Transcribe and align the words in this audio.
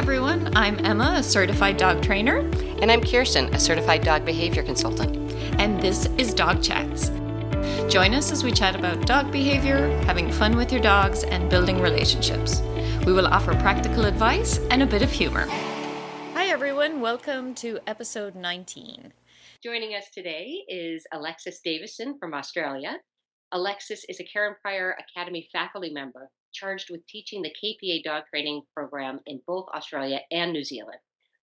everyone. 0.00 0.50
I'm 0.56 0.82
Emma, 0.86 1.16
a 1.18 1.22
certified 1.22 1.76
dog 1.76 2.02
trainer. 2.02 2.38
And 2.80 2.90
I'm 2.90 3.02
Kirsten, 3.02 3.54
a 3.54 3.60
certified 3.60 4.02
dog 4.02 4.24
behavior 4.24 4.62
consultant. 4.62 5.14
And 5.60 5.78
this 5.78 6.06
is 6.16 6.32
Dog 6.32 6.62
Chats. 6.62 7.10
Join 7.92 8.14
us 8.14 8.32
as 8.32 8.42
we 8.42 8.50
chat 8.50 8.74
about 8.74 9.06
dog 9.06 9.30
behavior, 9.30 9.94
having 10.06 10.32
fun 10.32 10.56
with 10.56 10.72
your 10.72 10.80
dogs, 10.80 11.24
and 11.24 11.50
building 11.50 11.82
relationships. 11.82 12.62
We 13.04 13.12
will 13.12 13.26
offer 13.26 13.52
practical 13.56 14.06
advice 14.06 14.56
and 14.70 14.82
a 14.82 14.86
bit 14.86 15.02
of 15.02 15.12
humor. 15.12 15.44
Hi, 16.32 16.46
everyone. 16.46 17.02
Welcome 17.02 17.54
to 17.56 17.78
episode 17.86 18.34
19. 18.34 19.12
Joining 19.62 19.90
us 19.90 20.06
today 20.14 20.64
is 20.66 21.04
Alexis 21.12 21.60
Davison 21.62 22.16
from 22.18 22.32
Australia. 22.32 22.96
Alexis 23.52 24.06
is 24.08 24.18
a 24.18 24.24
Karen 24.24 24.54
Pryor 24.62 24.96
Academy 24.98 25.46
faculty 25.52 25.90
member 25.92 26.30
charged 26.52 26.90
with 26.90 27.06
teaching 27.06 27.42
the 27.42 27.54
KPA 27.62 28.02
dog 28.02 28.24
training 28.30 28.62
program 28.74 29.20
in 29.26 29.40
both 29.46 29.66
Australia 29.74 30.20
and 30.30 30.52
New 30.52 30.64
Zealand. 30.64 30.98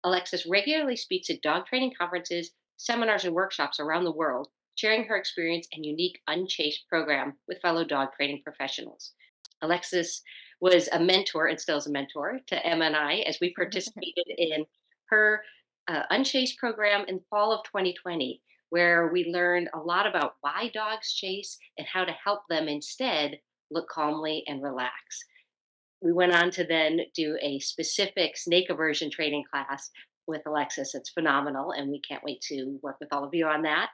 Alexis 0.03 0.45
regularly 0.45 0.95
speaks 0.95 1.29
at 1.29 1.41
dog 1.41 1.65
training 1.65 1.93
conferences, 1.97 2.51
seminars, 2.77 3.25
and 3.25 3.33
workshops 3.33 3.79
around 3.79 4.03
the 4.03 4.11
world, 4.11 4.49
sharing 4.75 5.05
her 5.05 5.15
experience 5.15 5.67
and 5.73 5.85
unique 5.85 6.19
Unchased 6.27 6.87
program 6.87 7.33
with 7.47 7.61
fellow 7.61 7.83
dog 7.83 8.09
training 8.15 8.41
professionals. 8.43 9.13
Alexis 9.61 10.21
was 10.61 10.87
a 10.89 10.99
mentor 10.99 11.47
and 11.47 11.59
still 11.59 11.77
is 11.77 11.87
a 11.87 11.91
mentor 11.91 12.39
to 12.47 12.65
Emma 12.65 12.85
and 12.85 12.95
I 12.95 13.15
as 13.27 13.39
we 13.41 13.53
participated 13.55 14.25
in 14.37 14.65
her 15.09 15.41
uh, 15.87 16.03
Unchased 16.09 16.57
program 16.57 17.05
in 17.07 17.21
fall 17.29 17.51
of 17.51 17.63
2020, 17.65 18.41
where 18.69 19.07
we 19.11 19.25
learned 19.25 19.69
a 19.73 19.79
lot 19.79 20.07
about 20.07 20.35
why 20.41 20.69
dogs 20.73 21.13
chase 21.13 21.57
and 21.77 21.87
how 21.87 22.03
to 22.03 22.11
help 22.11 22.41
them 22.49 22.67
instead 22.67 23.39
look 23.71 23.87
calmly 23.89 24.43
and 24.47 24.61
relax. 24.61 24.93
We 26.01 26.13
went 26.13 26.33
on 26.33 26.51
to 26.51 26.63
then 26.63 26.99
do 27.15 27.37
a 27.41 27.59
specific 27.59 28.37
snake 28.37 28.69
aversion 28.69 29.09
training 29.09 29.43
class 29.51 29.89
with 30.27 30.41
Alexis. 30.45 30.93
It's 30.95 31.09
phenomenal, 31.09 31.71
and 31.71 31.89
we 31.89 32.01
can't 32.01 32.23
wait 32.23 32.41
to 32.49 32.79
work 32.83 32.97
with 32.99 33.09
all 33.11 33.23
of 33.23 33.33
you 33.33 33.47
on 33.47 33.63
that. 33.63 33.89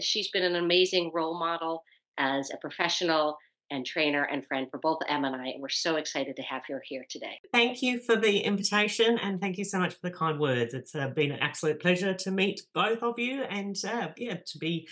She's 0.00 0.30
been 0.30 0.42
an 0.42 0.56
amazing 0.56 1.10
role 1.14 1.38
model 1.38 1.82
as 2.18 2.50
a 2.50 2.56
professional 2.58 3.36
and 3.70 3.84
trainer 3.84 4.22
and 4.22 4.46
friend 4.46 4.68
for 4.70 4.78
both 4.78 4.98
Emma 5.08 5.32
and 5.32 5.36
I, 5.42 5.48
and 5.48 5.60
we're 5.60 5.68
so 5.68 5.96
excited 5.96 6.36
to 6.36 6.42
have 6.42 6.62
her 6.68 6.80
here 6.86 7.04
today. 7.10 7.40
Thank 7.52 7.82
you 7.82 7.98
for 7.98 8.16
the 8.16 8.38
invitation, 8.40 9.18
and 9.18 9.40
thank 9.40 9.58
you 9.58 9.64
so 9.64 9.78
much 9.78 9.94
for 9.94 10.08
the 10.08 10.16
kind 10.16 10.38
words. 10.38 10.72
It's 10.72 10.94
uh, 10.94 11.08
been 11.08 11.32
an 11.32 11.40
absolute 11.40 11.80
pleasure 11.80 12.14
to 12.14 12.30
meet 12.30 12.62
both 12.74 13.02
of 13.02 13.18
you, 13.18 13.42
and 13.42 13.76
uh, 13.84 14.08
yeah, 14.16 14.36
to 14.46 14.58
be 14.58 14.86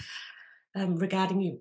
um, 0.74 0.96
regarding 0.96 1.40
you 1.40 1.60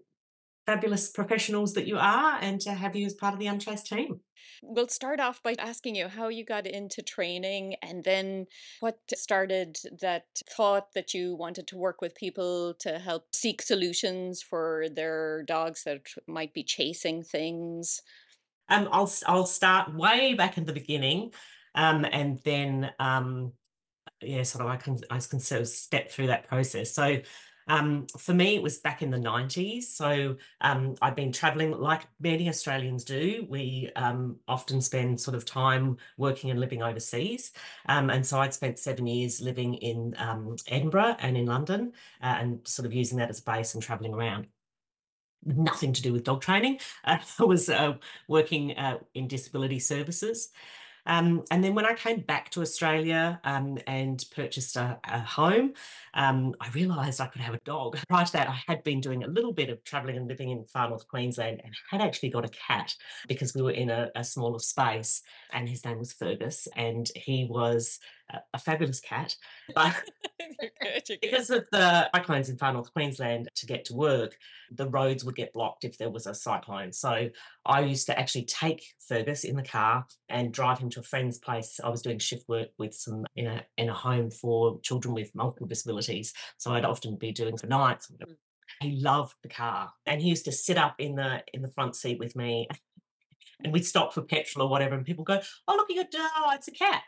fabulous 0.65 1.09
professionals 1.09 1.73
that 1.73 1.87
you 1.87 1.97
are 1.97 2.37
and 2.41 2.59
to 2.61 2.71
have 2.71 2.95
you 2.95 3.05
as 3.05 3.13
part 3.13 3.33
of 3.33 3.39
the 3.39 3.47
Unchased 3.47 3.87
team. 3.87 4.21
We'll 4.61 4.87
start 4.87 5.19
off 5.19 5.43
by 5.43 5.55
asking 5.59 5.95
you 5.95 6.07
how 6.07 6.29
you 6.29 6.45
got 6.45 6.65
into 6.65 7.01
training 7.01 7.75
and 7.81 8.03
then 8.03 8.47
what 8.79 8.97
started 9.13 9.77
that 10.01 10.25
thought 10.55 10.93
that 10.95 11.13
you 11.13 11.35
wanted 11.35 11.67
to 11.67 11.77
work 11.77 12.01
with 12.01 12.15
people 12.15 12.73
to 12.79 12.99
help 12.99 13.25
seek 13.33 13.61
solutions 13.61 14.41
for 14.41 14.87
their 14.93 15.43
dogs 15.43 15.83
that 15.83 16.01
might 16.27 16.53
be 16.53 16.63
chasing 16.63 17.23
things. 17.23 18.01
Um, 18.69 18.87
I'll 18.91 19.11
I'll 19.27 19.45
start 19.45 19.93
way 19.93 20.33
back 20.33 20.57
in 20.57 20.65
the 20.65 20.73
beginning, 20.73 21.31
um, 21.75 22.05
and 22.05 22.39
then 22.45 22.91
um, 22.99 23.51
yeah, 24.21 24.43
sort 24.43 24.63
of 24.63 24.71
I 24.71 24.77
can 24.77 24.99
I 25.09 25.19
can 25.19 25.39
sort 25.41 25.61
of 25.61 25.67
step 25.67 26.09
through 26.09 26.27
that 26.27 26.47
process. 26.47 26.93
So 26.93 27.19
um, 27.67 28.07
for 28.17 28.33
me, 28.33 28.55
it 28.55 28.63
was 28.63 28.79
back 28.79 29.01
in 29.01 29.09
the 29.09 29.17
90s. 29.17 29.83
So 29.83 30.35
um, 30.61 30.95
I've 31.01 31.15
been 31.15 31.31
traveling 31.31 31.71
like 31.71 32.07
many 32.19 32.49
Australians 32.49 33.03
do. 33.03 33.45
We 33.49 33.89
um, 33.95 34.37
often 34.47 34.81
spend 34.81 35.19
sort 35.19 35.35
of 35.35 35.45
time 35.45 35.97
working 36.17 36.51
and 36.51 36.59
living 36.59 36.83
overseas. 36.83 37.51
Um, 37.87 38.09
and 38.09 38.25
so 38.25 38.39
I'd 38.39 38.53
spent 38.53 38.79
seven 38.79 39.07
years 39.07 39.41
living 39.41 39.75
in 39.75 40.15
um, 40.17 40.55
Edinburgh 40.67 41.17
and 41.19 41.37
in 41.37 41.45
London 41.45 41.93
uh, 42.21 42.37
and 42.39 42.67
sort 42.67 42.85
of 42.85 42.93
using 42.93 43.17
that 43.19 43.29
as 43.29 43.39
a 43.39 43.43
base 43.43 43.73
and 43.73 43.83
traveling 43.83 44.13
around 44.13 44.47
nothing 45.45 45.93
to 45.93 46.01
do 46.01 46.13
with 46.13 46.23
dog 46.23 46.41
training. 46.41 46.79
Uh, 47.03 47.17
I 47.39 47.43
was 47.43 47.69
uh, 47.69 47.95
working 48.27 48.77
uh, 48.77 48.99
in 49.13 49.27
disability 49.27 49.79
services. 49.79 50.49
Um, 51.05 51.43
and 51.51 51.63
then 51.63 51.75
when 51.75 51.85
I 51.85 51.93
came 51.93 52.21
back 52.21 52.49
to 52.51 52.61
Australia 52.61 53.39
um, 53.43 53.77
and 53.87 54.23
purchased 54.33 54.75
a, 54.75 54.99
a 55.03 55.19
home, 55.19 55.73
um, 56.13 56.53
I 56.61 56.69
realised 56.69 57.19
I 57.19 57.27
could 57.27 57.41
have 57.41 57.55
a 57.55 57.59
dog. 57.65 57.97
Prior 58.09 58.25
to 58.25 58.31
that, 58.33 58.47
I 58.47 58.61
had 58.67 58.83
been 58.83 59.01
doing 59.01 59.23
a 59.23 59.27
little 59.27 59.53
bit 59.53 59.69
of 59.69 59.83
travelling 59.83 60.17
and 60.17 60.27
living 60.27 60.49
in 60.49 60.65
far 60.65 60.89
north 60.89 61.07
Queensland 61.07 61.61
and 61.63 61.73
had 61.89 62.01
actually 62.01 62.29
got 62.29 62.45
a 62.45 62.49
cat 62.49 62.93
because 63.27 63.53
we 63.53 63.61
were 63.61 63.71
in 63.71 63.89
a, 63.89 64.11
a 64.15 64.23
smaller 64.23 64.59
space. 64.59 65.21
And 65.51 65.67
his 65.67 65.85
name 65.85 65.99
was 65.99 66.13
Fergus, 66.13 66.67
and 66.75 67.09
he 67.15 67.45
was 67.49 67.99
a 68.53 68.59
fabulous 68.59 68.99
cat. 68.99 69.35
But 69.75 69.95
because 71.21 71.49
of 71.49 71.65
the 71.71 72.09
cyclones 72.13 72.49
in 72.49 72.57
far 72.57 72.73
north 72.73 72.91
Queensland 72.93 73.49
to 73.55 73.65
get 73.65 73.85
to 73.85 73.93
work, 73.93 74.37
the 74.71 74.89
roads 74.89 75.23
would 75.23 75.35
get 75.35 75.53
blocked 75.53 75.83
if 75.83 75.97
there 75.97 76.09
was 76.09 76.27
a 76.27 76.33
cyclone. 76.33 76.91
So 76.91 77.29
I 77.65 77.81
used 77.81 78.07
to 78.07 78.17
actually 78.17 78.45
take 78.45 78.83
Fergus 79.07 79.43
in 79.43 79.55
the 79.55 79.63
car 79.63 80.05
and 80.29 80.53
drive 80.53 80.79
him 80.79 80.89
to 80.91 81.01
a 81.01 81.03
friend's 81.03 81.39
place. 81.39 81.79
I 81.83 81.89
was 81.89 82.01
doing 82.01 82.19
shift 82.19 82.47
work 82.47 82.69
with 82.77 82.93
some 82.93 83.25
in 83.35 83.47
a 83.47 83.63
in 83.77 83.89
a 83.89 83.93
home 83.93 84.31
for 84.31 84.79
children 84.81 85.13
with 85.13 85.35
multiple 85.35 85.67
disabilities. 85.67 86.33
So 86.57 86.73
I'd 86.73 86.85
often 86.85 87.17
be 87.17 87.31
doing 87.31 87.57
for 87.57 87.67
nights. 87.67 88.11
Mm. 88.11 88.35
He 88.81 88.99
loved 88.99 89.35
the 89.43 89.49
car 89.49 89.91
and 90.05 90.21
he 90.21 90.29
used 90.29 90.45
to 90.45 90.51
sit 90.51 90.77
up 90.77 90.95
in 90.99 91.15
the 91.15 91.43
in 91.53 91.61
the 91.61 91.71
front 91.71 91.95
seat 91.95 92.19
with 92.19 92.35
me 92.35 92.67
and 93.63 93.73
we'd 93.73 93.85
stop 93.85 94.13
for 94.13 94.21
petrol 94.21 94.67
or 94.67 94.69
whatever, 94.69 94.95
and 94.95 95.05
people 95.05 95.23
go, 95.23 95.39
"Oh, 95.67 95.75
look 95.75 95.89
at 95.89 95.95
your 95.95 96.05
dog! 96.11 96.53
It's 96.55 96.67
a 96.67 96.71
cat." 96.71 97.03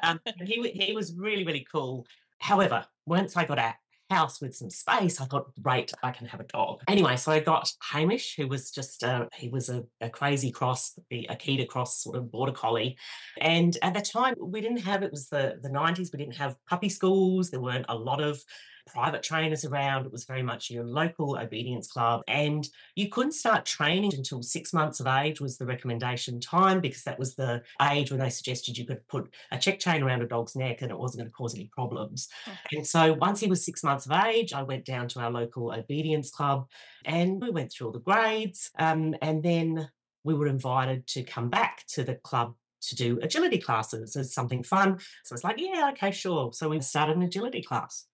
um, 0.02 0.20
he 0.44 0.70
he 0.70 0.92
was 0.92 1.14
really 1.14 1.44
really 1.44 1.66
cool. 1.70 2.06
However, 2.38 2.84
once 3.06 3.36
I 3.36 3.44
got 3.44 3.58
a 3.58 3.74
house 4.12 4.40
with 4.40 4.54
some 4.54 4.70
space, 4.70 5.20
I 5.20 5.24
thought, 5.24 5.52
great, 5.62 5.92
I 6.02 6.10
can 6.10 6.26
have 6.26 6.40
a 6.40 6.44
dog. 6.44 6.82
Anyway, 6.86 7.16
so 7.16 7.32
I 7.32 7.40
got 7.40 7.72
Hamish, 7.90 8.36
who 8.36 8.46
was 8.46 8.70
just 8.70 9.02
a, 9.02 9.28
he 9.34 9.48
was 9.48 9.68
a, 9.68 9.84
a 10.00 10.10
crazy 10.10 10.50
cross, 10.50 10.98
the 11.10 11.26
Akita 11.30 11.66
cross 11.66 12.02
sort 12.02 12.16
of 12.16 12.30
border 12.30 12.52
collie. 12.52 12.96
And 13.40 13.76
at 13.82 13.94
the 13.94 14.00
time, 14.00 14.34
we 14.38 14.60
didn't 14.60 14.78
have, 14.78 15.02
it 15.02 15.10
was 15.10 15.28
the, 15.28 15.58
the 15.62 15.70
90s, 15.70 16.12
we 16.12 16.18
didn't 16.18 16.36
have 16.36 16.56
puppy 16.68 16.88
schools. 16.88 17.50
There 17.50 17.60
weren't 17.60 17.86
a 17.88 17.96
lot 17.96 18.20
of 18.20 18.42
private 18.86 19.22
trainers 19.22 19.64
around. 19.64 20.06
It 20.06 20.12
was 20.12 20.24
very 20.24 20.42
much 20.42 20.70
your 20.70 20.84
local 20.84 21.38
obedience 21.38 21.86
club. 21.86 22.22
And 22.28 22.68
you 22.94 23.08
couldn't 23.08 23.32
start 23.32 23.64
training 23.64 24.12
until 24.14 24.42
six 24.42 24.72
months 24.72 25.00
of 25.00 25.06
age 25.06 25.40
was 25.40 25.58
the 25.58 25.66
recommendation 25.66 26.40
time 26.40 26.80
because 26.80 27.02
that 27.04 27.18
was 27.18 27.34
the 27.34 27.62
age 27.90 28.10
when 28.10 28.20
they 28.20 28.30
suggested 28.30 28.76
you 28.76 28.86
could 28.86 29.06
put 29.08 29.32
a 29.50 29.58
check 29.58 29.78
chain 29.78 30.02
around 30.02 30.22
a 30.22 30.26
dog's 30.26 30.56
neck 30.56 30.82
and 30.82 30.90
it 30.90 30.98
wasn't 30.98 31.20
going 31.20 31.30
to 31.30 31.34
cause 31.34 31.54
any 31.54 31.70
problems. 31.72 32.28
Okay. 32.46 32.76
And 32.76 32.86
so 32.86 33.14
once 33.14 33.40
he 33.40 33.48
was 33.48 33.64
six 33.64 33.82
months 33.82 34.06
of 34.06 34.12
age, 34.12 34.52
I 34.52 34.62
went 34.62 34.84
down 34.84 35.08
to 35.08 35.20
our 35.20 35.30
local 35.30 35.72
obedience 35.72 36.30
club 36.30 36.68
and 37.04 37.40
we 37.40 37.50
went 37.50 37.72
through 37.72 37.88
all 37.88 37.92
the 37.92 38.00
grades. 38.00 38.70
Um, 38.78 39.14
and 39.22 39.42
then 39.42 39.88
we 40.24 40.34
were 40.34 40.46
invited 40.46 41.06
to 41.08 41.22
come 41.22 41.50
back 41.50 41.84
to 41.88 42.04
the 42.04 42.14
club 42.14 42.54
to 42.82 42.96
do 42.96 43.18
agility 43.22 43.58
classes 43.58 44.16
as 44.16 44.34
something 44.34 44.62
fun. 44.62 44.98
So 45.24 45.34
it's 45.34 45.44
like, 45.44 45.58
yeah, 45.58 45.90
okay, 45.92 46.10
sure. 46.10 46.52
So 46.52 46.68
we 46.68 46.80
started 46.80 47.16
an 47.16 47.22
agility 47.22 47.62
class. 47.62 48.06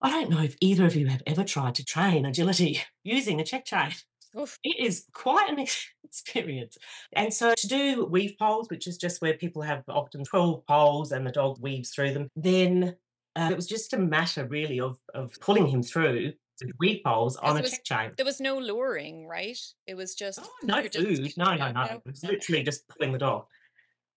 I 0.00 0.10
don't 0.10 0.30
know 0.30 0.42
if 0.42 0.56
either 0.60 0.86
of 0.86 0.94
you 0.94 1.06
have 1.06 1.22
ever 1.26 1.44
tried 1.44 1.74
to 1.76 1.84
train 1.84 2.24
agility 2.24 2.82
using 3.04 3.40
a 3.40 3.44
check 3.44 3.64
chain. 3.64 3.92
Oof. 4.38 4.58
It 4.62 4.78
is 4.78 5.06
quite 5.12 5.50
an 5.50 5.58
experience. 6.04 6.76
And 7.12 7.32
so 7.32 7.54
to 7.56 7.68
do 7.68 8.04
weave 8.04 8.36
poles, 8.38 8.68
which 8.70 8.86
is 8.86 8.96
just 8.96 9.20
where 9.20 9.34
people 9.34 9.62
have 9.62 9.82
often 9.88 10.24
12 10.24 10.66
poles 10.66 11.12
and 11.12 11.26
the 11.26 11.32
dog 11.32 11.58
weaves 11.60 11.90
through 11.90 12.12
them, 12.12 12.28
then 12.36 12.96
uh, 13.36 13.48
it 13.50 13.56
was 13.56 13.66
just 13.66 13.92
a 13.92 13.98
matter 13.98 14.46
really 14.46 14.80
of, 14.80 14.98
of 15.14 15.32
pulling 15.40 15.66
him 15.66 15.82
through 15.82 16.32
the 16.60 16.72
weave 16.80 17.02
poles 17.04 17.36
on 17.36 17.56
a 17.56 17.62
was, 17.62 17.70
check 17.70 17.84
chain. 17.84 18.10
There 18.16 18.26
was 18.26 18.40
no 18.40 18.58
luring, 18.58 19.26
right? 19.26 19.58
It 19.86 19.94
was 19.94 20.14
just 20.14 20.40
oh, 20.42 20.48
no 20.62 20.82
food. 20.82 21.24
Just, 21.24 21.38
no, 21.38 21.54
no, 21.54 21.70
no. 21.70 21.82
It 21.82 22.02
was 22.04 22.24
literally 22.24 22.62
just 22.62 22.86
pulling 22.88 23.12
the 23.12 23.18
dog. 23.18 23.46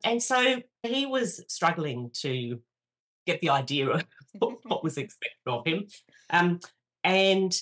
And 0.04 0.22
so 0.22 0.62
he 0.84 1.06
was 1.06 1.44
struggling 1.48 2.10
to 2.22 2.60
get 3.26 3.42
the 3.42 3.50
idea 3.50 3.90
of 3.90 4.04
what 4.64 4.84
was 4.84 4.98
expected 4.98 5.48
of 5.48 5.66
him. 5.66 5.88
Um, 6.30 6.60
and 7.04 7.54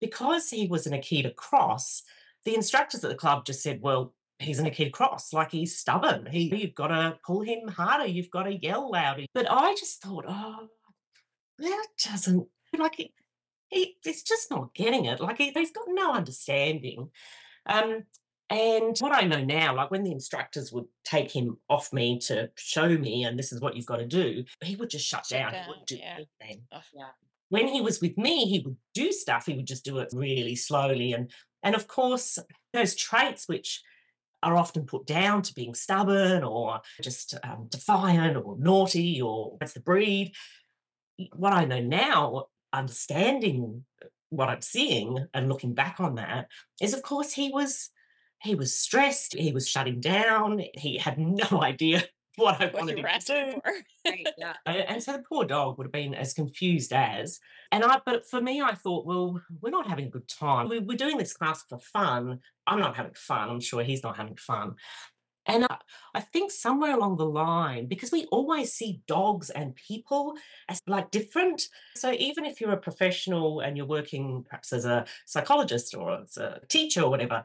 because 0.00 0.50
he 0.50 0.66
was 0.66 0.86
an 0.86 0.92
Akita 0.92 1.34
cross, 1.34 2.02
the 2.44 2.54
instructors 2.54 3.04
at 3.04 3.10
the 3.10 3.16
club 3.16 3.44
just 3.44 3.62
said, 3.62 3.80
well, 3.80 4.14
he's 4.38 4.58
an 4.58 4.66
Akita 4.66 4.92
cross, 4.92 5.32
like 5.32 5.50
he's 5.50 5.76
stubborn. 5.76 6.26
He, 6.26 6.54
you've 6.54 6.74
got 6.74 6.88
to 6.88 7.18
pull 7.24 7.40
him 7.40 7.68
harder. 7.68 8.06
You've 8.06 8.30
got 8.30 8.44
to 8.44 8.54
yell 8.54 8.90
louder. 8.90 9.24
But 9.34 9.50
I 9.50 9.74
just 9.74 10.02
thought, 10.02 10.24
oh, 10.28 10.68
that 11.58 11.86
doesn't, 12.04 12.46
like, 12.78 12.96
he, 12.96 13.14
he, 13.68 13.96
he's 14.02 14.22
just 14.22 14.50
not 14.50 14.74
getting 14.74 15.06
it. 15.06 15.20
Like, 15.20 15.38
he, 15.38 15.50
he's 15.50 15.72
got 15.72 15.86
no 15.88 16.12
understanding. 16.12 17.10
Um, 17.64 18.04
and 18.48 18.96
what 18.98 19.12
I 19.12 19.22
know 19.22 19.42
now, 19.44 19.74
like 19.74 19.90
when 19.90 20.04
the 20.04 20.12
instructors 20.12 20.72
would 20.72 20.84
take 21.04 21.34
him 21.34 21.58
off 21.68 21.92
me 21.92 22.18
to 22.20 22.50
show 22.56 22.88
me, 22.88 23.24
and 23.24 23.38
this 23.38 23.52
is 23.52 23.60
what 23.60 23.74
you've 23.74 23.86
got 23.86 23.96
to 23.96 24.06
do, 24.06 24.44
he 24.62 24.76
would 24.76 24.90
just 24.90 25.06
shut, 25.06 25.26
down. 25.28 25.52
down. 25.52 25.64
He 25.64 25.68
wouldn't 25.68 25.86
do 25.86 25.96
yeah. 25.96 26.18
anything. 26.40 26.62
Oh, 26.72 26.80
yeah. 26.94 27.08
When 27.48 27.66
he 27.66 27.80
was 27.80 28.00
with 28.00 28.16
me, 28.16 28.46
he 28.46 28.60
would 28.60 28.76
do 28.94 29.10
stuff. 29.10 29.46
He 29.46 29.54
would 29.54 29.66
just 29.66 29.84
do 29.84 29.98
it 29.98 30.10
really 30.12 30.54
slowly. 30.54 31.12
And 31.12 31.30
and 31.62 31.74
of 31.74 31.88
course, 31.88 32.38
those 32.72 32.94
traits 32.94 33.48
which 33.48 33.82
are 34.42 34.56
often 34.56 34.84
put 34.84 35.06
down 35.06 35.42
to 35.42 35.54
being 35.54 35.74
stubborn 35.74 36.44
or 36.44 36.80
just 37.02 37.34
um, 37.42 37.66
defiant 37.68 38.36
or 38.36 38.56
naughty 38.58 39.20
or 39.20 39.56
that's 39.58 39.72
the 39.72 39.80
breed. 39.80 40.32
What 41.34 41.52
I 41.52 41.64
know 41.64 41.80
now, 41.80 42.46
understanding 42.72 43.84
what 44.30 44.48
I'm 44.48 44.60
seeing 44.60 45.26
and 45.34 45.48
looking 45.48 45.74
back 45.74 45.96
on 45.98 46.16
that, 46.16 46.48
is 46.80 46.94
of 46.94 47.02
course 47.02 47.32
he 47.32 47.48
was 47.48 47.90
he 48.42 48.54
was 48.54 48.76
stressed, 48.76 49.34
he 49.34 49.52
was 49.52 49.68
shutting 49.68 50.00
down, 50.00 50.62
he 50.74 50.98
had 50.98 51.18
no 51.18 51.46
idea 51.62 52.04
what 52.36 52.60
I 52.60 52.66
wanted 52.66 52.98
him 52.98 53.06
to 53.06 53.52
do. 53.52 53.60
for. 54.04 54.16
Yeah. 54.38 54.54
And 54.66 55.02
so 55.02 55.12
the 55.12 55.20
poor 55.20 55.44
dog 55.44 55.78
would 55.78 55.86
have 55.86 55.92
been 55.92 56.14
as 56.14 56.34
confused 56.34 56.92
as. 56.92 57.40
And 57.72 57.82
I, 57.82 58.00
but 58.04 58.28
for 58.28 58.40
me, 58.40 58.60
I 58.60 58.74
thought, 58.74 59.06
well, 59.06 59.40
we're 59.60 59.70
not 59.70 59.88
having 59.88 60.06
a 60.06 60.10
good 60.10 60.28
time. 60.28 60.68
We, 60.68 60.78
we're 60.78 60.98
doing 60.98 61.16
this 61.16 61.32
class 61.32 61.64
for 61.68 61.78
fun. 61.78 62.40
I'm 62.66 62.78
not 62.78 62.96
having 62.96 63.14
fun. 63.14 63.48
I'm 63.48 63.60
sure 63.60 63.82
he's 63.82 64.02
not 64.02 64.16
having 64.16 64.36
fun. 64.36 64.74
And 65.46 65.64
I, 65.64 65.76
I 66.14 66.20
think 66.20 66.50
somewhere 66.50 66.94
along 66.94 67.16
the 67.16 67.26
line, 67.26 67.86
because 67.86 68.10
we 68.10 68.26
always 68.26 68.72
see 68.72 69.00
dogs 69.06 69.50
and 69.50 69.76
people 69.76 70.34
as 70.68 70.82
like 70.86 71.10
different. 71.10 71.62
So 71.94 72.12
even 72.12 72.44
if 72.44 72.60
you're 72.60 72.72
a 72.72 72.76
professional 72.76 73.60
and 73.60 73.76
you're 73.76 73.86
working 73.86 74.44
perhaps 74.48 74.72
as 74.72 74.84
a 74.84 75.06
psychologist 75.24 75.94
or 75.94 76.22
as 76.22 76.36
a 76.36 76.60
teacher 76.68 77.02
or 77.02 77.10
whatever, 77.10 77.44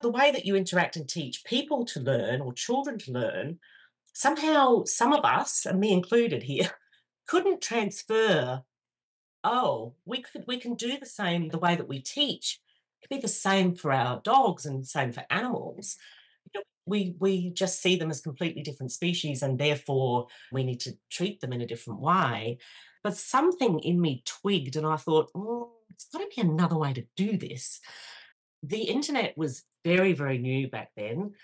the 0.00 0.10
way 0.10 0.30
that 0.30 0.46
you 0.46 0.54
interact 0.54 0.96
and 0.96 1.08
teach 1.08 1.44
people 1.44 1.84
to 1.86 2.00
learn 2.00 2.40
or 2.40 2.52
children 2.52 2.98
to 2.98 3.12
learn 3.12 3.58
somehow 4.18 4.82
some 4.84 5.12
of 5.12 5.24
us, 5.24 5.64
and 5.64 5.78
me 5.78 5.92
included 5.92 6.42
here, 6.42 6.70
couldn't 7.28 7.62
transfer. 7.62 8.62
Oh, 9.44 9.94
we 10.04 10.22
could 10.22 10.44
we 10.46 10.58
can 10.58 10.74
do 10.74 10.98
the 10.98 11.06
same 11.06 11.48
the 11.48 11.58
way 11.58 11.76
that 11.76 11.88
we 11.88 12.00
teach. 12.00 12.58
It 13.00 13.06
could 13.08 13.16
be 13.16 13.20
the 13.20 13.28
same 13.28 13.74
for 13.74 13.92
our 13.92 14.20
dogs 14.22 14.66
and 14.66 14.86
same 14.86 15.12
for 15.12 15.24
animals. 15.30 15.96
You 16.52 16.60
know, 16.60 16.64
We 16.86 17.14
we 17.20 17.50
just 17.50 17.80
see 17.80 17.96
them 17.96 18.10
as 18.10 18.20
completely 18.20 18.62
different 18.62 18.92
species, 18.92 19.42
and 19.42 19.58
therefore 19.58 20.26
we 20.52 20.64
need 20.64 20.80
to 20.80 20.96
treat 21.10 21.40
them 21.40 21.52
in 21.52 21.60
a 21.60 21.66
different 21.66 22.00
way. 22.00 22.58
But 23.04 23.16
something 23.16 23.78
in 23.80 24.00
me 24.00 24.22
twigged, 24.26 24.74
and 24.74 24.86
I 24.86 24.96
thought, 24.96 25.30
oh, 25.34 25.70
it's 25.90 26.08
got 26.12 26.18
to 26.18 26.28
be 26.34 26.40
another 26.42 26.76
way 26.76 26.92
to 26.92 27.04
do 27.16 27.36
this. 27.36 27.80
The 28.62 28.82
internet 28.82 29.36
was 29.36 29.64
very, 29.84 30.12
very 30.12 30.38
new 30.38 30.68
back 30.68 30.90
then 30.96 31.34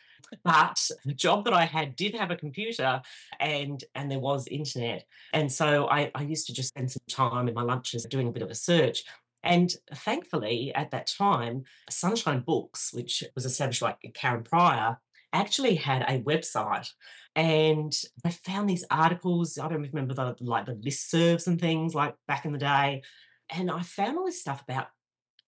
but 0.42 0.90
the 1.04 1.14
job 1.14 1.44
that 1.44 1.54
I 1.54 1.64
had 1.64 1.96
did 1.96 2.14
have 2.14 2.30
a 2.30 2.36
computer 2.36 3.02
and 3.40 3.82
and 3.94 4.10
there 4.10 4.18
was 4.18 4.46
internet. 4.48 5.06
And 5.32 5.50
so 5.50 5.88
I, 5.88 6.10
I 6.14 6.22
used 6.22 6.46
to 6.48 6.54
just 6.54 6.68
spend 6.68 6.90
some 6.90 7.02
time 7.08 7.48
in 7.48 7.54
my 7.54 7.62
lunches 7.62 8.04
doing 8.04 8.28
a 8.28 8.32
bit 8.32 8.42
of 8.42 8.50
a 8.50 8.54
search. 8.54 9.04
And 9.42 9.72
thankfully, 9.94 10.72
at 10.74 10.90
that 10.92 11.06
time, 11.06 11.64
Sunshine 11.90 12.40
Books, 12.40 12.92
which 12.94 13.22
was 13.34 13.44
established 13.44 13.82
like 13.82 13.98
Karen 14.14 14.42
Pryor, 14.42 14.98
actually 15.34 15.74
had 15.74 16.02
a 16.02 16.22
website. 16.22 16.88
And 17.36 17.94
I 18.24 18.30
found 18.30 18.70
these 18.70 18.86
articles. 18.90 19.58
I 19.58 19.68
don't 19.68 19.82
remember 19.82 20.14
the 20.14 20.36
like 20.40 20.66
the 20.66 20.74
listservs 20.74 21.46
and 21.46 21.60
things 21.60 21.94
like 21.94 22.14
back 22.26 22.44
in 22.44 22.52
the 22.52 22.58
day. 22.58 23.02
And 23.50 23.70
I 23.70 23.82
found 23.82 24.16
all 24.16 24.24
this 24.24 24.40
stuff 24.40 24.62
about 24.62 24.86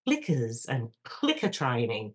clickers 0.07 0.67
and 0.69 0.89
clicker 1.05 1.49
training 1.49 2.13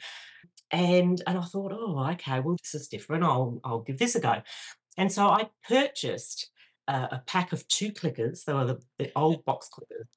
and 0.71 1.21
and 1.27 1.37
I 1.37 1.41
thought, 1.41 1.73
oh, 1.73 2.07
okay, 2.13 2.39
well, 2.39 2.55
this 2.61 2.73
is 2.73 2.87
different. 2.87 3.23
I'll 3.23 3.59
I'll 3.63 3.81
give 3.81 3.99
this 3.99 4.15
a 4.15 4.19
go. 4.19 4.41
And 4.97 5.11
so 5.11 5.27
I 5.27 5.49
purchased 5.67 6.49
a, 6.87 6.93
a 6.93 7.23
pack 7.27 7.53
of 7.53 7.67
two 7.67 7.91
clickers. 7.91 8.45
They 8.45 8.53
were 8.53 8.65
the, 8.65 8.79
the 8.97 9.11
old 9.15 9.45
box 9.45 9.69
clickers. 9.73 10.07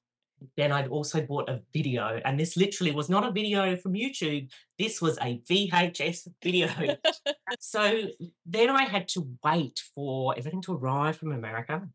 Then 0.57 0.71
I'd 0.71 0.89
also 0.89 1.21
bought 1.21 1.49
a 1.49 1.61
video, 1.73 2.21
and 2.23 2.39
this 2.39 2.57
literally 2.57 2.91
was 2.91 3.09
not 3.09 3.25
a 3.25 3.31
video 3.31 3.77
from 3.77 3.93
YouTube. 3.93 4.51
This 4.77 5.01
was 5.01 5.17
a 5.19 5.41
VHS 5.49 6.27
video. 6.43 6.69
so 7.59 8.03
then 8.45 8.69
I 8.69 8.83
had 8.83 9.07
to 9.09 9.27
wait 9.43 9.81
for 9.95 10.35
everything 10.37 10.61
to 10.63 10.73
arrive 10.73 11.17
from 11.17 11.31
America. 11.31 11.87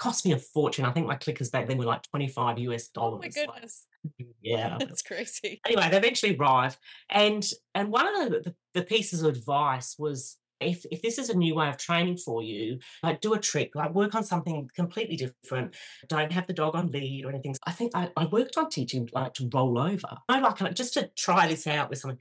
Cost 0.00 0.24
me 0.24 0.32
a 0.32 0.38
fortune. 0.38 0.86
I 0.86 0.92
think 0.92 1.06
my 1.06 1.16
clickers 1.16 1.52
back 1.52 1.68
then 1.68 1.76
were 1.76 1.84
like 1.84 2.02
25 2.04 2.58
US 2.58 2.88
dollars. 2.88 3.12
oh 3.14 3.18
my 3.18 3.26
like, 3.26 3.34
goodness. 3.34 3.86
Mm, 4.20 4.26
yeah. 4.42 4.78
That's 4.78 5.02
crazy. 5.02 5.60
anyway, 5.66 5.88
they 5.90 5.98
eventually 5.98 6.34
arrived, 6.34 6.78
and 7.10 7.46
and 7.74 7.92
one 7.92 8.08
of 8.08 8.30
the, 8.30 8.40
the, 8.40 8.54
the 8.74 8.82
pieces 8.82 9.22
of 9.22 9.36
advice 9.36 9.96
was 9.98 10.38
if 10.60 10.84
if 10.90 11.02
this 11.02 11.18
is 11.18 11.30
a 11.30 11.36
new 11.36 11.54
way 11.54 11.68
of 11.68 11.76
training 11.76 12.16
for 12.18 12.42
you, 12.42 12.78
like 13.02 13.20
do 13.20 13.34
a 13.34 13.38
trick, 13.38 13.74
like 13.74 13.94
work 13.94 14.14
on 14.14 14.24
something 14.24 14.70
completely 14.74 15.16
different. 15.16 15.74
Don't 16.08 16.32
have 16.32 16.46
the 16.46 16.52
dog 16.52 16.74
on 16.76 16.90
lead 16.90 17.24
or 17.24 17.30
anything. 17.30 17.56
I 17.66 17.72
think 17.72 17.92
I, 17.94 18.10
I 18.16 18.26
worked 18.26 18.56
on 18.56 18.70
teaching 18.70 19.08
like 19.12 19.34
to 19.34 19.50
roll 19.52 19.78
over. 19.78 20.18
I 20.28 20.40
like 20.40 20.60
like, 20.60 20.74
just 20.74 20.94
to 20.94 21.10
try 21.16 21.48
this 21.48 21.66
out 21.66 21.90
with 21.90 21.98
something. 21.98 22.18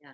Yeah. 0.00 0.12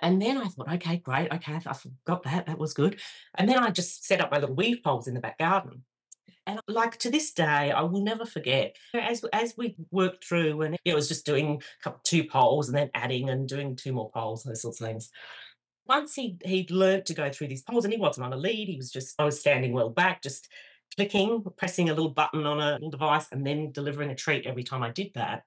And 0.00 0.22
then 0.22 0.38
I 0.38 0.46
thought, 0.46 0.72
okay, 0.74 0.96
great, 0.98 1.32
okay, 1.32 1.54
I 1.54 1.72
forgot 1.74 2.22
that. 2.24 2.46
That 2.46 2.58
was 2.58 2.74
good. 2.74 3.00
And 3.36 3.48
then 3.48 3.58
I 3.58 3.70
just 3.70 4.04
set 4.04 4.20
up 4.20 4.30
my 4.30 4.38
little 4.38 4.56
weave 4.56 4.82
poles 4.82 5.08
in 5.08 5.14
the 5.14 5.20
back 5.20 5.38
garden. 5.38 5.84
And 6.46 6.60
like 6.68 6.98
to 6.98 7.10
this 7.10 7.32
day, 7.32 7.70
I 7.70 7.82
will 7.82 8.02
never 8.02 8.26
forget 8.26 8.76
as 8.92 9.24
as 9.32 9.54
we 9.56 9.76
worked 9.90 10.24
through, 10.24 10.62
and 10.62 10.76
it 10.84 10.94
was 10.94 11.08
just 11.08 11.24
doing 11.24 11.62
two 12.02 12.24
poles 12.24 12.68
and 12.68 12.76
then 12.76 12.90
adding 12.94 13.30
and 13.30 13.48
doing 13.48 13.76
two 13.76 13.92
more 13.92 14.10
poles 14.10 14.44
and 14.44 14.52
those 14.52 14.62
sorts 14.62 14.80
of 14.80 14.86
things. 14.86 15.10
Once 15.86 16.14
he 16.14 16.36
he'd 16.44 16.70
learnt 16.70 17.06
to 17.06 17.14
go 17.14 17.30
through 17.30 17.48
these 17.48 17.62
poles, 17.62 17.84
and 17.84 17.92
he 17.92 18.00
wasn't 18.00 18.24
on 18.24 18.32
a 18.32 18.36
lead, 18.36 18.68
he 18.68 18.76
was 18.76 18.90
just 18.90 19.14
I 19.18 19.24
was 19.24 19.40
standing 19.40 19.72
well 19.72 19.90
back, 19.90 20.22
just 20.22 20.48
clicking, 20.96 21.44
pressing 21.56 21.88
a 21.88 21.94
little 21.94 22.10
button 22.10 22.46
on 22.46 22.60
a 22.60 22.72
little 22.74 22.90
device, 22.90 23.26
and 23.32 23.46
then 23.46 23.72
delivering 23.72 24.10
a 24.10 24.14
treat 24.14 24.46
every 24.46 24.64
time 24.64 24.82
I 24.82 24.90
did 24.90 25.12
that. 25.14 25.44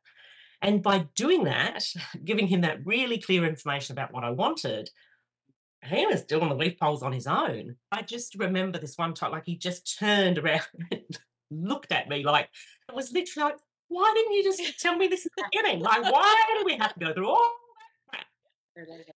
And 0.62 0.81
by 0.81 1.07
doing 1.15 1.44
that, 1.45 1.83
giving 2.23 2.47
him 2.47 2.62
that 2.62 2.85
really 2.85 3.19
clear 3.19 3.45
information 3.45 3.94
about 3.94 4.13
what 4.13 4.23
I 4.23 4.31
wanted, 4.31 4.89
he 5.87 6.05
was 6.05 6.23
doing 6.23 6.49
the 6.49 6.55
weave 6.55 6.77
poles 6.79 7.03
on 7.03 7.13
his 7.13 7.27
own. 7.27 7.75
I 7.91 8.01
just 8.01 8.35
remember 8.35 8.77
this 8.77 8.97
one 8.97 9.13
time, 9.13 9.31
like 9.31 9.45
he 9.45 9.57
just 9.57 9.97
turned 9.97 10.37
around 10.37 10.61
and 10.91 11.17
looked 11.49 11.91
at 11.91 12.09
me 12.09 12.23
like 12.23 12.49
it 12.89 12.95
was 12.95 13.11
literally 13.11 13.51
like, 13.51 13.59
why 13.89 14.11
didn't 14.15 14.33
you 14.33 14.43
just 14.43 14.79
tell 14.79 14.95
me 14.95 15.07
this 15.07 15.25
at 15.25 15.31
the 15.37 15.45
beginning? 15.51 15.81
Like, 15.81 16.03
why 16.03 16.45
do 16.59 16.65
we 16.65 16.77
have 16.77 16.93
to 16.93 16.99
go 16.99 17.13
through 17.13 17.29
all? 17.29 17.51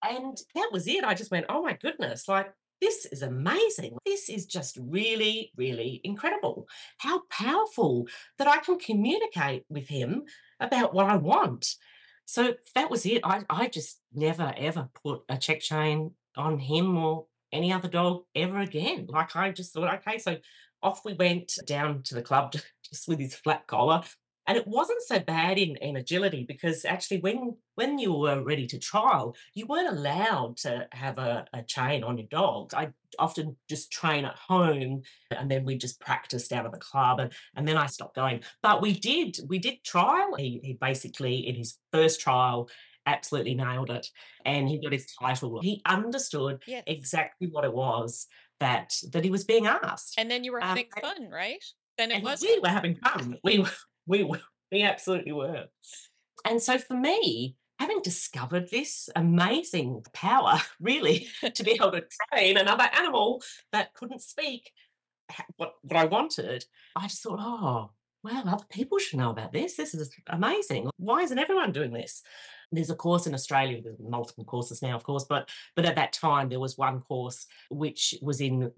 And 0.02 0.36
that 0.54 0.70
was 0.72 0.88
it. 0.88 1.04
I 1.04 1.14
just 1.14 1.30
went, 1.30 1.46
oh 1.48 1.62
my 1.62 1.74
goodness, 1.74 2.26
like 2.26 2.52
this 2.80 3.06
is 3.06 3.22
amazing. 3.22 3.96
This 4.04 4.28
is 4.28 4.44
just 4.46 4.76
really, 4.80 5.52
really 5.56 6.00
incredible. 6.02 6.66
How 6.98 7.22
powerful 7.30 8.08
that 8.38 8.48
I 8.48 8.58
can 8.58 8.78
communicate 8.78 9.64
with 9.68 9.86
him 9.86 10.24
about 10.58 10.92
what 10.92 11.06
I 11.06 11.16
want. 11.16 11.76
So 12.24 12.54
that 12.74 12.90
was 12.90 13.06
it. 13.06 13.20
I, 13.24 13.44
I 13.48 13.68
just 13.68 14.00
never 14.12 14.52
ever 14.56 14.88
put 15.04 15.22
a 15.28 15.36
check 15.36 15.60
chain 15.60 16.12
on 16.36 16.58
him 16.58 16.96
or 16.96 17.26
any 17.52 17.72
other 17.72 17.88
dog 17.88 18.22
ever 18.34 18.60
again. 18.60 19.06
Like 19.08 19.36
I 19.36 19.50
just 19.50 19.72
thought, 19.72 19.94
okay, 19.96 20.18
so 20.18 20.36
off 20.82 21.04
we 21.04 21.14
went 21.14 21.52
down 21.66 22.02
to 22.04 22.14
the 22.14 22.22
club 22.22 22.52
just 22.90 23.08
with 23.08 23.20
his 23.20 23.34
flat 23.34 23.66
collar. 23.66 24.02
And 24.48 24.58
it 24.58 24.66
wasn't 24.66 25.02
so 25.02 25.20
bad 25.20 25.56
in, 25.56 25.76
in 25.76 25.96
agility 25.96 26.44
because 26.46 26.84
actually 26.84 27.20
when 27.20 27.56
when 27.76 27.98
you 27.98 28.12
were 28.12 28.42
ready 28.42 28.66
to 28.66 28.78
trial, 28.78 29.36
you 29.54 29.66
weren't 29.66 29.96
allowed 29.96 30.56
to 30.58 30.88
have 30.90 31.18
a, 31.18 31.46
a 31.52 31.62
chain 31.62 32.02
on 32.02 32.18
your 32.18 32.26
dog. 32.26 32.74
I 32.74 32.88
often 33.20 33.56
just 33.68 33.92
train 33.92 34.24
at 34.24 34.34
home 34.34 35.02
and 35.30 35.48
then 35.48 35.64
we 35.64 35.76
just 35.76 36.00
practiced 36.00 36.52
out 36.52 36.66
of 36.66 36.72
the 36.72 36.78
club 36.78 37.20
and, 37.20 37.32
and 37.54 37.68
then 37.68 37.76
I 37.76 37.86
stopped 37.86 38.16
going. 38.16 38.40
But 38.62 38.82
we 38.82 38.98
did, 38.98 39.38
we 39.46 39.60
did 39.60 39.84
trial. 39.84 40.34
He, 40.36 40.60
he 40.62 40.72
basically 40.72 41.46
in 41.46 41.54
his 41.54 41.78
first 41.92 42.20
trial 42.20 42.68
absolutely 43.06 43.54
nailed 43.54 43.90
it 43.90 44.06
and 44.44 44.68
he 44.68 44.78
got 44.80 44.92
his 44.92 45.06
title. 45.20 45.60
He 45.60 45.82
understood 45.86 46.62
Yes. 46.66 46.84
exactly 46.86 47.48
what 47.48 47.64
it 47.64 47.72
was 47.72 48.26
that 48.60 48.94
that 49.12 49.24
he 49.24 49.30
was 49.30 49.44
being 49.44 49.66
asked. 49.66 50.14
And 50.18 50.30
then 50.30 50.44
you 50.44 50.52
were 50.52 50.62
Um, 50.62 50.68
having 50.68 50.88
and- 50.96 51.02
fun, 51.04 51.28
right? 51.30 51.64
Then 51.98 52.10
it 52.10 52.22
was 52.22 52.40
we 52.40 52.58
were 52.58 52.68
having 52.68 52.96
fun. 52.96 53.38
We 53.44 53.58
were, 53.60 53.70
we 54.06 54.24
were, 54.24 54.40
we 54.70 54.82
absolutely 54.82 55.32
were. 55.32 55.66
And 56.44 56.60
so 56.62 56.78
for 56.78 56.94
me, 56.94 57.56
having 57.78 58.00
discovered 58.02 58.70
this 58.70 59.08
amazing 59.14 60.02
power, 60.14 60.54
really, 60.80 61.28
to 61.54 61.62
be 61.64 61.72
able 61.72 61.92
to 61.92 62.04
train 62.32 62.56
another 62.56 62.88
animal 62.94 63.42
that 63.72 63.92
couldn't 63.94 64.22
speak 64.22 64.72
what, 65.56 65.74
what 65.82 65.96
I 65.96 66.04
wanted, 66.04 66.64
I 66.96 67.08
just 67.08 67.22
thought, 67.22 67.38
oh, 67.40 67.90
well, 68.22 68.48
other 68.48 68.64
people 68.70 68.98
should 68.98 69.18
know 69.18 69.30
about 69.30 69.52
this. 69.52 69.76
This 69.76 69.94
is 69.94 70.10
amazing. 70.28 70.90
Why 70.96 71.22
isn't 71.22 71.38
everyone 71.38 71.72
doing 71.72 71.92
this? 71.92 72.22
There's 72.70 72.90
a 72.90 72.94
course 72.94 73.26
in 73.26 73.34
Australia, 73.34 73.82
there's 73.82 73.98
multiple 74.00 74.44
courses 74.44 74.80
now, 74.80 74.94
of 74.94 75.04
course, 75.04 75.24
but 75.28 75.50
but 75.76 75.84
at 75.84 75.96
that 75.96 76.12
time 76.12 76.48
there 76.48 76.60
was 76.60 76.78
one 76.78 77.00
course 77.00 77.46
which 77.68 78.14
was 78.22 78.40
in 78.40 78.72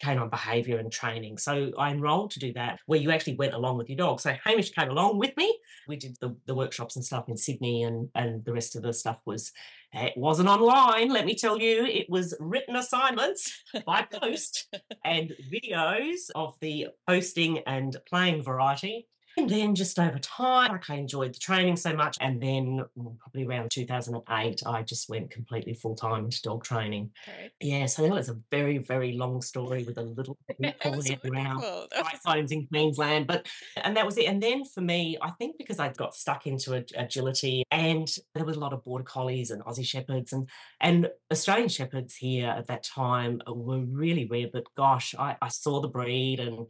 canine 0.00 0.28
behaviour 0.28 0.78
and 0.78 0.90
training. 0.90 1.38
So 1.38 1.72
I 1.78 1.90
enrolled 1.90 2.30
to 2.32 2.40
do 2.40 2.52
that, 2.54 2.80
where 2.86 2.98
you 2.98 3.10
actually 3.10 3.36
went 3.36 3.54
along 3.54 3.78
with 3.78 3.88
your 3.88 3.96
dog. 3.96 4.20
So 4.20 4.34
Hamish 4.44 4.70
came 4.70 4.90
along 4.90 5.18
with 5.18 5.36
me. 5.36 5.58
We 5.86 5.96
did 5.96 6.16
the, 6.20 6.36
the 6.46 6.54
workshops 6.54 6.96
and 6.96 7.04
stuff 7.04 7.28
in 7.28 7.36
Sydney, 7.36 7.82
and 7.82 8.08
and 8.14 8.44
the 8.44 8.52
rest 8.52 8.76
of 8.76 8.82
the 8.82 8.92
stuff 8.92 9.20
was 9.24 9.52
it 9.92 10.14
wasn't 10.16 10.48
online. 10.48 11.10
Let 11.10 11.24
me 11.24 11.34
tell 11.34 11.58
you, 11.58 11.84
it 11.84 12.10
was 12.10 12.34
written 12.40 12.76
assignments 12.76 13.62
by 13.86 14.02
post 14.02 14.74
and 15.04 15.32
videos 15.52 16.30
of 16.34 16.56
the 16.60 16.88
posting 17.06 17.58
and 17.60 17.96
playing 18.08 18.42
variety. 18.42 19.06
And 19.38 19.48
then 19.48 19.76
just 19.76 20.00
over 20.00 20.18
time, 20.18 20.72
like 20.72 20.90
I 20.90 20.96
enjoyed 20.96 21.32
the 21.32 21.38
training 21.38 21.76
so 21.76 21.94
much. 21.94 22.16
And 22.20 22.42
then 22.42 22.84
mm, 22.98 23.18
probably 23.18 23.46
around 23.46 23.70
2008, 23.70 24.62
I 24.66 24.82
just 24.82 25.08
went 25.08 25.30
completely 25.30 25.74
full 25.74 25.94
time 25.94 26.24
into 26.24 26.42
dog 26.42 26.64
training. 26.64 27.12
Okay. 27.28 27.50
Yeah, 27.60 27.86
so 27.86 28.02
that 28.02 28.10
was 28.10 28.28
a 28.28 28.36
very, 28.50 28.78
very 28.78 29.12
long 29.12 29.40
story 29.40 29.84
with 29.84 29.96
a 29.96 30.02
little 30.02 30.36
That's 30.58 31.10
around 31.24 31.60
right 31.60 32.22
zones 32.26 32.50
in 32.50 32.66
Queensland. 32.66 33.28
But 33.28 33.46
and 33.76 33.96
that 33.96 34.04
was 34.04 34.18
it. 34.18 34.24
And 34.24 34.42
then 34.42 34.64
for 34.64 34.80
me, 34.80 35.16
I 35.22 35.30
think 35.30 35.56
because 35.56 35.78
I 35.78 35.90
got 35.90 36.16
stuck 36.16 36.48
into 36.48 36.74
ag- 36.74 36.90
agility 36.96 37.62
and 37.70 38.12
there 38.34 38.44
was 38.44 38.56
a 38.56 38.60
lot 38.60 38.72
of 38.72 38.84
border 38.84 39.04
collies 39.04 39.52
and 39.52 39.62
Aussie 39.64 39.86
shepherds 39.86 40.32
and 40.32 40.48
and 40.80 41.10
Australian 41.30 41.68
shepherds 41.68 42.16
here 42.16 42.48
at 42.48 42.66
that 42.66 42.82
time 42.82 43.40
uh, 43.48 43.52
were 43.52 43.84
really 43.84 44.26
rare. 44.26 44.48
But 44.52 44.74
gosh, 44.76 45.14
I, 45.16 45.36
I 45.40 45.46
saw 45.46 45.80
the 45.80 45.86
breed 45.86 46.40
and 46.40 46.66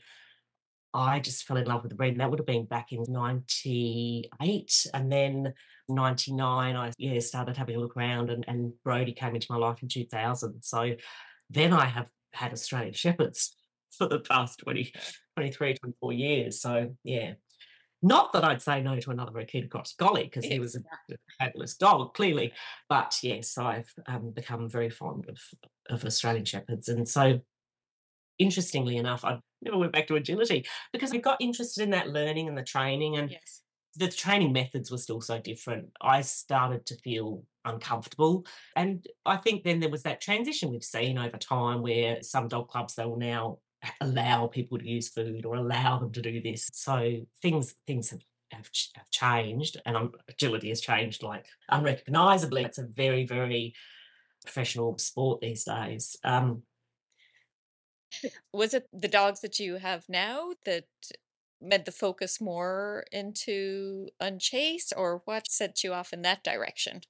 I 0.95 1.21
just 1.21 1.45
fell 1.45 1.57
in 1.57 1.67
love 1.67 1.83
with 1.83 1.91
the 1.91 1.97
breed. 1.97 2.13
And 2.13 2.21
that 2.21 2.31
would 2.31 2.39
have 2.39 2.47
been 2.47 2.65
back 2.65 2.93
in 2.93 3.05
98. 3.09 4.87
And 4.95 5.13
then 5.13 5.53
99, 5.89 6.77
I 6.77 6.93
yeah, 6.99 7.21
started 7.21 7.57
having 7.57 7.77
a 7.77 7.81
look 7.81 7.97
around 7.97 8.31
and, 8.31 8.45
and 8.49 8.73
Brody 8.85 9.13
came 9.13 9.35
into 9.35 9.49
my 9.51 9.59
life 9.59 9.83
in 9.83 9.89
2000. 9.89 10.63
So 10.63 10.95
then 11.51 11.73
I 11.73 11.87
have 11.87 12.09
had 12.33 12.53
Australian 12.53 12.93
Shepherds 12.95 13.55
for 13.91 14.07
the 14.07 14.21
past 14.21 14.61
20, 14.61 14.93
23, 15.37 15.75
24 15.75 16.13
years. 16.13 16.61
So 16.61 16.95
yeah. 17.05 17.35
Not 18.01 18.33
that 18.33 18.45
I'd 18.45 18.63
say 18.63 18.81
no 18.81 19.01
to 19.01 19.11
another 19.11 19.33
Akita 19.33 19.69
Cross 19.69 19.95
Collie, 19.99 20.23
because 20.23 20.45
he 20.45 20.61
was 20.61 20.77
a 20.77 20.81
fabulous 21.41 21.75
dog, 21.75 22.15
clearly. 22.15 22.53
But 22.89 23.19
yes, 23.25 23.59
I've 23.59 23.93
um, 24.07 24.31
become 24.31 24.71
very 24.71 24.89
fond 24.89 25.29
of, 25.29 25.41
of 25.91 26.05
Australian 26.05 26.45
Shepherds. 26.45 26.89
And 26.89 27.09
so 27.09 27.41
interestingly 28.39 28.99
enough, 28.99 29.25
I 29.25 29.41
never 29.63 29.79
went 29.79 29.93
back 29.93 30.07
to 30.09 30.17
agility 30.17 30.65
because 30.93 31.13
I 31.13 31.19
got 31.19 31.41
interested 31.41 31.83
in 31.83 31.91
that 31.91 32.09
learning 32.09 32.49
and 32.49 32.57
the 32.57 32.63
training 32.63 33.17
and 33.17 33.31
Yes. 33.31 33.63
the 33.97 34.09
training 34.09 34.53
methods 34.53 34.91
were 34.91 34.99
still 34.99 35.21
so 35.21 35.39
different. 35.41 35.91
I 36.01 36.21
started 36.23 36.87
to 36.87 36.97
feel 36.97 37.45
uncomfortable. 37.65 38.47
And 38.77 39.07
I 39.27 39.37
think 39.37 39.65
then 39.65 39.81
there 39.81 39.91
was 39.91 40.03
that 40.05 40.21
transition 40.21 40.71
we've 40.71 40.85
seen 40.85 41.19
over 41.19 41.37
time 41.37 41.83
where 41.83 42.23
some 42.23 42.49
dog 42.49 42.69
clubs 42.69 42.95
they 42.95 43.05
will 43.05 43.19
now 43.19 43.59
allow 44.01 44.47
people 44.47 44.79
to 44.79 44.89
use 44.89 45.09
food 45.09 45.45
or 45.47 45.57
allow 45.57 45.99
them 45.99 46.13
to 46.13 46.23
do 46.23 46.41
this. 46.41 46.69
So 46.73 47.17
things 47.43 47.75
things 47.87 48.11
have 48.11 48.21
have, 48.51 48.73
ch- 48.73 48.91
have 48.95 49.11
changed 49.11 49.77
and 49.85 49.97
um, 49.97 50.13
agility 50.29 50.71
has 50.71 50.81
changed 50.81 51.23
like 51.23 51.45
unrecognizably. 51.69 52.65
It's 52.65 52.79
a 52.79 52.87
very, 52.87 53.27
very 53.27 53.75
professional 54.43 54.97
sport 54.99 55.41
these 55.41 55.65
days. 55.65 56.17
Um, 56.25 56.63
Was 58.53 58.75
it 58.75 58.87
the 58.93 59.09
dogs 59.09 59.41
that 59.41 59.59
you 59.59 59.77
have 59.77 60.05
now 60.09 60.53
that 60.65 60.85
meant 61.61 61.85
the 61.85 61.93
focus 61.93 62.41
more 62.41 63.05
into 63.13 64.09
unchased, 64.21 64.93
or 64.97 65.23
what 65.25 65.51
set 65.51 65.83
you 65.83 65.93
off 65.93 66.13
in 66.13 66.23
that 66.23 66.45
direction? 66.45 67.01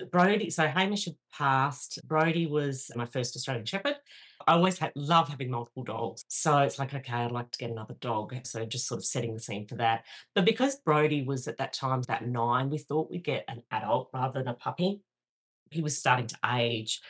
Uh, 0.00 0.04
Brody, 0.06 0.50
so 0.50 0.66
Hamish 0.66 1.06
had 1.06 1.16
passed. 1.32 1.98
Brody 2.06 2.46
was 2.46 2.90
my 2.94 3.06
first 3.06 3.36
Australian 3.36 3.64
Shepherd. 3.64 3.96
I 4.46 4.54
always 4.54 4.78
had 4.78 4.92
love 4.96 5.28
having 5.28 5.50
multiple 5.50 5.84
dogs. 5.84 6.24
So 6.28 6.58
it's 6.58 6.78
like, 6.78 6.92
okay, 6.92 7.12
I'd 7.12 7.32
like 7.32 7.50
to 7.52 7.58
get 7.58 7.70
another 7.70 7.94
dog. 8.00 8.34
So 8.44 8.64
just 8.64 8.86
sort 8.86 8.98
of 8.98 9.04
setting 9.04 9.34
the 9.34 9.40
scene 9.40 9.66
for 9.66 9.76
that. 9.76 10.04
But 10.34 10.44
because 10.44 10.76
Brody 10.84 11.22
was 11.22 11.46
at 11.46 11.58
that 11.58 11.72
time 11.72 12.02
about 12.02 12.26
nine, 12.26 12.68
we 12.68 12.78
thought 12.78 13.10
we'd 13.10 13.24
get 13.24 13.44
an 13.48 13.62
adult 13.70 14.10
rather 14.12 14.40
than 14.40 14.48
a 14.48 14.54
puppy. 14.54 15.00
He 15.70 15.80
was 15.80 15.96
starting 15.96 16.26
to 16.26 16.38
age. 16.52 17.00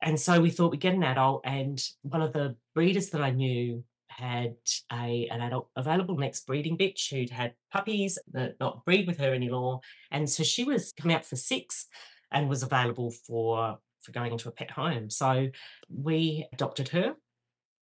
And 0.00 0.18
so 0.18 0.40
we 0.40 0.50
thought 0.50 0.70
we'd 0.70 0.80
get 0.80 0.94
an 0.94 1.02
adult. 1.02 1.42
And 1.44 1.82
one 2.02 2.22
of 2.22 2.32
the 2.32 2.56
breeders 2.74 3.10
that 3.10 3.22
I 3.22 3.30
knew 3.30 3.84
had 4.08 4.56
a 4.92 5.28
an 5.30 5.40
adult 5.40 5.68
available 5.76 6.16
next 6.16 6.46
breeding 6.46 6.76
bitch 6.76 7.10
who'd 7.10 7.30
had 7.30 7.54
puppies 7.72 8.18
that 8.32 8.56
not 8.58 8.84
breed 8.84 9.06
with 9.06 9.18
her 9.18 9.32
anymore. 9.32 9.80
And 10.10 10.28
so 10.28 10.42
she 10.42 10.64
was 10.64 10.92
coming 10.92 11.16
up 11.16 11.24
for 11.24 11.36
six 11.36 11.86
and 12.32 12.48
was 12.48 12.62
available 12.62 13.10
for 13.10 13.78
for 14.00 14.12
going 14.12 14.32
into 14.32 14.48
a 14.48 14.52
pet 14.52 14.70
home. 14.70 15.10
So 15.10 15.48
we 15.88 16.46
adopted 16.52 16.88
her. 16.88 17.14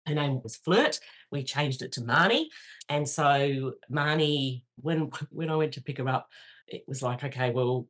Her 0.07 0.15
name 0.15 0.41
was 0.43 0.57
Flirt. 0.57 1.01
We 1.31 1.45
changed 1.45 1.83
it 1.83 1.93
to 1.93 2.03
Marnie. 2.03 2.47
And 2.89 3.09
so 3.09 3.73
Marnie, 3.91 4.63
when 4.77 5.11
when 5.31 5.51
I 5.51 5.57
went 5.57 5.73
to 5.75 5.83
pick 5.83 5.99
her 5.99 6.09
up, 6.09 6.29
it 6.67 6.85
was 6.87 7.03
like, 7.03 7.25
okay, 7.25 7.51
well, 7.51 7.87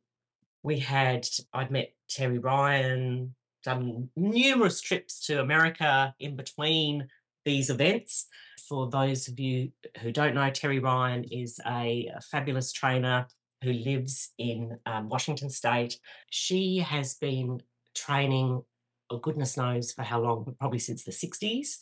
we 0.63 0.79
had 0.79 1.27
I'd 1.53 1.71
met 1.71 1.93
Terry 2.09 2.39
Ryan, 2.39 3.35
done 3.65 4.09
numerous 4.15 4.79
trips 4.79 5.25
to 5.27 5.41
America 5.41 6.15
in 6.19 6.35
between 6.35 7.07
these 7.43 7.69
events. 7.69 8.27
For 8.69 8.89
those 8.89 9.27
of 9.27 9.39
you 9.39 9.71
who 10.01 10.11
don't 10.11 10.35
know, 10.35 10.49
Terry 10.49 10.79
Ryan 10.79 11.23
is 11.25 11.59
a, 11.65 12.11
fabulous 12.31 12.71
trainer 12.71 13.27
who 13.63 13.73
lives 13.73 14.31
in 14.37 14.77
um, 14.85 15.09
Washington 15.09 15.49
State. 15.49 15.99
She 16.29 16.77
has 16.79 17.15
been 17.15 17.61
training, 17.95 18.63
oh, 19.09 19.17
goodness 19.17 19.57
knows 19.57 19.91
for 19.91 20.03
how 20.03 20.21
long, 20.21 20.43
but 20.43 20.57
probably 20.59 20.79
since 20.79 21.03
the 21.03 21.11
60s. 21.11 21.77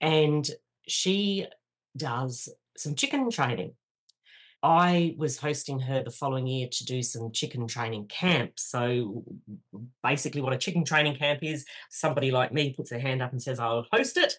And 0.00 0.48
she 0.86 1.46
does 1.96 2.48
some 2.76 2.94
chicken 2.94 3.30
training. 3.30 3.74
I 4.62 5.16
was 5.18 5.38
hosting 5.38 5.80
her 5.80 6.04
the 6.04 6.10
following 6.10 6.46
year 6.46 6.68
to 6.70 6.84
do 6.84 7.02
some 7.02 7.32
chicken 7.32 7.66
training 7.66 8.06
camps. 8.06 8.62
So 8.70 9.24
basically, 10.02 10.40
what 10.40 10.52
a 10.52 10.58
chicken 10.58 10.84
training 10.84 11.16
camp 11.16 11.40
is 11.42 11.64
somebody 11.90 12.30
like 12.30 12.52
me 12.52 12.72
puts 12.72 12.90
their 12.90 13.00
hand 13.00 13.22
up 13.22 13.32
and 13.32 13.42
says, 13.42 13.58
I'll 13.58 13.86
host 13.92 14.16
it, 14.16 14.34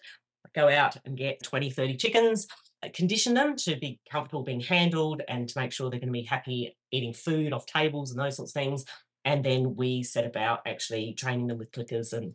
go 0.54 0.68
out 0.68 0.96
and 1.04 1.16
get 1.16 1.42
20, 1.42 1.70
30 1.70 1.96
chickens, 1.96 2.46
uh, 2.82 2.88
condition 2.94 3.34
them 3.34 3.54
to 3.56 3.76
be 3.76 4.00
comfortable 4.10 4.42
being 4.42 4.60
handled 4.60 5.20
and 5.28 5.46
to 5.48 5.58
make 5.58 5.72
sure 5.72 5.90
they're 5.90 6.00
going 6.00 6.08
to 6.08 6.12
be 6.12 6.22
happy 6.22 6.74
eating 6.90 7.12
food 7.12 7.52
off 7.52 7.66
tables 7.66 8.10
and 8.10 8.18
those 8.18 8.36
sorts 8.36 8.52
of 8.52 8.54
things. 8.54 8.86
And 9.26 9.44
then 9.44 9.74
we 9.76 10.02
set 10.02 10.24
about 10.24 10.60
actually 10.66 11.12
training 11.14 11.48
them 11.48 11.58
with 11.58 11.72
clickers 11.72 12.12
and 12.12 12.34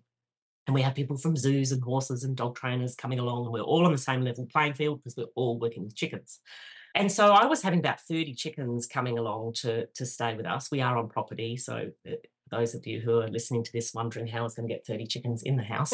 and 0.67 0.75
we 0.75 0.83
have 0.83 0.93
people 0.93 1.17
from 1.17 1.35
zoos 1.35 1.71
and 1.71 1.81
horses 1.81 2.23
and 2.23 2.35
dog 2.35 2.55
trainers 2.55 2.93
coming 2.93 3.17
along, 3.17 3.43
and 3.43 3.51
we're 3.51 3.61
all 3.61 3.87
on 3.87 3.91
the 3.91 3.97
same 3.97 4.21
level 4.21 4.45
playing 4.45 4.75
field 4.75 4.99
because 4.99 5.17
we're 5.17 5.33
all 5.33 5.57
working 5.57 5.83
with 5.83 5.95
chickens. 5.95 6.41
And 6.95 7.11
so 7.11 7.31
I 7.33 7.45
was 7.45 7.61
having 7.61 7.79
about 7.79 8.01
30 8.01 8.33
chickens 8.33 8.87
coming 8.87 9.17
along 9.17 9.53
to, 9.57 9.85
to 9.85 10.05
stay 10.05 10.35
with 10.35 10.45
us. 10.45 10.71
We 10.71 10.81
are 10.81 10.97
on 10.97 11.07
property. 11.09 11.55
So, 11.57 11.91
uh, 12.07 12.13
those 12.51 12.73
of 12.73 12.87
you 12.87 12.99
who 12.99 13.19
are 13.19 13.27
listening 13.27 13.63
to 13.63 13.71
this 13.71 13.93
wondering 13.93 14.25
how 14.25 14.39
I 14.39 14.43
was 14.43 14.55
going 14.55 14.67
to 14.67 14.73
get 14.73 14.85
30 14.87 15.05
chickens 15.05 15.43
in 15.43 15.55
the 15.55 15.63
house, 15.63 15.93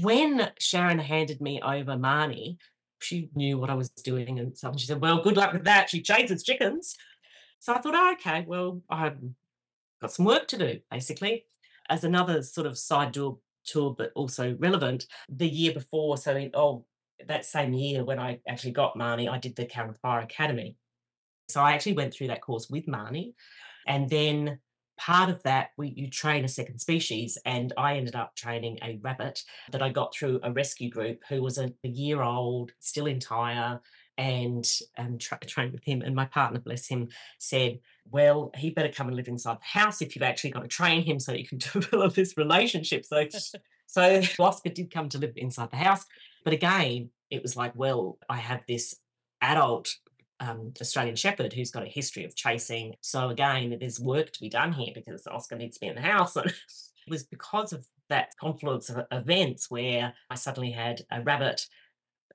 when 0.00 0.50
Sharon 0.58 0.98
handed 0.98 1.40
me 1.40 1.60
over 1.62 1.92
Marnie, 1.92 2.56
she 3.00 3.30
knew 3.34 3.58
what 3.58 3.70
I 3.70 3.74
was 3.74 3.90
doing. 3.90 4.40
And 4.40 4.58
so 4.58 4.72
she 4.76 4.86
said, 4.86 5.00
Well, 5.00 5.22
good 5.22 5.36
luck 5.36 5.52
with 5.52 5.64
that. 5.64 5.88
She 5.88 6.02
chases 6.02 6.42
chickens. 6.42 6.96
So 7.60 7.74
I 7.74 7.80
thought, 7.80 7.94
oh, 7.94 8.12
okay, 8.12 8.44
well, 8.46 8.82
I've 8.88 9.18
got 10.00 10.12
some 10.12 10.24
work 10.24 10.46
to 10.48 10.58
do, 10.58 10.80
basically. 10.90 11.44
As 11.90 12.04
another 12.04 12.42
sort 12.42 12.66
of 12.66 12.78
side 12.78 13.14
tour, 13.14 13.38
tour 13.64 13.94
but 13.96 14.12
also 14.14 14.56
relevant, 14.58 15.06
the 15.28 15.48
year 15.48 15.72
before, 15.72 16.16
so 16.16 16.36
in, 16.36 16.50
oh, 16.54 16.84
that 17.26 17.44
same 17.44 17.72
year 17.72 18.04
when 18.04 18.18
I 18.18 18.40
actually 18.48 18.72
got 18.72 18.96
Marnie, 18.96 19.28
I 19.28 19.38
did 19.38 19.56
the 19.56 19.66
Karen 19.66 19.94
Pryor 20.00 20.20
Academy. 20.20 20.76
So 21.48 21.60
I 21.62 21.72
actually 21.72 21.94
went 21.94 22.14
through 22.14 22.28
that 22.28 22.42
course 22.42 22.68
with 22.68 22.86
Marnie. 22.86 23.34
And 23.86 24.08
then 24.08 24.58
part 24.98 25.30
of 25.30 25.42
that, 25.44 25.70
we 25.78 25.94
you 25.96 26.10
train 26.10 26.44
a 26.44 26.48
second 26.48 26.78
species. 26.78 27.38
And 27.44 27.72
I 27.78 27.96
ended 27.96 28.14
up 28.14 28.36
training 28.36 28.78
a 28.82 28.98
rabbit 29.02 29.42
that 29.72 29.82
I 29.82 29.88
got 29.88 30.14
through 30.14 30.40
a 30.42 30.52
rescue 30.52 30.90
group 30.90 31.22
who 31.28 31.42
was 31.42 31.58
a, 31.58 31.72
a 31.84 31.88
year 31.88 32.22
old, 32.22 32.72
still 32.80 33.06
entire, 33.06 33.80
and 34.18 34.68
um, 34.98 35.16
tra- 35.16 35.38
trained 35.46 35.72
with 35.72 35.84
him. 35.84 36.02
And 36.02 36.14
my 36.14 36.26
partner, 36.26 36.58
bless 36.58 36.86
him, 36.86 37.08
said, 37.38 37.78
Well, 38.10 38.50
he 38.56 38.70
better 38.70 38.92
come 38.92 39.06
and 39.06 39.16
live 39.16 39.28
inside 39.28 39.58
the 39.60 39.80
house 39.80 40.02
if 40.02 40.14
you've 40.14 40.24
actually 40.24 40.50
got 40.50 40.62
to 40.62 40.68
train 40.68 41.02
him 41.02 41.18
so 41.18 41.32
you 41.32 41.46
can 41.46 41.58
develop 41.72 42.14
this 42.14 42.36
relationship. 42.36 43.06
So, 43.06 43.26
so 43.86 44.22
Oscar 44.38 44.70
did 44.70 44.92
come 44.92 45.08
to 45.10 45.18
live 45.18 45.32
inside 45.36 45.70
the 45.70 45.76
house. 45.76 46.04
But 46.48 46.54
again, 46.54 47.10
it 47.28 47.42
was 47.42 47.56
like, 47.56 47.72
well, 47.74 48.16
I 48.26 48.38
have 48.38 48.62
this 48.66 48.94
adult 49.42 49.94
um, 50.40 50.72
Australian 50.80 51.14
Shepherd 51.14 51.52
who's 51.52 51.70
got 51.70 51.82
a 51.82 51.90
history 51.90 52.24
of 52.24 52.34
chasing. 52.34 52.94
So 53.02 53.28
again, 53.28 53.76
there's 53.78 54.00
work 54.00 54.32
to 54.32 54.40
be 54.40 54.48
done 54.48 54.72
here 54.72 54.92
because 54.94 55.26
Oscar 55.26 55.56
needs 55.56 55.76
to 55.76 55.80
be 55.80 55.88
in 55.88 55.96
the 55.96 56.00
house. 56.00 56.36
And 56.36 56.46
it 56.46 57.10
was 57.10 57.24
because 57.24 57.74
of 57.74 57.86
that 58.08 58.32
confluence 58.40 58.88
of 58.88 59.04
events 59.12 59.70
where 59.70 60.14
I 60.30 60.36
suddenly 60.36 60.70
had 60.70 61.02
a 61.10 61.20
rabbit, 61.20 61.66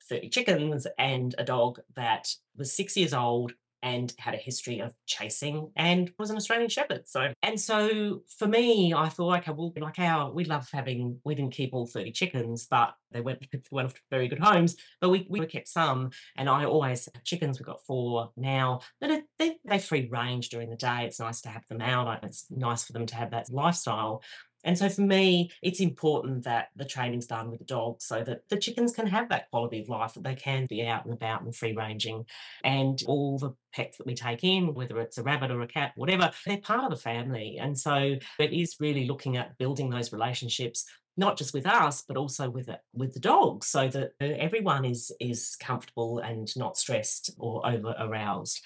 30 0.08 0.29
chickens, 0.29 0.86
and 1.00 1.34
a 1.39 1.43
dog 1.43 1.79
that 1.96 2.29
was 2.55 2.72
six 2.72 2.96
years 2.96 3.15
old 3.15 3.53
and 3.83 4.13
had 4.17 4.33
a 4.33 4.37
history 4.37 4.79
of 4.79 4.93
chasing 5.05 5.69
and 5.75 6.09
was 6.17 6.29
an 6.29 6.37
Australian 6.37 6.69
Shepherd. 6.69 7.05
So, 7.05 7.33
and 7.43 7.59
so 7.59 8.23
for 8.39 8.47
me, 8.47 8.93
I 8.93 9.09
thought, 9.09 9.39
okay, 9.39 9.51
well, 9.51 9.73
like 9.75 9.99
our, 9.99 10.31
we 10.31 10.45
love 10.45 10.69
having, 10.71 11.19
we 11.25 11.35
didn't 11.35 11.53
keep 11.53 11.73
all 11.73 11.85
30 11.85 12.11
chickens, 12.13 12.65
but 12.65 12.93
they 13.11 13.19
went, 13.19 13.45
went 13.71 13.87
off 13.87 13.93
to 13.93 14.01
very 14.09 14.29
good 14.29 14.39
homes, 14.39 14.77
but 15.01 15.09
we, 15.09 15.27
we 15.29 15.45
kept 15.45 15.67
some. 15.67 16.11
And 16.37 16.49
I 16.49 16.63
always 16.63 17.09
have 17.13 17.23
chickens, 17.25 17.59
we've 17.59 17.67
got 17.67 17.85
four 17.85 18.31
now, 18.37 18.79
but 19.01 19.11
it, 19.11 19.25
they, 19.37 19.57
they 19.65 19.79
free 19.79 20.07
range 20.09 20.47
during 20.47 20.69
the 20.69 20.77
day. 20.77 21.03
It's 21.05 21.19
nice 21.19 21.41
to 21.41 21.49
have 21.49 21.67
them 21.67 21.81
out. 21.81 22.23
It's 22.23 22.47
nice 22.49 22.85
for 22.85 22.93
them 22.93 23.05
to 23.07 23.15
have 23.15 23.31
that 23.31 23.51
lifestyle. 23.51 24.23
And 24.63 24.77
so 24.77 24.89
for 24.89 25.01
me, 25.01 25.51
it's 25.62 25.79
important 25.79 26.43
that 26.43 26.70
the 26.75 26.86
training's 26.86 27.27
done 27.27 27.51
with 27.51 27.60
the 27.60 27.65
dogs 27.65 28.05
so 28.05 28.24
that 28.24 28.48
the 28.50 28.58
chickens 28.58 28.93
can 28.93 29.08
have 29.08 29.29
that 29.29 29.50
quality 29.50 29.82
of 29.82 29.89
life, 29.89 30.13
that 30.13 30.24
they 30.24 30.36
can 30.36 30.65
be 30.67 30.86
out 30.86 31.05
and 31.05 31.13
about 31.13 31.41
and 31.41 31.55
free 31.55 31.74
ranging. 31.74 32.25
And 32.63 33.01
all 33.08 33.38
the 33.38 33.53
pets 33.74 33.98
that 33.98 34.08
we 34.08 34.15
take 34.15 34.43
in, 34.43 34.74
whether 34.74 35.00
it's 35.00 35.17
a 35.17 35.24
rabbit 35.24 35.51
or 35.51 35.62
a 35.62 35.67
cat, 35.67 35.91
whatever, 35.96 36.32
they're 36.46 36.58
part 36.58 36.86
of 36.86 36.91
the 36.91 37.03
family. 37.03 37.58
And 37.60 37.77
so 37.77 38.15
it 38.39 38.53
is 38.53 38.77
really 38.79 39.05
looking 39.05 39.38
at 39.38 39.58
building 39.58 39.89
those 39.89 40.13
relationships 40.13 40.86
not 41.15 41.38
just 41.38 41.53
with 41.53 41.67
us 41.67 42.03
but 42.08 42.17
also 42.17 42.50
with 42.50 42.70
it, 42.70 42.79
with 42.93 43.13
the 43.13 43.20
dogs 43.20 43.67
so 43.67 43.88
that 43.88 44.13
uh, 44.20 44.25
everyone 44.25 44.84
is 44.84 45.12
is 45.20 45.55
comfortable 45.60 46.20
and 46.20 46.50
not 46.58 46.75
stressed 46.75 47.32
or 47.38 47.63
over 47.67 47.93
aroused 48.00 48.60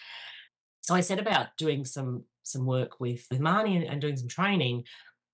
so 0.81 0.95
i 0.95 1.01
set 1.01 1.19
about 1.19 1.47
doing 1.57 1.83
some 1.83 2.23
some 2.43 2.65
work 2.65 3.01
with 3.01 3.25
with 3.29 3.41
marnie 3.41 3.75
and, 3.75 3.83
and 3.83 3.99
doing 3.99 4.15
some 4.15 4.29
training 4.29 4.81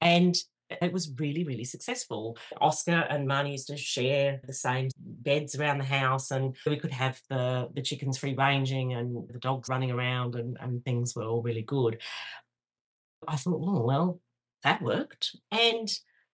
and 0.02 0.36
it 0.70 0.94
was 0.94 1.12
really, 1.18 1.44
really 1.44 1.64
successful. 1.64 2.38
Oscar 2.62 3.06
and 3.10 3.28
Marnie 3.28 3.54
used 3.54 3.68
to 3.68 3.78
share 3.78 4.42
the 4.46 4.54
same 4.54 4.90
beds 4.98 5.56
around 5.56 5.80
the 5.80 5.86
house, 5.86 6.32
and 6.32 6.56
we 6.66 6.78
could 6.78 6.92
have 6.92 7.20
the, 7.30 7.70
the 7.76 7.82
chickens 7.82 8.18
free 8.18 8.36
ranging 8.36 8.94
and 8.94 9.28
the 9.30 9.40
dogs 9.40 9.70
running 9.70 9.92
around, 9.92 10.36
and, 10.36 10.58
and 10.60 10.84
things 10.84 11.16
were 11.16 11.26
all 11.26 11.42
really 11.42 11.62
good. 11.62 12.00
I 13.28 13.36
thought, 13.36 13.62
oh, 13.64 13.86
well, 13.86 14.20
that 14.64 14.82
worked. 14.82 15.36
And 15.52 15.90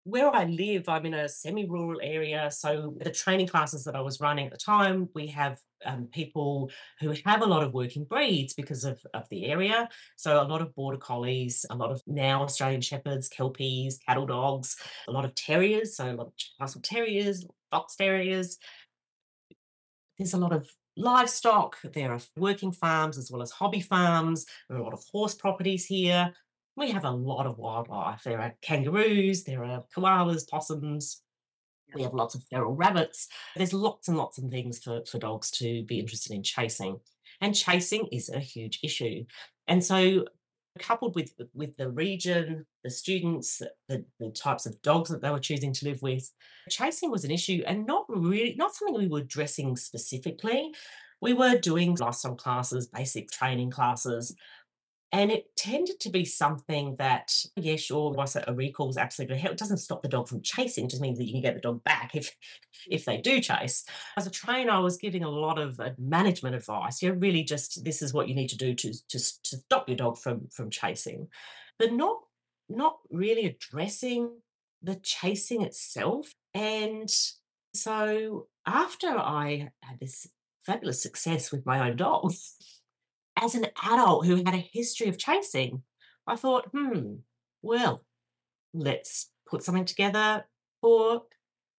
where 0.08 0.34
I 0.34 0.44
live, 0.44 0.88
I'm 0.88 1.06
in 1.06 1.14
a 1.14 1.28
semi 1.28 1.66
rural 1.66 2.00
area. 2.02 2.50
So, 2.50 2.94
the 3.00 3.10
training 3.10 3.48
classes 3.48 3.84
that 3.84 3.94
I 3.94 4.00
was 4.00 4.20
running 4.20 4.46
at 4.46 4.52
the 4.52 4.58
time, 4.58 5.08
we 5.14 5.26
have 5.28 5.58
um, 5.84 6.08
people 6.12 6.70
who 7.00 7.14
have 7.24 7.42
a 7.42 7.46
lot 7.46 7.62
of 7.62 7.74
working 7.74 8.04
breeds 8.04 8.54
because 8.54 8.84
of, 8.84 9.04
of 9.12 9.28
the 9.28 9.46
area. 9.46 9.88
So, 10.16 10.40
a 10.40 10.44
lot 10.44 10.62
of 10.62 10.74
border 10.74 10.98
collies, 10.98 11.66
a 11.70 11.76
lot 11.76 11.90
of 11.90 12.02
now 12.06 12.42
Australian 12.42 12.80
shepherds, 12.80 13.28
kelpies, 13.28 13.98
cattle 14.06 14.26
dogs, 14.26 14.76
a 15.08 15.12
lot 15.12 15.24
of 15.24 15.34
terriers. 15.34 15.96
So, 15.96 16.10
a 16.10 16.14
lot 16.14 16.28
of 16.28 16.32
Russell 16.60 16.80
terriers, 16.82 17.46
fox 17.70 17.96
terriers. 17.96 18.58
There's 20.18 20.34
a 20.34 20.38
lot 20.38 20.52
of 20.52 20.68
livestock. 20.96 21.76
There 21.82 22.12
are 22.12 22.20
working 22.36 22.72
farms 22.72 23.18
as 23.18 23.30
well 23.30 23.42
as 23.42 23.50
hobby 23.50 23.80
farms. 23.80 24.46
There 24.68 24.78
are 24.78 24.80
a 24.80 24.84
lot 24.84 24.94
of 24.94 25.04
horse 25.12 25.34
properties 25.34 25.86
here. 25.86 26.32
We 26.78 26.92
have 26.92 27.04
a 27.04 27.10
lot 27.10 27.46
of 27.46 27.58
wildlife. 27.58 28.22
There 28.22 28.40
are 28.40 28.54
kangaroos, 28.62 29.44
there 29.44 29.64
are 29.64 29.84
koalas, 29.94 30.48
possums, 30.48 31.22
we 31.94 32.02
have 32.02 32.14
lots 32.14 32.34
of 32.34 32.44
feral 32.44 32.74
rabbits. 32.74 33.28
There's 33.56 33.72
lots 33.72 34.08
and 34.08 34.16
lots 34.16 34.38
of 34.38 34.50
things 34.50 34.78
for, 34.78 35.02
for 35.10 35.18
dogs 35.18 35.50
to 35.52 35.84
be 35.84 35.98
interested 35.98 36.32
in 36.32 36.42
chasing. 36.42 37.00
And 37.40 37.54
chasing 37.54 38.08
is 38.12 38.28
a 38.28 38.40
huge 38.40 38.80
issue. 38.82 39.24
And 39.66 39.84
so 39.84 40.26
coupled 40.78 41.14
with 41.14 41.32
with 41.54 41.76
the 41.76 41.90
region, 41.90 42.66
the 42.84 42.90
students, 42.90 43.60
the, 43.88 44.04
the 44.20 44.30
types 44.30 44.64
of 44.66 44.80
dogs 44.82 45.10
that 45.10 45.20
they 45.20 45.30
were 45.30 45.40
choosing 45.40 45.72
to 45.72 45.84
live 45.86 46.02
with, 46.02 46.30
chasing 46.68 47.10
was 47.10 47.24
an 47.24 47.30
issue 47.30 47.62
and 47.66 47.86
not 47.86 48.04
really 48.08 48.54
not 48.56 48.74
something 48.74 48.96
we 48.96 49.08
were 49.08 49.20
addressing 49.20 49.76
specifically. 49.76 50.72
We 51.20 51.32
were 51.32 51.58
doing 51.58 51.96
lifestyle 51.96 52.36
classes, 52.36 52.86
basic 52.86 53.30
training 53.30 53.70
classes, 53.72 54.36
and 55.10 55.30
it 55.30 55.56
tended 55.56 56.00
to 56.00 56.10
be 56.10 56.24
something 56.26 56.96
that, 56.98 57.32
yeah, 57.56 57.76
sure, 57.76 58.12
was 58.12 58.36
a 58.36 58.52
recall 58.52 58.90
is 58.90 58.98
absolutely 58.98 59.38
help. 59.38 59.52
It 59.52 59.58
doesn't 59.58 59.78
stop 59.78 60.02
the 60.02 60.08
dog 60.08 60.28
from 60.28 60.42
chasing, 60.42 60.84
it 60.84 60.90
just 60.90 61.00
means 61.00 61.18
that 61.18 61.24
you 61.24 61.32
can 61.32 61.40
get 61.40 61.54
the 61.54 61.60
dog 61.60 61.82
back 61.82 62.14
if 62.14 62.34
if 62.90 63.04
they 63.04 63.18
do 63.18 63.40
chase. 63.40 63.84
As 64.16 64.26
a 64.26 64.30
trainer, 64.30 64.72
I 64.72 64.78
was 64.80 64.98
giving 64.98 65.24
a 65.24 65.30
lot 65.30 65.58
of 65.58 65.80
uh, 65.80 65.90
management 65.98 66.56
advice. 66.56 67.00
You 67.00 67.08
know, 67.08 67.16
really 67.16 67.42
just 67.42 67.84
this 67.84 68.02
is 68.02 68.12
what 68.12 68.28
you 68.28 68.34
need 68.34 68.48
to 68.48 68.56
do 68.56 68.74
to, 68.74 68.92
to, 68.92 69.18
to 69.18 69.56
stop 69.56 69.88
your 69.88 69.96
dog 69.96 70.18
from 70.18 70.48
from 70.48 70.70
chasing. 70.70 71.28
But 71.78 71.92
not 71.92 72.18
not 72.68 72.98
really 73.10 73.46
addressing 73.46 74.30
the 74.82 74.96
chasing 74.96 75.62
itself. 75.62 76.34
And 76.54 77.10
so 77.74 78.48
after 78.66 79.08
I 79.08 79.70
had 79.82 80.00
this 80.00 80.28
fabulous 80.66 81.02
success 81.02 81.50
with 81.50 81.64
my 81.64 81.88
own 81.88 81.96
dog, 81.96 82.32
as 83.40 83.54
an 83.54 83.66
adult 83.84 84.26
who 84.26 84.36
had 84.36 84.54
a 84.54 84.68
history 84.72 85.08
of 85.08 85.18
chasing, 85.18 85.82
I 86.26 86.36
thought, 86.36 86.68
hmm, 86.72 87.16
well, 87.62 88.04
let's 88.74 89.30
put 89.48 89.62
something 89.62 89.84
together 89.84 90.44
for 90.80 91.22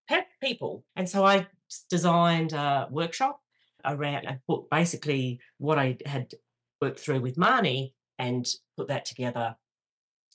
pet 0.08 0.28
people. 0.42 0.86
And 0.96 1.08
so 1.08 1.26
I 1.26 1.48
designed 1.90 2.54
a 2.54 2.88
workshop 2.90 3.40
around, 3.86 4.28
I 4.28 4.40
put 4.48 4.70
basically 4.70 5.40
what 5.58 5.78
I 5.78 5.98
had 6.06 6.34
worked 6.82 7.00
through 7.00 7.22
with 7.22 7.38
Marnie 7.38 7.94
and 8.18 8.48
put 8.78 8.88
that 8.88 9.06
together 9.06 9.56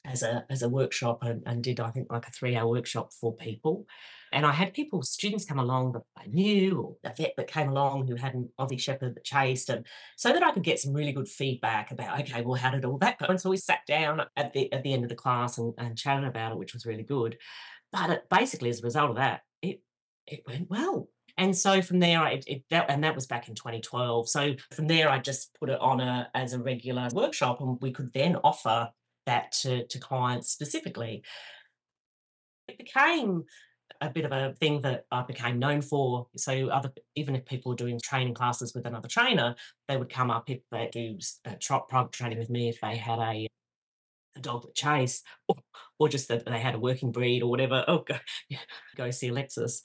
as 0.04 0.22
a 0.22 0.44
as 0.50 0.62
a 0.62 0.68
workshop 0.68 1.22
and, 1.22 1.42
and 1.46 1.62
did 1.62 1.80
I 1.80 1.90
think 1.90 2.12
like 2.12 2.26
a 2.26 2.30
three 2.30 2.56
hour 2.56 2.68
workshop 2.68 3.12
for 3.12 3.34
people. 3.34 3.86
And 4.32 4.44
I 4.44 4.50
had 4.50 4.74
people, 4.74 5.00
students 5.02 5.44
come 5.44 5.60
along 5.60 5.92
that 5.92 6.02
I 6.18 6.26
knew, 6.26 6.80
or 6.80 6.96
a 7.08 7.14
vet 7.14 7.34
that 7.36 7.46
came 7.46 7.68
along 7.68 8.08
who 8.08 8.16
had 8.16 8.34
an 8.34 8.48
Aussie 8.58 8.80
Shepherd 8.80 9.14
that 9.14 9.22
chased, 9.22 9.68
and 9.68 9.86
so 10.16 10.32
that 10.32 10.42
I 10.42 10.50
could 10.50 10.64
get 10.64 10.80
some 10.80 10.92
really 10.92 11.12
good 11.12 11.28
feedback 11.28 11.92
about, 11.92 12.20
okay, 12.22 12.42
well, 12.42 12.56
how 12.60 12.72
did 12.72 12.84
all 12.84 12.98
that 12.98 13.20
go? 13.20 13.26
And 13.26 13.40
so 13.40 13.48
we 13.48 13.56
sat 13.56 13.86
down 13.86 14.22
at 14.36 14.52
the 14.52 14.72
at 14.72 14.82
the 14.82 14.92
end 14.92 15.04
of 15.04 15.08
the 15.08 15.14
class 15.14 15.56
and, 15.58 15.72
and 15.78 15.96
chatted 15.96 16.24
about 16.24 16.50
it, 16.50 16.58
which 16.58 16.74
was 16.74 16.84
really 16.84 17.04
good. 17.04 17.38
But 17.92 18.10
it, 18.10 18.24
basically, 18.28 18.70
as 18.70 18.80
a 18.80 18.82
result 18.82 19.10
of 19.10 19.16
that, 19.16 19.42
it 19.62 19.80
it 20.26 20.42
went 20.48 20.68
well. 20.68 21.08
And 21.38 21.56
so 21.56 21.80
from 21.80 22.00
there, 22.00 22.18
I 22.18 22.40
it, 22.44 22.64
that, 22.70 22.90
and 22.90 23.04
that 23.04 23.14
was 23.14 23.26
back 23.26 23.48
in 23.48 23.54
2012. 23.54 24.28
So 24.28 24.54
from 24.72 24.88
there, 24.88 25.08
I 25.08 25.20
just 25.20 25.54
put 25.60 25.70
it 25.70 25.80
on 25.80 26.00
a 26.00 26.28
as 26.34 26.54
a 26.54 26.58
regular 26.58 27.08
workshop, 27.12 27.60
and 27.60 27.78
we 27.80 27.92
could 27.92 28.12
then 28.12 28.34
offer 28.42 28.90
that 29.26 29.52
to, 29.52 29.86
to 29.86 29.98
clients 29.98 30.50
specifically. 30.50 31.22
It 32.68 32.78
became 32.78 33.44
a 34.00 34.10
bit 34.10 34.24
of 34.24 34.32
a 34.32 34.54
thing 34.60 34.80
that 34.82 35.04
I 35.10 35.22
became 35.22 35.58
known 35.58 35.80
for. 35.80 36.26
So 36.36 36.68
other 36.68 36.92
even 37.14 37.36
if 37.36 37.44
people 37.44 37.70
were 37.70 37.76
doing 37.76 38.00
training 38.02 38.34
classes 38.34 38.74
with 38.74 38.86
another 38.86 39.08
trainer, 39.08 39.54
they 39.88 39.96
would 39.96 40.08
come 40.08 40.30
up 40.30 40.50
if 40.50 40.60
they 40.70 40.88
do 40.92 41.18
uh, 41.46 41.78
private 41.88 42.12
training 42.12 42.38
with 42.38 42.50
me 42.50 42.68
if 42.68 42.80
they 42.80 42.96
had 42.96 43.18
a 43.18 43.46
a 44.36 44.40
dog 44.40 44.62
that 44.62 44.74
chased, 44.74 45.24
or, 45.48 45.56
or 45.98 46.08
just 46.08 46.28
that 46.28 46.44
they 46.44 46.58
had 46.58 46.74
a 46.74 46.78
working 46.78 47.12
breed 47.12 47.42
or 47.42 47.48
whatever. 47.48 47.84
Oh, 47.86 47.98
go, 47.98 48.16
go 48.96 49.10
see 49.10 49.28
Alexis. 49.28 49.82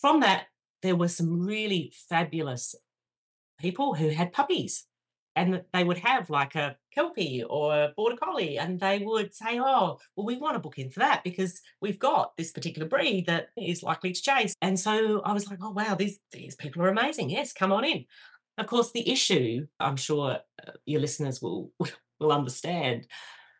From 0.00 0.20
that, 0.20 0.46
there 0.82 0.96
were 0.96 1.08
some 1.08 1.44
really 1.44 1.92
fabulous 2.08 2.74
people 3.58 3.94
who 3.94 4.08
had 4.08 4.32
puppies 4.32 4.86
and 5.36 5.62
they 5.72 5.84
would 5.84 5.98
have 5.98 6.30
like 6.30 6.54
a 6.54 6.76
kelpie 6.94 7.44
or 7.48 7.74
a 7.74 7.92
border 7.96 8.16
collie 8.16 8.58
and 8.58 8.80
they 8.80 8.98
would 8.98 9.34
say 9.34 9.60
oh 9.60 9.98
well 10.16 10.26
we 10.26 10.36
want 10.36 10.54
to 10.54 10.60
book 10.60 10.78
in 10.78 10.90
for 10.90 11.00
that 11.00 11.22
because 11.22 11.60
we've 11.80 11.98
got 11.98 12.36
this 12.36 12.50
particular 12.50 12.88
breed 12.88 13.26
that 13.26 13.48
is 13.56 13.82
likely 13.82 14.12
to 14.12 14.22
chase. 14.22 14.54
And 14.62 14.78
so 14.78 15.20
i 15.24 15.32
was 15.32 15.48
like 15.48 15.58
oh 15.62 15.70
wow 15.70 15.94
these 15.94 16.18
these 16.32 16.56
people 16.56 16.82
are 16.82 16.88
amazing. 16.88 17.30
Yes 17.30 17.52
come 17.52 17.72
on 17.72 17.84
in. 17.84 18.06
Of 18.58 18.66
course 18.66 18.90
the 18.92 19.08
issue 19.08 19.66
i'm 19.78 19.96
sure 19.96 20.38
uh, 20.66 20.72
your 20.86 21.00
listeners 21.00 21.40
will 21.40 21.70
will 22.20 22.32
understand 22.32 23.06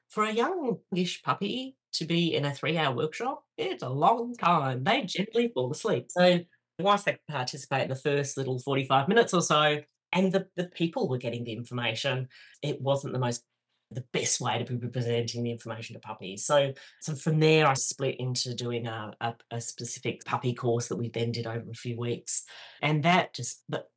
for 0.09 0.25
a 0.25 0.33
youngish 0.33 1.23
puppy 1.23 1.77
to 1.93 2.07
be 2.07 2.35
in 2.35 2.45
a 2.45 2.55
three 2.55 2.79
hour 2.79 2.95
workshop 2.95 3.43
it's 3.59 3.83
a 3.83 3.89
long 3.89 4.35
time. 4.35 4.85
They 4.85 5.03
generally 5.03 5.49
fall 5.49 5.71
asleep. 5.71 6.07
So 6.11 6.41
once 6.79 7.05
they 7.05 7.19
participate 7.29 7.85
in 7.85 7.89
the 7.89 7.95
first 7.95 8.37
little 8.37 8.59
45 8.59 9.09
minutes 9.09 9.33
or 9.33 9.43
so 9.43 9.81
and 10.13 10.33
the, 10.33 10.47
the 10.57 10.65
people 10.65 11.09
were 11.09 11.19
getting 11.19 11.45
the 11.45 11.53
information. 11.53 12.29
It 12.63 12.81
wasn't 12.81 13.13
the 13.13 13.19
most 13.19 13.45
the 13.93 14.05
best 14.13 14.41
way 14.41 14.59
to 14.59 14.77
be 14.77 14.89
presenting 14.89 15.45
the 15.45 15.51
information 15.51 15.95
to 15.95 16.01
puppies. 16.01 16.45
So, 16.45 16.73
so 17.01 17.15
from 17.15 17.39
there, 17.39 17.67
I 17.67 17.75
split 17.75 18.17
into 18.19 18.55
doing 18.55 18.87
a, 18.87 19.13
a, 19.21 19.35
a, 19.53 19.61
specific 19.61 20.25
puppy 20.25 20.55
course 20.55 20.89
that 20.89 20.97
we 20.97 21.09
then 21.09 21.31
did 21.31 21.47
over 21.47 21.71
a 21.71 21.75
few 21.75 21.97
weeks. 21.97 22.45
And 22.83 23.05
that 23.05 23.33
just, 23.33 23.63
but 23.69 23.89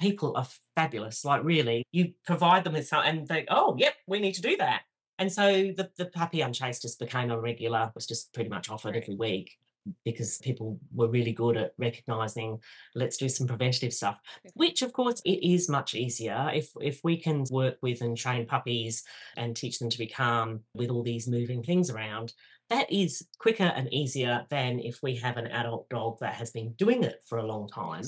people 0.00 0.36
are 0.36 0.46
fabulous. 0.74 1.22
Like, 1.22 1.44
really, 1.44 1.84
you 1.92 2.14
provide 2.24 2.64
them 2.64 2.72
with 2.72 2.88
something 2.88 3.18
and 3.18 3.28
they, 3.28 3.44
oh, 3.50 3.76
yep, 3.78 3.94
we 4.06 4.20
need 4.20 4.34
to 4.34 4.42
do 4.42 4.56
that. 4.56 4.82
And 5.18 5.30
so 5.30 5.52
the, 5.52 5.90
the 5.98 6.06
puppy 6.06 6.40
unchased 6.40 6.80
just 6.80 6.98
became 6.98 7.30
a 7.30 7.38
regular, 7.38 7.92
was 7.94 8.06
just 8.06 8.32
pretty 8.32 8.48
much 8.48 8.70
offered 8.70 8.96
every 8.96 9.16
week 9.16 9.58
because 10.04 10.38
people 10.38 10.78
were 10.94 11.08
really 11.08 11.32
good 11.32 11.56
at 11.56 11.72
recognizing 11.78 12.58
let's 12.94 13.16
do 13.16 13.28
some 13.28 13.46
preventative 13.46 13.92
stuff 13.92 14.18
which 14.54 14.82
of 14.82 14.92
course 14.92 15.20
it 15.24 15.42
is 15.46 15.68
much 15.68 15.94
easier 15.94 16.50
if 16.52 16.70
if 16.80 17.00
we 17.02 17.16
can 17.16 17.44
work 17.50 17.76
with 17.82 18.00
and 18.02 18.16
train 18.16 18.46
puppies 18.46 19.04
and 19.36 19.56
teach 19.56 19.78
them 19.78 19.90
to 19.90 19.98
be 19.98 20.06
calm 20.06 20.60
with 20.74 20.90
all 20.90 21.02
these 21.02 21.28
moving 21.28 21.62
things 21.62 21.90
around. 21.90 22.32
That 22.68 22.90
is 22.92 23.26
quicker 23.38 23.64
and 23.64 23.92
easier 23.92 24.46
than 24.48 24.78
if 24.78 25.00
we 25.02 25.16
have 25.16 25.36
an 25.36 25.48
adult 25.48 25.88
dog 25.88 26.18
that 26.20 26.34
has 26.34 26.50
been 26.50 26.72
doing 26.74 27.02
it 27.02 27.22
for 27.26 27.38
a 27.38 27.46
long 27.46 27.68
time 27.68 28.04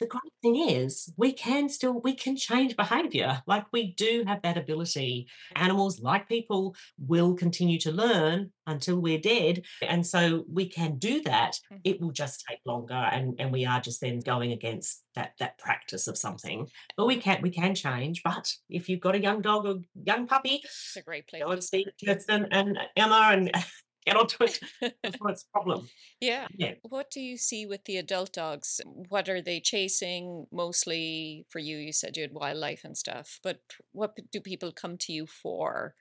the 0.00 0.06
great 0.06 0.32
thing 0.42 0.56
is 0.56 1.12
we 1.16 1.32
can 1.32 1.68
still 1.68 2.00
we 2.02 2.14
can 2.14 2.36
change 2.36 2.76
behavior 2.76 3.42
like 3.46 3.66
we 3.72 3.92
do 3.94 4.24
have 4.26 4.40
that 4.42 4.56
ability 4.56 5.26
animals 5.56 6.00
like 6.00 6.28
people 6.28 6.74
will 6.98 7.34
continue 7.34 7.78
to 7.78 7.90
learn 7.92 8.50
until 8.66 8.98
we're 9.00 9.18
dead 9.18 9.62
and 9.82 10.06
so 10.06 10.44
we 10.52 10.68
can 10.68 10.98
do 10.98 11.22
that 11.22 11.58
Mhm. 11.72 11.80
it 11.84 12.00
will 12.00 12.12
just 12.12 12.44
take 12.48 12.60
longer 12.64 12.94
and 12.94 13.34
and 13.40 13.52
we 13.52 13.64
are 13.66 13.80
just 13.80 14.00
then 14.00 14.20
going 14.20 14.52
against 14.52 15.02
that 15.14 15.32
that 15.38 15.58
practice 15.58 16.06
of 16.06 16.16
something 16.16 16.68
but 16.96 17.06
we 17.06 17.16
can 17.16 17.40
we 17.42 17.50
can 17.50 17.74
change 17.74 18.22
but 18.22 18.52
if 18.68 18.88
you've 18.88 19.00
got 19.00 19.14
a 19.14 19.20
young 19.22 19.40
dog 19.42 19.66
or 19.66 19.76
young 20.04 20.26
puppy 20.26 20.60
It's 20.64 20.96
a 20.96 21.02
great 21.02 21.26
place. 21.26 21.42
go 21.42 21.48
to 21.48 21.52
and 21.54 21.64
see 21.64 21.82
start. 21.82 22.18
Kirsten 22.18 22.46
and 22.52 22.78
Emma 22.96 23.30
and 23.32 23.50
get 24.08 24.16
onto 24.16 24.44
it 24.44 24.60
before 25.02 25.30
it's 25.30 25.44
problem 25.52 25.88
Yeah. 26.20 26.46
yeah 26.56 26.74
What 26.82 27.10
do 27.10 27.20
you 27.20 27.36
see 27.36 27.66
with 27.66 27.84
the 27.84 27.96
adult 27.96 28.32
dogs? 28.32 28.80
What 29.08 29.28
are 29.28 29.42
they 29.42 29.60
chasing 29.60 30.46
mostly 30.52 31.46
for 31.50 31.58
you? 31.58 31.76
You 31.76 31.92
said 31.92 32.16
you 32.16 32.22
had 32.22 32.32
wildlife 32.32 32.82
and 32.84 32.96
stuff, 32.96 33.38
but 33.42 33.60
what 33.92 34.16
do 34.32 34.40
people 34.40 34.72
come 34.72 34.96
to 34.98 35.12
you 35.12 35.26
for? 35.26 35.94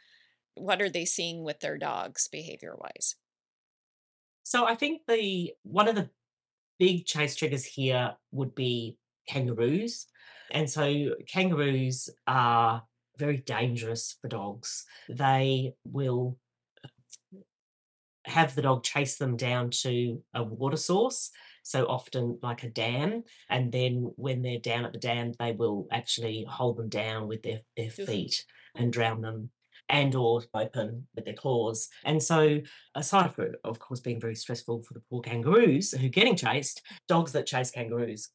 What 0.55 0.81
are 0.81 0.89
they 0.89 1.05
seeing 1.05 1.43
with 1.43 1.59
their 1.59 1.77
dogs 1.77 2.27
behavior 2.27 2.75
wise? 2.77 3.15
So 4.43 4.65
I 4.65 4.75
think 4.75 5.01
the 5.07 5.53
one 5.63 5.87
of 5.87 5.95
the 5.95 6.09
big 6.79 7.05
chase 7.05 7.35
triggers 7.35 7.65
here 7.65 8.15
would 8.31 8.55
be 8.55 8.97
kangaroos. 9.27 10.07
And 10.51 10.69
so 10.69 11.15
kangaroos 11.27 12.09
are 12.27 12.83
very 13.17 13.37
dangerous 13.37 14.17
for 14.21 14.27
dogs. 14.27 14.85
They 15.09 15.73
will 15.83 16.37
have 18.27 18.55
the 18.55 18.61
dog 18.61 18.83
chase 18.83 19.17
them 19.17 19.37
down 19.37 19.71
to 19.71 20.21
a 20.33 20.43
water 20.43 20.77
source, 20.77 21.31
so 21.63 21.85
often 21.85 22.39
like 22.41 22.63
a 22.63 22.69
dam. 22.69 23.23
And 23.49 23.71
then 23.71 24.11
when 24.15 24.41
they're 24.41 24.59
down 24.59 24.85
at 24.85 24.93
the 24.93 24.99
dam, 24.99 25.33
they 25.39 25.53
will 25.53 25.87
actually 25.91 26.45
hold 26.47 26.77
them 26.77 26.89
down 26.89 27.27
with 27.27 27.43
their, 27.43 27.61
their 27.75 27.89
feet 27.89 28.45
and 28.75 28.93
drown 28.93 29.21
them 29.21 29.49
and 29.89 30.15
or 30.15 30.43
open 30.53 31.07
with 31.15 31.25
their 31.25 31.33
claws. 31.33 31.89
And 32.03 32.21
so 32.21 32.59
aside 32.95 33.33
from 33.33 33.53
of 33.63 33.79
course 33.79 33.99
being 33.99 34.19
very 34.19 34.35
stressful 34.35 34.83
for 34.83 34.93
the 34.93 35.03
poor 35.09 35.21
kangaroos 35.21 35.91
who 35.91 36.07
are 36.07 36.09
getting 36.09 36.35
chased, 36.35 36.81
dogs 37.07 37.31
that 37.31 37.45
chase 37.45 37.71
kangaroos 37.71 38.29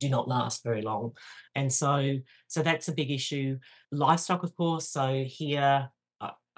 do 0.00 0.08
not 0.08 0.28
last 0.28 0.62
very 0.62 0.82
long. 0.82 1.12
And 1.54 1.72
so 1.72 2.16
so 2.48 2.62
that's 2.62 2.88
a 2.88 2.92
big 2.92 3.10
issue. 3.10 3.58
Livestock, 3.90 4.42
of 4.42 4.54
course. 4.54 4.88
So 4.90 5.24
here 5.26 5.90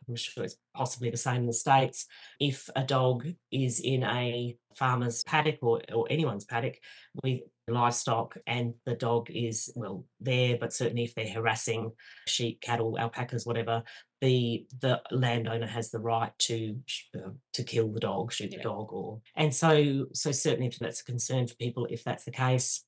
I'm 0.08 0.16
sure 0.16 0.44
it's 0.44 0.56
possibly 0.74 1.10
the 1.10 1.16
same 1.16 1.42
in 1.42 1.46
the 1.46 1.52
States. 1.52 2.06
If 2.40 2.68
a 2.74 2.84
dog 2.84 3.26
is 3.50 3.80
in 3.80 4.02
a 4.02 4.56
farmer's 4.76 5.22
paddock 5.24 5.58
or, 5.62 5.82
or 5.92 6.06
anyone's 6.10 6.44
paddock 6.44 6.76
with 7.22 7.40
livestock 7.68 8.36
and 8.46 8.74
the 8.86 8.94
dog 8.94 9.30
is, 9.30 9.70
well, 9.76 10.04
there, 10.20 10.56
but 10.58 10.72
certainly 10.72 11.04
if 11.04 11.14
they're 11.14 11.28
harassing 11.28 11.92
sheep, 12.26 12.60
cattle, 12.60 12.98
alpacas, 12.98 13.44
whatever, 13.44 13.82
the 14.20 14.66
the 14.80 15.00
landowner 15.12 15.66
has 15.66 15.90
the 15.90 15.98
right 16.00 16.32
to 16.38 16.76
uh, 17.16 17.30
to 17.52 17.62
kill 17.62 17.88
the 17.92 18.00
dog, 18.00 18.32
shoot 18.32 18.50
the 18.50 18.58
dog, 18.58 18.92
or 18.92 19.20
and 19.36 19.54
so 19.54 20.06
so 20.12 20.32
certainly 20.32 20.66
if 20.66 20.78
that's 20.78 21.02
a 21.02 21.04
concern 21.04 21.46
for 21.46 21.54
people, 21.54 21.86
if 21.88 22.02
that's 22.02 22.24
the 22.24 22.32
case, 22.32 22.84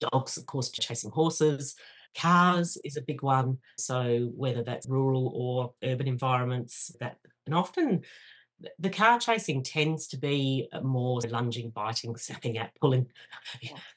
dogs, 0.00 0.36
of 0.36 0.46
course, 0.46 0.70
chasing 0.70 1.10
horses. 1.10 1.76
Cars 2.16 2.78
is 2.84 2.96
a 2.96 3.02
big 3.02 3.22
one. 3.22 3.58
So 3.78 4.30
whether 4.34 4.62
that's 4.62 4.88
rural 4.88 5.32
or 5.34 5.74
urban 5.82 6.08
environments, 6.08 6.94
that 7.00 7.18
and 7.46 7.54
often 7.54 8.02
the 8.78 8.90
car 8.90 9.18
chasing 9.18 9.62
tends 9.62 10.06
to 10.08 10.16
be 10.16 10.68
more 10.82 11.20
lunging, 11.28 11.70
biting, 11.70 12.14
snapping 12.16 12.58
at, 12.58 12.72
pulling, 12.80 13.06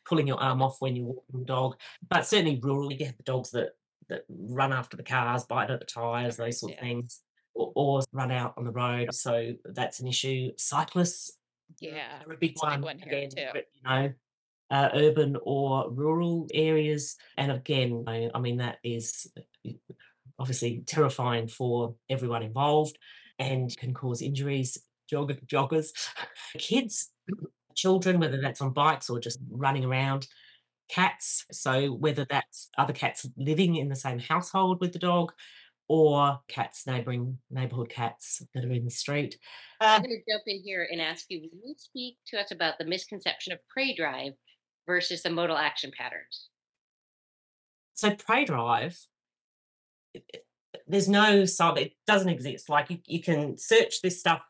pulling 0.05 0.27
your 0.27 0.39
arm 0.41 0.61
off 0.61 0.77
when 0.79 0.95
you're 0.95 1.05
walking 1.05 1.39
the 1.41 1.45
dog. 1.45 1.75
But 2.09 2.25
certainly 2.25 2.59
rural, 2.61 2.91
you 2.91 2.97
get 2.97 3.17
the 3.17 3.23
dogs 3.23 3.51
that 3.51 3.73
that 4.07 4.23
run 4.29 4.71
after 4.71 4.95
the 4.97 5.03
cars, 5.03 5.45
bite 5.45 5.71
at 5.71 5.79
the 5.79 5.85
tires, 5.85 6.37
those 6.37 6.59
sort 6.59 6.73
of 6.73 6.79
things, 6.79 7.21
or, 7.55 7.71
or 7.75 8.01
run 8.11 8.31
out 8.31 8.53
on 8.55 8.63
the 8.63 8.71
road. 8.71 9.13
So 9.13 9.53
that's 9.65 9.99
an 9.99 10.07
issue. 10.07 10.51
Cyclists 10.57 11.39
Yeah. 11.79 12.21
are 12.27 12.33
a 12.33 12.37
big 12.37 12.53
one, 12.59 12.81
one 12.81 12.99
here 12.99 13.07
again, 13.07 13.29
too. 13.29 13.47
but, 13.51 13.65
you 13.73 13.81
know, 13.83 14.13
uh, 14.71 14.89
urban 14.93 15.37
or 15.43 15.91
rural 15.91 16.47
areas. 16.53 17.17
And 17.37 17.51
again, 17.51 18.03
I, 18.07 18.29
I 18.33 18.39
mean, 18.39 18.57
that 18.57 18.77
is 18.83 19.31
uh, 19.37 19.71
obviously 20.39 20.83
terrifying 20.85 21.47
for 21.47 21.95
everyone 22.09 22.43
involved 22.43 22.97
and 23.39 23.75
can 23.77 23.93
cause 23.93 24.21
injuries. 24.21 24.77
Jog- 25.09 25.45
joggers, 25.45 25.89
kids, 26.57 27.11
children, 27.75 28.19
whether 28.19 28.41
that's 28.41 28.61
on 28.61 28.71
bikes 28.71 29.09
or 29.09 29.19
just 29.19 29.39
running 29.51 29.85
around, 29.85 30.27
cats. 30.89 31.45
So 31.51 31.93
whether 31.93 32.25
that's 32.29 32.69
other 32.77 32.93
cats 32.93 33.27
living 33.37 33.75
in 33.75 33.89
the 33.89 33.95
same 33.95 34.19
household 34.19 34.81
with 34.81 34.93
the 34.93 34.99
dog 34.99 35.31
or 35.87 36.39
cats, 36.47 36.87
neighbouring 36.87 37.37
neighbourhood 37.51 37.89
cats 37.89 38.41
that 38.53 38.65
are 38.65 38.71
in 38.71 38.85
the 38.85 38.91
street. 38.91 39.37
Uh, 39.79 39.97
I'm 39.97 40.01
going 40.01 40.19
to 40.25 40.31
jump 40.31 40.43
in 40.47 40.61
here 40.63 40.87
and 40.91 40.99
ask 40.99 41.25
you 41.29 41.41
will 41.41 41.59
you 41.63 41.75
speak 41.77 42.17
to 42.27 42.39
us 42.39 42.51
about 42.51 42.79
the 42.79 42.85
misconception 42.85 43.53
of 43.53 43.59
prey 43.69 43.93
drive 43.93 44.33
versus 44.85 45.23
the 45.23 45.29
modal 45.29 45.57
action 45.57 45.91
patterns? 45.97 46.49
so 47.97 48.13
prey 48.13 48.43
drive 48.45 48.97
it- 50.13 50.25
it- 50.33 50.45
there's 50.87 51.07
no 51.07 51.45
sub 51.45 51.77
it 51.77 51.93
doesn't 52.05 52.29
exist. 52.29 52.67
Like 52.69 52.89
you, 52.89 52.99
you 53.05 53.21
can 53.21 53.57
search 53.57 54.01
this 54.01 54.19
stuff 54.19 54.43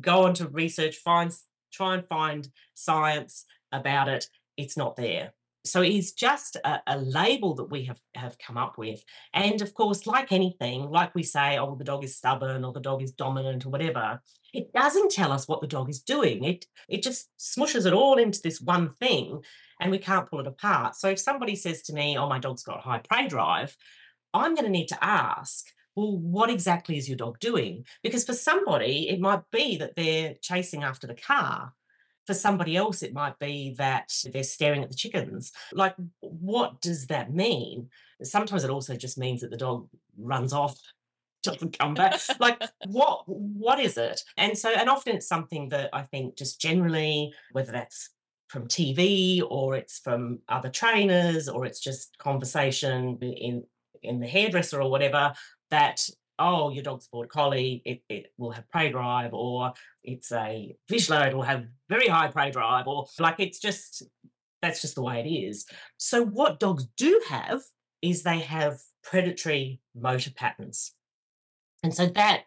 go 0.00 0.24
on 0.24 0.34
to 0.34 0.46
research 0.48 0.96
find 0.96 1.32
try 1.72 1.94
and 1.94 2.06
find 2.06 2.48
science 2.74 3.46
about 3.72 4.08
it. 4.08 4.26
It's 4.58 4.76
not 4.76 4.96
there. 4.96 5.32
So 5.64 5.82
it's 5.82 6.12
just 6.12 6.56
a, 6.56 6.80
a 6.86 6.98
label 6.98 7.54
that 7.56 7.64
we 7.70 7.84
have 7.84 8.00
have 8.14 8.36
come 8.38 8.56
up 8.58 8.76
with. 8.78 9.02
And 9.32 9.60
of 9.62 9.72
course 9.74 10.06
like 10.06 10.30
anything 10.32 10.90
like 10.90 11.14
we 11.14 11.22
say 11.22 11.58
oh 11.58 11.74
the 11.74 11.84
dog 11.84 12.04
is 12.04 12.16
stubborn 12.16 12.64
or 12.64 12.72
the 12.74 12.80
dog 12.80 13.02
is 13.02 13.12
dominant 13.12 13.64
or 13.64 13.70
whatever 13.70 14.20
it 14.54 14.72
doesn't 14.72 15.10
tell 15.10 15.32
us 15.32 15.46
what 15.46 15.60
the 15.60 15.66
dog 15.66 15.90
is 15.90 16.00
doing 16.00 16.44
it 16.44 16.66
it 16.88 17.02
just 17.02 17.28
smushes 17.38 17.86
it 17.86 17.92
all 17.92 18.18
into 18.18 18.40
this 18.42 18.60
one 18.60 18.92
thing 18.94 19.42
and 19.80 19.90
we 19.90 19.98
can't 19.98 20.28
pull 20.28 20.40
it 20.40 20.46
apart 20.46 20.96
so 20.96 21.08
if 21.08 21.18
somebody 21.18 21.54
says 21.54 21.82
to 21.82 21.92
me 21.92 22.16
oh 22.16 22.28
my 22.28 22.38
dog's 22.38 22.62
got 22.62 22.80
high 22.80 22.98
prey 22.98 23.28
drive 23.28 23.76
I'm 24.34 24.54
going 24.54 24.64
to 24.64 24.70
need 24.70 24.88
to 24.88 25.04
ask, 25.04 25.66
well, 25.94 26.16
what 26.16 26.50
exactly 26.50 26.96
is 26.96 27.08
your 27.08 27.16
dog 27.16 27.40
doing? 27.40 27.84
Because 28.02 28.24
for 28.24 28.34
somebody, 28.34 29.08
it 29.08 29.20
might 29.20 29.42
be 29.50 29.76
that 29.78 29.96
they're 29.96 30.34
chasing 30.42 30.82
after 30.82 31.06
the 31.06 31.14
car. 31.14 31.74
For 32.26 32.34
somebody 32.34 32.76
else, 32.76 33.02
it 33.02 33.14
might 33.14 33.38
be 33.38 33.74
that 33.78 34.12
they're 34.30 34.42
staring 34.42 34.82
at 34.82 34.90
the 34.90 34.96
chickens. 34.96 35.50
Like, 35.72 35.94
what 36.20 36.80
does 36.82 37.06
that 37.06 37.32
mean? 37.32 37.88
Sometimes 38.22 38.64
it 38.64 38.70
also 38.70 38.96
just 38.96 39.16
means 39.16 39.40
that 39.40 39.50
the 39.50 39.56
dog 39.56 39.88
runs 40.18 40.52
off, 40.52 40.78
doesn't 41.52 41.78
come 41.78 41.94
back. 41.94 42.20
like, 42.38 42.62
what 42.86 43.22
what 43.26 43.80
is 43.80 43.96
it? 43.96 44.20
And 44.36 44.56
so, 44.56 44.70
and 44.70 44.88
often 44.88 45.16
it's 45.16 45.28
something 45.28 45.68
that 45.70 45.90
I 45.92 46.02
think 46.02 46.36
just 46.36 46.60
generally, 46.60 47.32
whether 47.52 47.72
that's 47.72 48.10
from 48.48 48.66
TV 48.66 49.42
or 49.48 49.74
it's 49.74 49.98
from 49.98 50.40
other 50.48 50.70
trainers 50.70 51.48
or 51.48 51.66
it's 51.66 51.80
just 51.80 52.16
conversation 52.18 53.18
in 53.20 53.64
in 54.02 54.20
the 54.20 54.26
hairdresser 54.26 54.80
or 54.80 54.90
whatever 54.90 55.32
that 55.70 56.00
oh 56.38 56.70
your 56.70 56.82
dog's 56.82 57.06
a 57.06 57.10
border 57.10 57.28
collie 57.28 57.82
it, 57.84 58.02
it 58.08 58.32
will 58.38 58.52
have 58.52 58.68
prey 58.70 58.90
drive 58.90 59.34
or 59.34 59.72
it's 60.04 60.32
a 60.32 60.74
fish 60.88 61.10
load 61.10 61.34
will 61.34 61.42
have 61.42 61.66
very 61.88 62.08
high 62.08 62.28
prey 62.28 62.50
drive 62.50 62.86
or 62.86 63.06
like 63.18 63.36
it's 63.38 63.58
just 63.58 64.04
that's 64.62 64.80
just 64.80 64.94
the 64.94 65.02
way 65.02 65.20
it 65.20 65.28
is 65.28 65.66
so 65.96 66.24
what 66.24 66.60
dogs 66.60 66.86
do 66.96 67.20
have 67.28 67.60
is 68.02 68.22
they 68.22 68.38
have 68.38 68.78
predatory 69.02 69.80
motor 69.94 70.30
patterns 70.30 70.94
and 71.88 71.94
so 71.94 72.06
that 72.06 72.42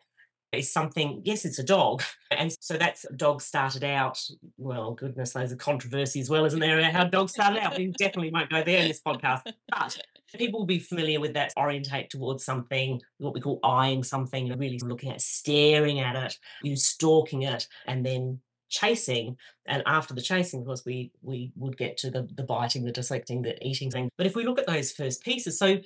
is 0.52 0.72
something 0.72 1.22
yes 1.26 1.46
it's 1.46 1.58
a 1.58 1.64
dog. 1.64 2.04
And 2.30 2.54
so 2.60 2.78
that's 2.78 3.06
dog 3.16 3.42
started 3.42 3.84
out 3.84 4.22
well 4.58 4.94
goodness 4.94 5.34
there's 5.34 5.52
a 5.52 5.58
controversy 5.58 6.20
as 6.20 6.30
well 6.30 6.46
isn't 6.46 6.60
there 6.60 6.92
how 6.92 7.06
dogs 7.06 7.34
started 7.34 7.60
out? 7.60 7.76
We 7.76 7.88
definitely 7.98 8.32
won't 8.32 8.52
go 8.52 8.64
there 8.64 8.82
in 8.82 8.88
this 8.88 9.02
podcast. 9.02 9.42
But 9.72 9.98
people 10.38 10.60
will 10.60 10.68
be 10.68 10.80
familiar 10.80 11.20
with 11.20 11.34
that 11.34 11.54
orientate 11.58 12.12
towards 12.12 12.46
something 12.46 13.02
what 13.18 13.34
we 13.34 13.42
call 13.42 13.60
eyeing 13.64 14.04
something 14.04 14.56
really 14.60 14.80
looking 14.84 15.12
at 15.12 15.22
staring 15.22 16.00
at 16.00 16.16
it 16.16 16.38
you 16.62 16.76
stalking 16.76 17.42
it 17.42 17.68
and 17.88 18.06
then 18.06 18.40
chasing. 18.70 19.38
And 19.66 19.84
after 19.86 20.14
the 20.14 20.22
chasing 20.22 20.60
of 20.62 20.68
course 20.68 20.84
we 20.86 21.12
we 21.24 21.52
would 21.56 21.78
get 21.78 21.98
to 21.98 22.12
the 22.12 22.30
the 22.36 22.44
biting 22.44 22.84
the 22.84 22.92
dissecting 22.92 23.42
the 23.42 23.56
eating 23.66 23.90
thing. 23.90 24.10
But 24.18 24.28
if 24.28 24.36
we 24.36 24.46
look 24.46 24.60
at 24.60 24.68
those 24.68 24.92
first 24.92 25.24
pieces 25.24 25.58
so 25.58 25.80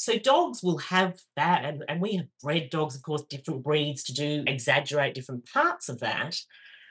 so 0.00 0.18
dogs 0.18 0.62
will 0.62 0.78
have 0.78 1.20
that 1.36 1.64
and, 1.64 1.84
and 1.88 2.00
we 2.00 2.16
have 2.16 2.26
bred 2.42 2.70
dogs 2.70 2.96
of 2.96 3.02
course 3.02 3.22
different 3.24 3.62
breeds 3.62 4.02
to 4.02 4.14
do 4.14 4.42
exaggerate 4.46 5.14
different 5.14 5.44
parts 5.52 5.88
of 5.88 6.00
that 6.00 6.36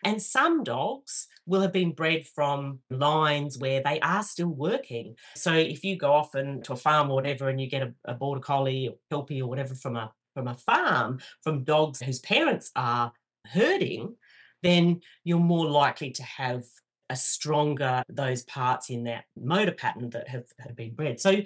and 0.03 0.21
some 0.21 0.63
dogs 0.63 1.27
will 1.45 1.61
have 1.61 1.73
been 1.73 1.91
bred 1.91 2.25
from 2.27 2.79
lines 2.89 3.57
where 3.57 3.81
they 3.83 3.99
are 3.99 4.23
still 4.23 4.47
working. 4.47 5.15
So 5.35 5.53
if 5.53 5.83
you 5.83 5.97
go 5.97 6.13
off 6.13 6.35
and 6.35 6.63
to 6.65 6.73
a 6.73 6.77
farm 6.77 7.11
or 7.11 7.15
whatever 7.15 7.49
and 7.49 7.59
you 7.59 7.67
get 7.67 7.81
a, 7.81 7.93
a 8.05 8.13
border 8.13 8.39
collie 8.41 8.87
or 8.87 8.95
kelpie 9.09 9.41
or 9.41 9.49
whatever 9.49 9.75
from 9.75 9.95
a 9.95 10.11
from 10.35 10.47
a 10.47 10.55
farm 10.55 11.19
from 11.43 11.63
dogs 11.63 12.01
whose 12.01 12.19
parents 12.19 12.71
are 12.75 13.11
herding, 13.45 14.15
then 14.63 15.01
you're 15.23 15.39
more 15.39 15.67
likely 15.67 16.11
to 16.11 16.23
have 16.23 16.63
a 17.09 17.15
stronger 17.15 18.03
those 18.07 18.43
parts 18.43 18.89
in 18.89 19.05
that 19.05 19.25
motor 19.35 19.71
pattern 19.71 20.11
that 20.11 20.27
have, 20.29 20.45
have 20.59 20.75
been 20.75 20.93
bred. 20.93 21.19
So 21.19 21.41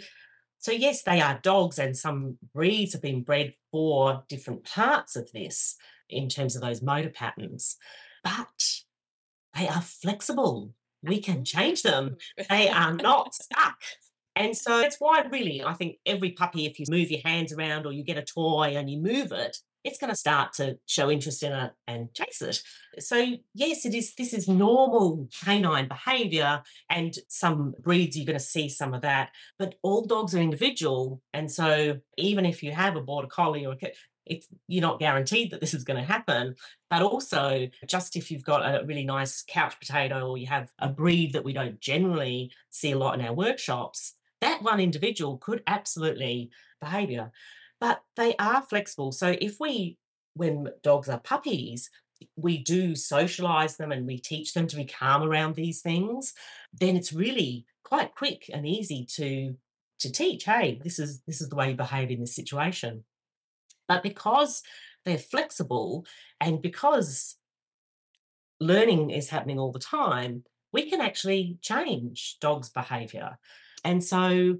so 0.63 0.71
yes, 0.71 1.03
they 1.03 1.19
are 1.19 1.41
dogs, 1.43 1.77
and 1.77 1.95
some 1.95 2.37
breeds 2.53 2.93
have 2.93 3.01
been 3.01 3.21
bred 3.21 3.53
for 3.69 4.23
different 4.29 4.63
parts 4.63 5.17
of 5.17 5.29
this 5.33 5.75
in 6.09 6.29
terms 6.29 6.55
of 6.55 6.61
those 6.61 6.81
motor 6.81 7.09
patterns, 7.09 7.75
but 8.23 8.47
they 9.57 9.67
are 9.67 9.81
flexible. 9.81 10.73
We 11.03 11.19
can 11.19 11.43
change 11.43 11.81
them. 11.83 12.15
Mm. 12.39 12.47
They 12.47 12.69
are 12.69 12.93
not 12.93 13.35
stuck. 13.43 13.75
And 14.37 14.55
so 14.55 14.79
that's 14.79 15.01
why, 15.01 15.23
really, 15.29 15.61
I 15.61 15.73
think 15.73 15.97
every 16.05 16.31
puppy, 16.31 16.65
if 16.65 16.79
you 16.79 16.85
move 16.89 17.11
your 17.11 17.19
hands 17.25 17.51
around 17.51 17.85
or 17.85 17.91
you 17.91 18.05
get 18.05 18.17
a 18.17 18.23
toy 18.23 18.75
and 18.77 18.89
you 18.89 19.01
move 19.01 19.33
it, 19.33 19.57
it's 19.83 19.97
going 19.97 20.09
to 20.09 20.15
start 20.15 20.53
to 20.53 20.77
show 20.85 21.11
interest 21.11 21.43
in 21.43 21.51
it 21.51 21.71
and 21.87 22.13
chase 22.13 22.41
it. 22.41 22.61
So 22.99 23.33
yes, 23.53 23.85
it 23.85 23.93
is. 23.93 24.15
This 24.15 24.33
is 24.33 24.47
normal 24.47 25.27
canine 25.43 25.87
behaviour, 25.87 26.61
and 26.89 27.15
some 27.27 27.73
breeds 27.79 28.15
you're 28.15 28.25
going 28.25 28.37
to 28.37 28.43
see 28.43 28.69
some 28.69 28.93
of 28.93 29.01
that. 29.01 29.31
But 29.59 29.75
all 29.81 30.05
dogs 30.05 30.33
are 30.35 30.39
individual, 30.39 31.21
and 31.33 31.51
so 31.51 31.99
even 32.17 32.45
if 32.45 32.63
you 32.63 32.71
have 32.71 32.95
a 32.95 33.01
border 33.01 33.27
collie 33.27 33.65
or 33.65 33.73
a 33.73 33.91
it's 34.25 34.47
you're 34.67 34.81
not 34.81 34.99
guaranteed 34.99 35.51
that 35.51 35.59
this 35.59 35.73
is 35.73 35.83
going 35.83 35.99
to 35.99 36.11
happen 36.11 36.55
but 36.89 37.01
also 37.01 37.67
just 37.87 38.15
if 38.15 38.31
you've 38.31 38.43
got 38.43 38.61
a 38.61 38.85
really 38.85 39.03
nice 39.03 39.43
couch 39.45 39.77
potato 39.79 40.29
or 40.29 40.37
you 40.37 40.47
have 40.47 40.71
a 40.79 40.87
breed 40.87 41.33
that 41.33 41.43
we 41.43 41.53
don't 41.53 41.79
generally 41.79 42.51
see 42.69 42.91
a 42.91 42.97
lot 42.97 43.19
in 43.19 43.25
our 43.25 43.33
workshops 43.33 44.13
that 44.41 44.61
one 44.61 44.79
individual 44.79 45.37
could 45.37 45.61
absolutely 45.67 46.49
behavior 46.79 47.31
but 47.79 48.01
they 48.15 48.35
are 48.37 48.61
flexible 48.61 49.11
so 49.11 49.35
if 49.41 49.59
we 49.59 49.97
when 50.35 50.67
dogs 50.81 51.09
are 51.09 51.19
puppies 51.19 51.89
we 52.35 52.57
do 52.57 52.95
socialize 52.95 53.75
them 53.75 53.91
and 53.91 54.07
we 54.07 54.17
teach 54.17 54.53
them 54.53 54.67
to 54.67 54.77
be 54.77 54.85
calm 54.85 55.23
around 55.23 55.55
these 55.55 55.81
things 55.81 56.33
then 56.73 56.95
it's 56.95 57.13
really 57.13 57.65
quite 57.83 58.15
quick 58.15 58.49
and 58.53 58.65
easy 58.65 59.05
to 59.05 59.55
to 59.99 60.11
teach 60.11 60.45
hey 60.45 60.79
this 60.83 60.99
is 60.99 61.21
this 61.27 61.41
is 61.41 61.49
the 61.49 61.55
way 61.55 61.69
you 61.69 61.75
behave 61.75 62.09
in 62.09 62.19
this 62.19 62.35
situation 62.35 63.03
but 63.87 64.03
because 64.03 64.63
they're 65.05 65.17
flexible 65.17 66.05
and 66.39 66.61
because 66.61 67.35
learning 68.59 69.09
is 69.09 69.29
happening 69.29 69.59
all 69.59 69.71
the 69.71 69.79
time, 69.79 70.43
we 70.71 70.89
can 70.89 71.01
actually 71.01 71.57
change 71.61 72.37
dogs' 72.41 72.69
behavior. 72.69 73.37
And 73.83 74.03
so, 74.03 74.57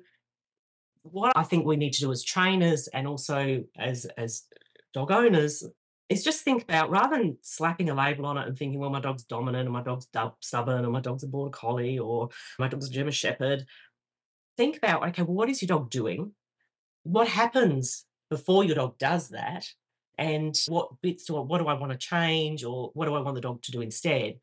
what 1.04 1.34
I 1.36 1.44
think 1.44 1.66
we 1.66 1.76
need 1.76 1.94
to 1.94 2.02
do 2.02 2.12
as 2.12 2.24
trainers 2.24 2.88
and 2.88 3.08
also 3.08 3.64
as, 3.78 4.06
as 4.18 4.44
dog 4.94 5.12
owners 5.12 5.64
is 6.10 6.24
just 6.24 6.44
think 6.44 6.64
about 6.64 6.90
rather 6.90 7.18
than 7.18 7.38
slapping 7.42 7.90
a 7.90 7.96
label 7.96 8.26
on 8.26 8.38
it 8.38 8.48
and 8.48 8.58
thinking, 8.58 8.80
well, 8.80 8.90
my 8.90 9.00
dog's 9.00 9.24
dominant 9.24 9.68
or 9.68 9.72
my 9.72 9.82
dog's 9.82 10.08
stubborn 10.42 10.86
or 10.86 10.92
my 10.92 11.02
dog's 11.02 11.24
a 11.24 11.28
border 11.28 11.52
collie 11.52 12.00
or 12.00 12.30
my 12.60 12.68
dog's 12.68 12.90
a 12.90 12.92
German 12.92 13.14
shepherd. 13.14 13.66
Think 14.58 14.78
about, 14.78 15.08
okay, 15.10 15.24
well, 15.24 15.34
what 15.34 15.50
is 15.50 15.62
your 15.62 15.68
dog 15.68 15.90
doing? 15.90 16.32
What 17.04 17.28
happens 17.28 18.06
before 18.30 18.64
your 18.64 18.76
dog 18.76 18.98
does 18.98 19.30
that 19.30 19.68
and 20.18 20.56
what 20.68 21.02
bits 21.02 21.26
do 21.26 21.38
I, 21.38 21.40
what 21.42 21.60
do 21.60 21.68
I 21.68 21.74
want 21.74 21.92
to 21.92 21.98
change 21.98 22.64
or 22.64 22.92
what 22.94 23.08
do 23.08 23.16
I 23.16 23.20
want 23.20 23.36
the 23.36 23.42
dog 23.42 23.62
to 23.64 23.72
do 23.72 23.82
instead? 23.82 24.40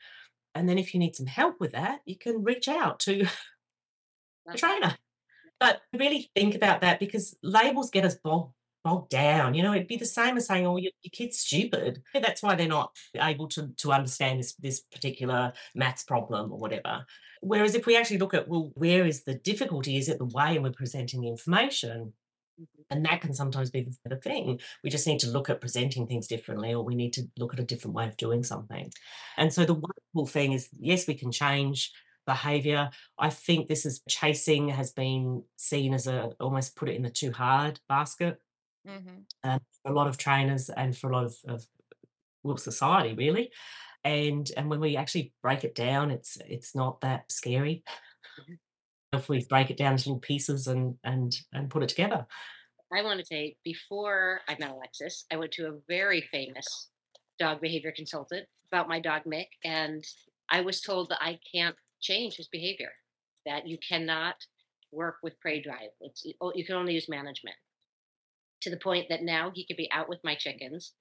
And 0.55 0.69
then 0.69 0.79
if 0.79 0.93
you 0.93 1.01
need 1.01 1.15
some 1.15 1.27
help 1.27 1.61
with 1.61 1.73
that, 1.73 2.01
you 2.05 2.17
can 2.17 2.43
reach 2.43 2.69
out 2.69 2.99
to 3.01 3.27
a 4.49 4.57
trainer. 4.57 4.97
But 5.61 5.83
really 5.93 6.31
think 6.35 6.55
about 6.55 6.81
that 6.81 6.99
because 6.99 7.37
labels 7.43 7.91
get 7.91 8.07
us 8.07 8.17
bogged, 8.17 8.55
bogged 8.83 9.11
down. 9.11 9.53
You 9.55 9.63
know, 9.63 9.75
it'd 9.75 9.87
be 9.87 9.97
the 9.97 10.07
same 10.07 10.39
as 10.39 10.47
saying, 10.47 10.67
oh, 10.67 10.79
your, 10.79 10.93
your 11.03 11.11
kid's 11.13 11.39
stupid. 11.39 12.03
That's 12.15 12.43
why 12.43 12.55
they're 12.55 12.67
not 12.67 12.97
able 13.15 13.47
to, 13.49 13.69
to 13.77 13.93
understand 13.93 14.41
this, 14.41 14.55
this 14.55 14.81
particular 14.81 15.53
maths 15.75 16.03
problem 16.03 16.51
or 16.51 16.59
whatever. 16.59 17.05
Whereas 17.43 17.75
if 17.75 17.87
we 17.87 17.97
actually 17.97 18.19
look 18.19 18.35
at, 18.35 18.49
well, 18.49 18.73
where 18.75 19.07
is 19.07 19.25
the 19.25 19.35
difficulty? 19.35 19.99
Is 19.99 20.09
it 20.09 20.19
the 20.19 20.25
way 20.25 20.59
we're 20.59 20.73
presenting 20.73 21.21
the 21.21 21.29
information? 21.29 22.15
Mm-hmm. 22.61 22.83
And 22.91 23.05
that 23.05 23.21
can 23.21 23.35
sometimes 23.35 23.71
be 23.71 23.87
the 24.05 24.17
thing. 24.17 24.61
We 24.83 24.91
just 24.91 25.07
need 25.07 25.21
to 25.21 25.31
look 25.31 25.51
at 25.51 25.61
presenting 25.61 26.07
things 26.07 26.27
differently, 26.27 26.75
or 26.75 26.83
we 26.83 26.95
need 26.95 27.13
to 27.15 27.29
look 27.39 27.53
at 27.53 27.61
a 27.61 27.65
different 27.65 27.95
way 27.95 28.07
of 28.07 28.17
doing 28.17 28.43
something. 28.43 28.91
And 29.37 29.53
so 29.53 29.65
the 29.65 29.75
wonderful 29.75 30.27
thing 30.27 30.53
is, 30.53 30.71
yes, 30.79 31.07
we 31.07 31.15
can 31.15 31.31
change 31.31 31.93
behavior. 32.31 32.91
I 33.19 33.31
think 33.31 33.67
this 33.67 33.85
is 33.87 34.03
chasing 34.09 34.69
has 34.69 34.93
been 34.93 35.45
seen 35.57 35.95
as 35.95 36.07
a 36.07 36.33
almost 36.41 36.77
put 36.77 36.89
it 36.89 36.97
in 36.97 37.03
the 37.03 37.11
too 37.11 37.33
hard 37.33 37.81
basket. 37.89 38.41
Mm-hmm. 38.87 39.21
Um, 39.45 39.61
for 39.83 39.93
a 39.93 39.95
lot 39.95 40.07
of 40.07 40.17
trainers 40.17 40.71
and 40.71 40.97
for 40.97 41.11
a 41.11 41.17
lot 41.17 41.25
of, 41.25 41.35
of 41.47 41.67
well, 42.43 42.57
society 42.57 43.15
really. 43.15 43.51
And 44.05 44.51
and 44.57 44.71
when 44.71 44.81
we 44.81 44.97
actually 44.97 45.33
break 45.43 45.65
it 45.65 45.75
down, 45.75 46.11
it's 46.11 46.39
it's 46.49 46.75
not 46.75 47.01
that 47.03 47.31
scary. 47.31 47.85
Mm-hmm 48.41 48.55
if 49.13 49.29
we 49.29 49.45
break 49.45 49.71
it 49.71 49.77
down 49.77 49.93
into 49.93 50.09
little 50.09 50.21
pieces 50.21 50.67
and 50.67 50.95
and 51.05 51.35
and 51.53 51.71
put 51.71 51.83
it 51.83 51.89
together. 51.89 52.27
I 52.93 53.03
want 53.03 53.21
to 53.21 53.27
say 53.27 53.57
before 53.65 54.41
I 54.49 54.57
met 54.59 54.73
Alexis, 54.73 55.25
I 55.33 55.37
went 55.37 55.53
to 55.53 55.67
a 55.67 55.79
very 55.89 56.23
famous 56.33 56.89
dog 57.39 57.61
behavior 57.61 57.93
consultant 57.95 58.47
about 58.73 58.89
my 58.89 59.01
dog 59.01 59.23
Mick, 59.25 59.47
and 59.65 60.05
I 60.51 60.61
was 60.61 60.81
told 60.81 61.09
that 61.11 61.23
I 61.23 61.39
can't 61.53 61.77
change 62.01 62.37
his 62.37 62.49
behavior, 62.49 62.91
that 63.47 63.67
you 63.67 63.79
cannot 63.87 64.37
work 64.93 65.17
with 65.23 65.41
prey 65.41 65.61
drive. 65.63 65.91
It's 66.01 66.27
oh, 66.41 66.53
you 66.55 66.65
can 66.65 66.77
only 66.77 66.95
use 66.95 67.09
management. 67.09 67.57
To 68.63 68.71
the 68.71 68.77
point 68.77 69.07
that 69.09 69.23
now 69.23 69.51
he 69.55 69.65
could 69.67 69.77
be 69.77 69.91
out 69.91 70.09
with 70.09 70.19
my 70.23 70.35
chickens, 70.35 70.93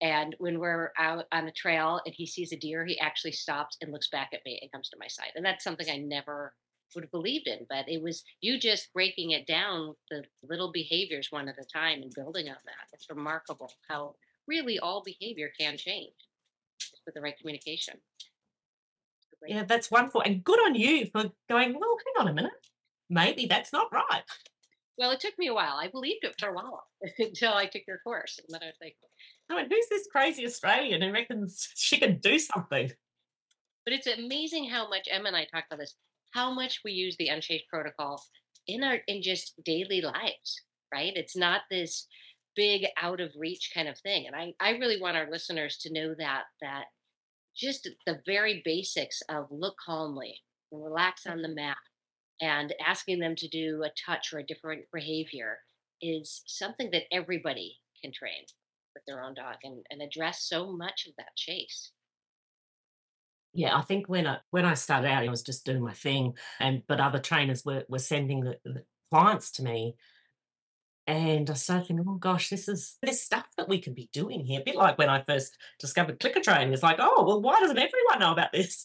and 0.00 0.34
when 0.38 0.58
we're 0.58 0.92
out 0.98 1.26
on 1.32 1.46
a 1.46 1.52
trail 1.52 2.00
and 2.06 2.14
he 2.14 2.26
sees 2.26 2.52
a 2.52 2.56
deer, 2.56 2.86
he 2.86 2.98
actually 3.00 3.32
stops 3.32 3.76
and 3.80 3.92
looks 3.92 4.08
back 4.08 4.30
at 4.32 4.44
me 4.46 4.58
and 4.62 4.72
comes 4.72 4.88
to 4.90 4.96
my 4.98 5.08
side. 5.08 5.32
And 5.34 5.44
that's 5.44 5.64
something 5.64 5.90
I 5.90 5.98
never 5.98 6.54
would 6.94 7.04
have 7.04 7.10
believed 7.10 7.46
in. 7.46 7.66
But 7.68 7.88
it 7.88 8.02
was 8.02 8.24
you 8.40 8.58
just 8.58 8.92
breaking 8.92 9.32
it 9.32 9.46
down, 9.46 9.94
the 10.10 10.24
little 10.42 10.72
behaviors 10.72 11.28
one 11.30 11.48
at 11.48 11.58
a 11.58 11.64
time, 11.64 12.02
and 12.02 12.12
building 12.14 12.48
on 12.48 12.56
that. 12.64 12.88
It's 12.92 13.10
remarkable 13.10 13.72
how 13.88 14.14
really 14.46 14.78
all 14.78 15.02
behavior 15.04 15.50
can 15.58 15.76
change 15.76 16.14
with 17.04 17.14
the 17.14 17.20
right 17.20 17.38
communication. 17.38 17.94
Yeah, 19.46 19.64
that's 19.64 19.90
wonderful. 19.90 20.22
And 20.22 20.44
good 20.44 20.58
on 20.60 20.74
you 20.74 21.06
for 21.06 21.24
going, 21.48 21.72
well, 21.72 21.96
hang 22.16 22.20
on 22.20 22.28
a 22.28 22.34
minute. 22.34 22.52
Maybe 23.08 23.46
that's 23.46 23.72
not 23.72 23.92
right. 23.92 24.22
Well, 24.98 25.10
it 25.12 25.20
took 25.20 25.38
me 25.38 25.48
a 25.48 25.54
while. 25.54 25.76
I 25.80 25.88
believed 25.88 26.24
it 26.24 26.34
for 26.38 26.50
a 26.50 26.52
while 26.52 26.84
until 27.18 27.54
I 27.54 27.66
took 27.66 27.82
your 27.88 27.98
course. 27.98 28.38
And 28.38 28.52
then 28.52 28.62
I 28.62 28.66
was 28.66 28.76
like, 28.80 28.96
I 29.48 29.56
mean, 29.56 29.70
who's 29.70 29.88
this 29.88 30.08
crazy 30.12 30.44
Australian 30.44 31.02
who 31.02 31.12
reckons 31.12 31.68
she 31.74 31.98
can 31.98 32.18
do 32.18 32.38
something? 32.38 32.90
But 33.84 33.94
it's 33.94 34.06
amazing 34.06 34.68
how 34.68 34.88
much 34.88 35.08
Emma 35.10 35.28
and 35.28 35.36
I 35.36 35.46
talked 35.46 35.72
about 35.72 35.80
this 35.80 35.94
how 36.32 36.52
much 36.52 36.80
we 36.84 36.92
use 36.92 37.16
the 37.18 37.28
unchased 37.28 37.68
protocol 37.68 38.22
in 38.66 38.82
our 38.82 38.98
in 39.06 39.22
just 39.22 39.54
daily 39.64 40.00
lives 40.00 40.62
right 40.92 41.12
it's 41.16 41.36
not 41.36 41.62
this 41.70 42.06
big 42.56 42.86
out 43.00 43.20
of 43.20 43.30
reach 43.38 43.70
kind 43.74 43.88
of 43.88 43.98
thing 43.98 44.26
and 44.26 44.36
i 44.36 44.52
i 44.60 44.70
really 44.70 45.00
want 45.00 45.16
our 45.16 45.30
listeners 45.30 45.78
to 45.78 45.92
know 45.92 46.14
that 46.18 46.44
that 46.60 46.84
just 47.60 47.88
the 48.06 48.20
very 48.26 48.62
basics 48.64 49.22
of 49.28 49.46
look 49.50 49.74
calmly 49.84 50.40
relax 50.72 51.26
on 51.26 51.42
the 51.42 51.48
mm-hmm. 51.48 51.56
mat 51.56 51.76
and 52.40 52.74
asking 52.86 53.20
them 53.20 53.36
to 53.36 53.48
do 53.48 53.82
a 53.84 53.90
touch 54.06 54.32
or 54.32 54.38
a 54.38 54.46
different 54.46 54.82
behavior 54.92 55.58
is 56.00 56.42
something 56.46 56.90
that 56.92 57.02
everybody 57.12 57.76
can 58.02 58.12
train 58.12 58.44
with 58.94 59.04
their 59.06 59.22
own 59.22 59.34
dog 59.34 59.56
and, 59.62 59.84
and 59.90 60.00
address 60.00 60.44
so 60.44 60.72
much 60.72 61.06
of 61.06 61.12
that 61.18 61.36
chase. 61.36 61.92
Yeah, 63.52 63.76
I 63.76 63.82
think 63.82 64.08
when 64.08 64.26
I 64.26 64.38
when 64.50 64.64
I 64.64 64.74
started 64.74 65.08
out, 65.08 65.24
I 65.24 65.28
was 65.28 65.42
just 65.42 65.66
doing 65.66 65.82
my 65.82 65.92
thing, 65.92 66.34
and 66.60 66.82
but 66.86 67.00
other 67.00 67.18
trainers 67.18 67.64
were 67.64 67.84
were 67.88 67.98
sending 67.98 68.42
the, 68.42 68.58
the 68.64 68.84
clients 69.12 69.50
to 69.52 69.64
me, 69.64 69.96
and 71.10 71.50
I 71.50 71.54
started 71.54 71.88
thinking, 71.88 72.06
oh 72.08 72.14
gosh, 72.14 72.50
this 72.50 72.68
is 72.68 72.96
this 73.02 73.20
stuff 73.20 73.46
that 73.56 73.68
we 73.68 73.80
could 73.80 73.96
be 73.96 74.08
doing 74.12 74.44
here. 74.44 74.60
A 74.60 74.64
bit 74.64 74.76
like 74.76 74.96
when 74.96 75.08
I 75.08 75.24
first 75.24 75.56
discovered 75.80 76.20
clicker 76.20 76.38
training. 76.38 76.72
It's 76.72 76.84
like, 76.84 76.98
oh 77.00 77.24
well, 77.26 77.42
why 77.42 77.58
doesn't 77.58 77.78
everyone 77.78 78.20
know 78.20 78.30
about 78.30 78.52
this? 78.52 78.84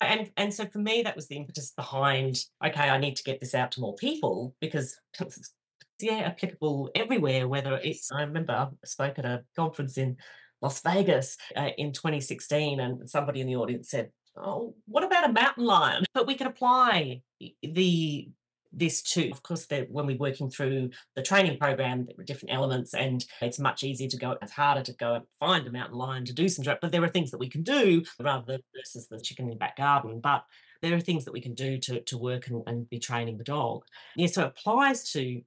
And 0.00 0.30
and 0.38 0.54
so 0.54 0.64
for 0.64 0.78
me, 0.78 1.02
that 1.02 1.14
was 1.14 1.28
the 1.28 1.36
impetus 1.36 1.72
behind. 1.72 2.42
Okay, 2.64 2.88
I 2.88 2.96
need 2.96 3.16
to 3.16 3.24
get 3.24 3.40
this 3.40 3.54
out 3.54 3.72
to 3.72 3.80
more 3.80 3.94
people 3.94 4.54
because 4.58 4.98
it's 5.20 5.52
yeah, 6.00 6.20
applicable 6.20 6.90
everywhere. 6.94 7.46
Whether 7.46 7.78
it's 7.84 8.10
I 8.10 8.22
remember 8.22 8.54
I 8.54 8.68
spoke 8.86 9.18
at 9.18 9.26
a 9.26 9.44
conference 9.54 9.98
in 9.98 10.16
Las 10.62 10.80
Vegas 10.80 11.36
uh, 11.56 11.70
in 11.76 11.92
2016, 11.92 12.80
and 12.80 13.08
somebody 13.08 13.42
in 13.42 13.48
the 13.48 13.56
audience 13.56 13.90
said, 13.90 14.12
"Oh, 14.34 14.74
what 14.86 15.04
about 15.04 15.28
a 15.28 15.32
mountain 15.32 15.66
lion?" 15.66 16.04
But 16.14 16.26
we 16.26 16.36
can 16.36 16.46
apply 16.46 17.20
the 17.62 18.30
this 18.76 19.02
too. 19.02 19.30
Of 19.32 19.42
course, 19.42 19.66
that 19.66 19.90
when 19.90 20.06
we're 20.06 20.18
working 20.18 20.50
through 20.50 20.90
the 21.16 21.22
training 21.22 21.58
program, 21.58 22.04
there 22.04 22.14
are 22.18 22.24
different 22.24 22.54
elements, 22.54 22.94
and 22.94 23.24
it's 23.40 23.58
much 23.58 23.82
easier 23.82 24.08
to 24.08 24.16
go. 24.16 24.36
It's 24.42 24.52
harder 24.52 24.82
to 24.82 24.92
go 24.92 25.14
and 25.14 25.24
find 25.40 25.66
a 25.66 25.72
mountain 25.72 25.96
lion 25.96 26.24
to 26.26 26.34
do 26.34 26.48
some. 26.48 26.64
But 26.80 26.92
there 26.92 27.02
are 27.02 27.08
things 27.08 27.30
that 27.30 27.38
we 27.38 27.48
can 27.48 27.62
do 27.62 28.04
rather 28.20 28.44
than 28.46 28.60
versus 28.76 29.08
the 29.08 29.18
chicken 29.20 29.46
in 29.46 29.50
the 29.50 29.56
back 29.56 29.76
garden. 29.76 30.20
But 30.22 30.44
there 30.82 30.94
are 30.94 31.00
things 31.00 31.24
that 31.24 31.32
we 31.32 31.40
can 31.40 31.54
do 31.54 31.78
to 31.78 32.00
to 32.02 32.18
work 32.18 32.48
and, 32.48 32.62
and 32.66 32.88
be 32.88 32.98
training 32.98 33.38
the 33.38 33.44
dog. 33.44 33.84
Yeah, 34.14 34.28
so 34.28 34.42
it 34.42 34.54
applies 34.58 35.10
to 35.12 35.40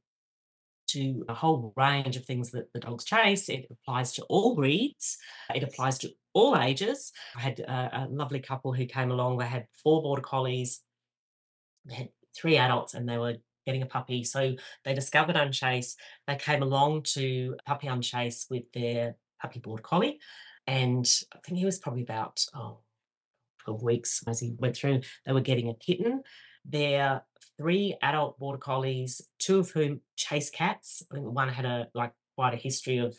to 0.88 1.24
a 1.30 1.36
whole 1.36 1.72
range 1.78 2.18
of 2.18 2.26
things 2.26 2.50
that 2.50 2.74
the 2.74 2.80
dogs 2.80 3.06
chase. 3.06 3.48
It 3.48 3.68
applies 3.70 4.12
to 4.13 4.24
all 4.24 4.56
breeds. 4.56 5.18
It 5.54 5.62
applies 5.62 6.00
to 6.00 6.12
all 6.34 6.58
ages. 6.58 7.12
I 7.38 7.42
had 7.42 7.60
a, 7.60 8.06
a 8.06 8.08
lovely 8.10 8.39
couple 8.39 8.74
who 8.74 8.86
came 8.88 9.12
along. 9.12 9.38
They 9.38 9.46
had 9.46 9.68
four 9.84 10.02
border 10.02 10.24
collies. 10.24 10.82
They 11.86 11.96
had 11.96 12.10
three 12.36 12.58
adults, 12.58 12.94
and 12.94 13.08
they 13.08 13.18
were 13.18 13.36
getting 13.65 13.82
a 13.82 13.88
puppy. 13.88 14.24
So 14.24 14.56
they 14.84 14.94
discovered 14.94 15.36
Unchase. 15.36 15.96
They 16.28 16.36
came 16.36 16.63
along 16.63 17.04
to 17.13 17.56
Puppy 17.65 17.88
Unchase 17.88 18.48
with 18.50 18.72
their 18.74 19.15
puppy 19.42 19.60
border 19.60 19.84
collie. 19.84 20.20
And 20.65 21.08
I 21.34 21.39
think 21.46 21.60
he 21.60 21.65
was 21.65 21.80
probably 21.80 22.04
about 22.04 22.44
oh, 22.56 22.80
12 23.65 23.84
weeks 23.84 24.24
as 24.28 24.39
he 24.39 24.56
went 24.60 24.76
through. 24.76 25.02
They 25.26 25.34
were 25.34 25.42
getting 25.42 25.70
a 25.70 25.76
kitten. 25.76 26.24
Their 26.65 27.24
three 27.58 27.96
adult 28.02 28.39
border 28.39 28.58
collies, 28.58 29.22
two 29.38 29.60
of 29.60 29.72
whom 29.72 30.02
chase 30.15 30.50
cats. 30.50 31.04
I 31.12 31.15
think 31.15 31.28
one 31.28 31.50
had 31.50 31.65
a 31.65 31.88
like 31.94 32.13
quite 32.36 32.54
a 32.54 32.58
history 32.58 32.98
of 32.98 33.18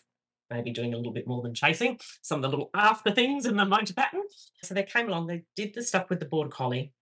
maybe 0.51 0.71
doing 0.71 0.95
a 0.95 0.97
little 0.97 1.13
bit 1.13 1.29
more 1.29 1.43
than 1.43 1.55
chasing, 1.55 1.99
some 2.23 2.39
of 2.39 2.43
the 2.43 2.49
little 2.49 2.71
after 2.75 3.11
things 3.13 3.47
in 3.47 3.57
the 3.57 3.65
motor 3.65 3.95
pattern. 3.95 4.23
So 4.63 4.75
they 4.75 4.83
came 4.83 5.09
along, 5.09 5.29
they 5.29 5.45
did 5.57 5.75
the 5.75 5.83
stuff 5.83 6.11
with 6.11 6.21
the 6.21 6.27
border 6.27 6.51
collie. 6.51 6.93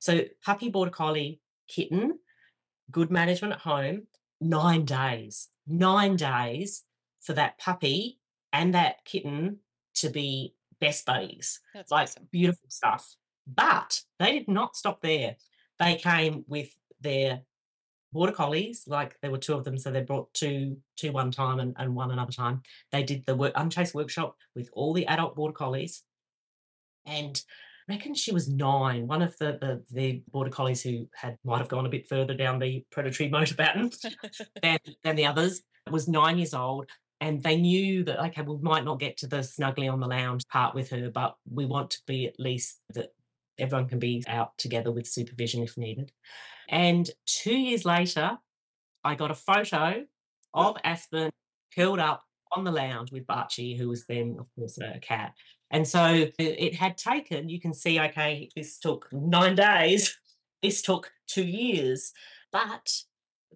So 0.00 0.22
puppy 0.44 0.70
border 0.70 0.90
collie 0.90 1.40
kitten, 1.68 2.18
good 2.90 3.10
management 3.10 3.52
at 3.54 3.60
home, 3.60 4.08
nine 4.40 4.84
days, 4.84 5.48
nine 5.66 6.16
days 6.16 6.82
for 7.20 7.34
that 7.34 7.58
puppy 7.58 8.18
and 8.52 8.74
that 8.74 9.04
kitten 9.04 9.58
to 9.96 10.10
be 10.10 10.54
best 10.80 11.06
buddies. 11.06 11.60
That's 11.74 11.92
like 11.92 12.08
awesome. 12.08 12.28
beautiful 12.32 12.68
stuff. 12.68 13.14
But 13.46 14.00
they 14.18 14.32
did 14.32 14.48
not 14.48 14.74
stop 14.74 15.00
there. 15.02 15.36
They 15.78 15.96
came 15.96 16.44
with 16.48 16.70
their 17.00 17.42
border 18.12 18.32
collies, 18.32 18.84
like 18.86 19.16
there 19.20 19.30
were 19.30 19.38
two 19.38 19.54
of 19.54 19.64
them, 19.64 19.78
so 19.78 19.90
they 19.90 20.02
brought 20.02 20.32
two 20.34 20.78
two 20.96 21.12
one 21.12 21.30
time 21.30 21.60
and, 21.60 21.74
and 21.78 21.94
one 21.94 22.10
another 22.10 22.32
time. 22.32 22.62
They 22.92 23.02
did 23.02 23.24
the 23.26 23.36
work 23.36 23.52
unchased 23.54 23.94
workshop 23.94 24.36
with 24.54 24.68
all 24.72 24.92
the 24.92 25.06
adult 25.06 25.36
border 25.36 25.54
collies. 25.54 26.02
And 27.06 27.40
I 27.88 27.94
reckon 27.94 28.14
she 28.14 28.32
was 28.32 28.48
nine. 28.48 29.06
One 29.06 29.22
of 29.22 29.36
the, 29.38 29.58
the 29.60 29.82
the 29.90 30.22
border 30.30 30.50
collies 30.50 30.82
who 30.82 31.08
had 31.14 31.38
might 31.44 31.58
have 31.58 31.68
gone 31.68 31.86
a 31.86 31.90
bit 31.90 32.08
further 32.08 32.34
down 32.34 32.58
the 32.58 32.84
predatory 32.90 33.28
motor 33.36 33.54
pattern 33.54 33.90
than, 34.62 34.78
than 35.02 35.16
the 35.16 35.26
others 35.26 35.62
was 35.90 36.08
nine 36.08 36.38
years 36.38 36.54
old 36.54 36.86
and 37.20 37.42
they 37.42 37.56
knew 37.56 38.02
that 38.04 38.18
okay 38.18 38.42
we 38.42 38.56
might 38.58 38.84
not 38.84 38.98
get 38.98 39.16
to 39.18 39.26
the 39.26 39.38
snuggly 39.38 39.92
on 39.92 40.00
the 40.00 40.06
lounge 40.06 40.46
part 40.48 40.74
with 40.74 40.90
her 40.90 41.10
but 41.10 41.36
we 41.50 41.66
want 41.66 41.90
to 41.90 41.98
be 42.06 42.26
at 42.26 42.38
least 42.38 42.80
that 42.94 43.12
everyone 43.58 43.88
can 43.88 43.98
be 43.98 44.22
out 44.26 44.56
together 44.56 44.90
with 44.90 45.06
supervision 45.06 45.62
if 45.62 45.76
needed 45.76 46.12
and 46.68 47.10
two 47.26 47.56
years 47.56 47.84
later 47.84 48.38
i 49.04 49.14
got 49.14 49.30
a 49.30 49.34
photo 49.34 50.04
of 50.54 50.76
aspen 50.84 51.30
curled 51.74 52.00
up 52.00 52.22
on 52.52 52.64
the 52.64 52.70
lounge 52.72 53.12
with 53.12 53.26
Barchi, 53.26 53.76
who 53.78 53.88
was 53.88 54.06
then 54.06 54.36
of 54.38 54.46
course 54.54 54.78
a 54.78 54.98
cat 55.00 55.34
and 55.70 55.86
so 55.86 56.26
it 56.38 56.74
had 56.74 56.98
taken 56.98 57.48
you 57.48 57.60
can 57.60 57.72
see 57.72 58.00
okay 58.00 58.48
this 58.56 58.78
took 58.78 59.08
nine 59.12 59.54
days 59.70 60.18
this 60.62 60.82
took 60.82 61.10
two 61.28 61.44
years 61.44 62.12
but 62.52 62.92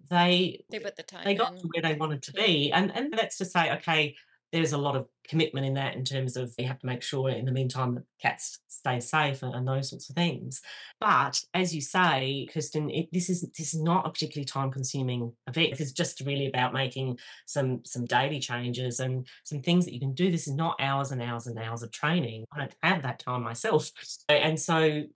they 0.09 0.63
They 0.69 0.79
put 0.79 0.95
the 0.95 1.03
time 1.03 1.23
they 1.23 1.35
got 1.35 1.53
in. 1.53 1.57
to 1.59 1.67
where 1.73 1.81
they 1.81 1.97
wanted 1.97 2.21
to 2.23 2.33
be. 2.33 2.71
And 2.71 2.95
and 2.95 3.13
that's 3.13 3.37
to 3.37 3.45
say, 3.45 3.71
okay, 3.73 4.15
there's 4.51 4.73
a 4.73 4.77
lot 4.77 4.95
of 4.95 5.07
commitment 5.27 5.65
in 5.65 5.73
that 5.73 5.95
in 5.95 6.05
terms 6.05 6.37
of 6.37 6.53
you 6.57 6.67
have 6.67 6.79
to 6.79 6.85
make 6.85 7.01
sure 7.01 7.29
in 7.29 7.45
the 7.45 7.51
meantime 7.51 7.95
that 7.95 8.03
cats 8.21 8.59
stay 8.67 8.99
safe 8.99 9.41
and, 9.41 9.53
and 9.53 9.67
those 9.67 9.89
sorts 9.89 10.09
of 10.09 10.15
things. 10.15 10.61
But 10.99 11.41
as 11.53 11.73
you 11.73 11.81
say, 11.81 12.47
Kirsten, 12.53 12.89
it, 12.89 13.09
this 13.11 13.29
is 13.29 13.41
this 13.57 13.73
is 13.73 13.81
not 13.81 14.05
a 14.05 14.09
particularly 14.09 14.45
time 14.45 14.71
consuming 14.71 15.33
event. 15.47 15.79
It's 15.79 15.91
just 15.91 16.21
really 16.21 16.47
about 16.47 16.73
making 16.73 17.19
some 17.45 17.81
some 17.83 18.05
daily 18.05 18.39
changes 18.39 18.99
and 18.99 19.27
some 19.43 19.61
things 19.61 19.85
that 19.85 19.93
you 19.93 19.99
can 19.99 20.13
do. 20.13 20.31
This 20.31 20.47
is 20.47 20.53
not 20.53 20.75
hours 20.79 21.11
and 21.11 21.21
hours 21.21 21.47
and 21.47 21.57
hours 21.59 21.83
of 21.83 21.91
training. 21.91 22.45
I 22.53 22.59
don't 22.59 22.75
have 22.83 23.03
that 23.03 23.19
time 23.19 23.43
myself. 23.43 23.91
And 24.29 24.59
so 24.59 24.75
I 24.75 25.07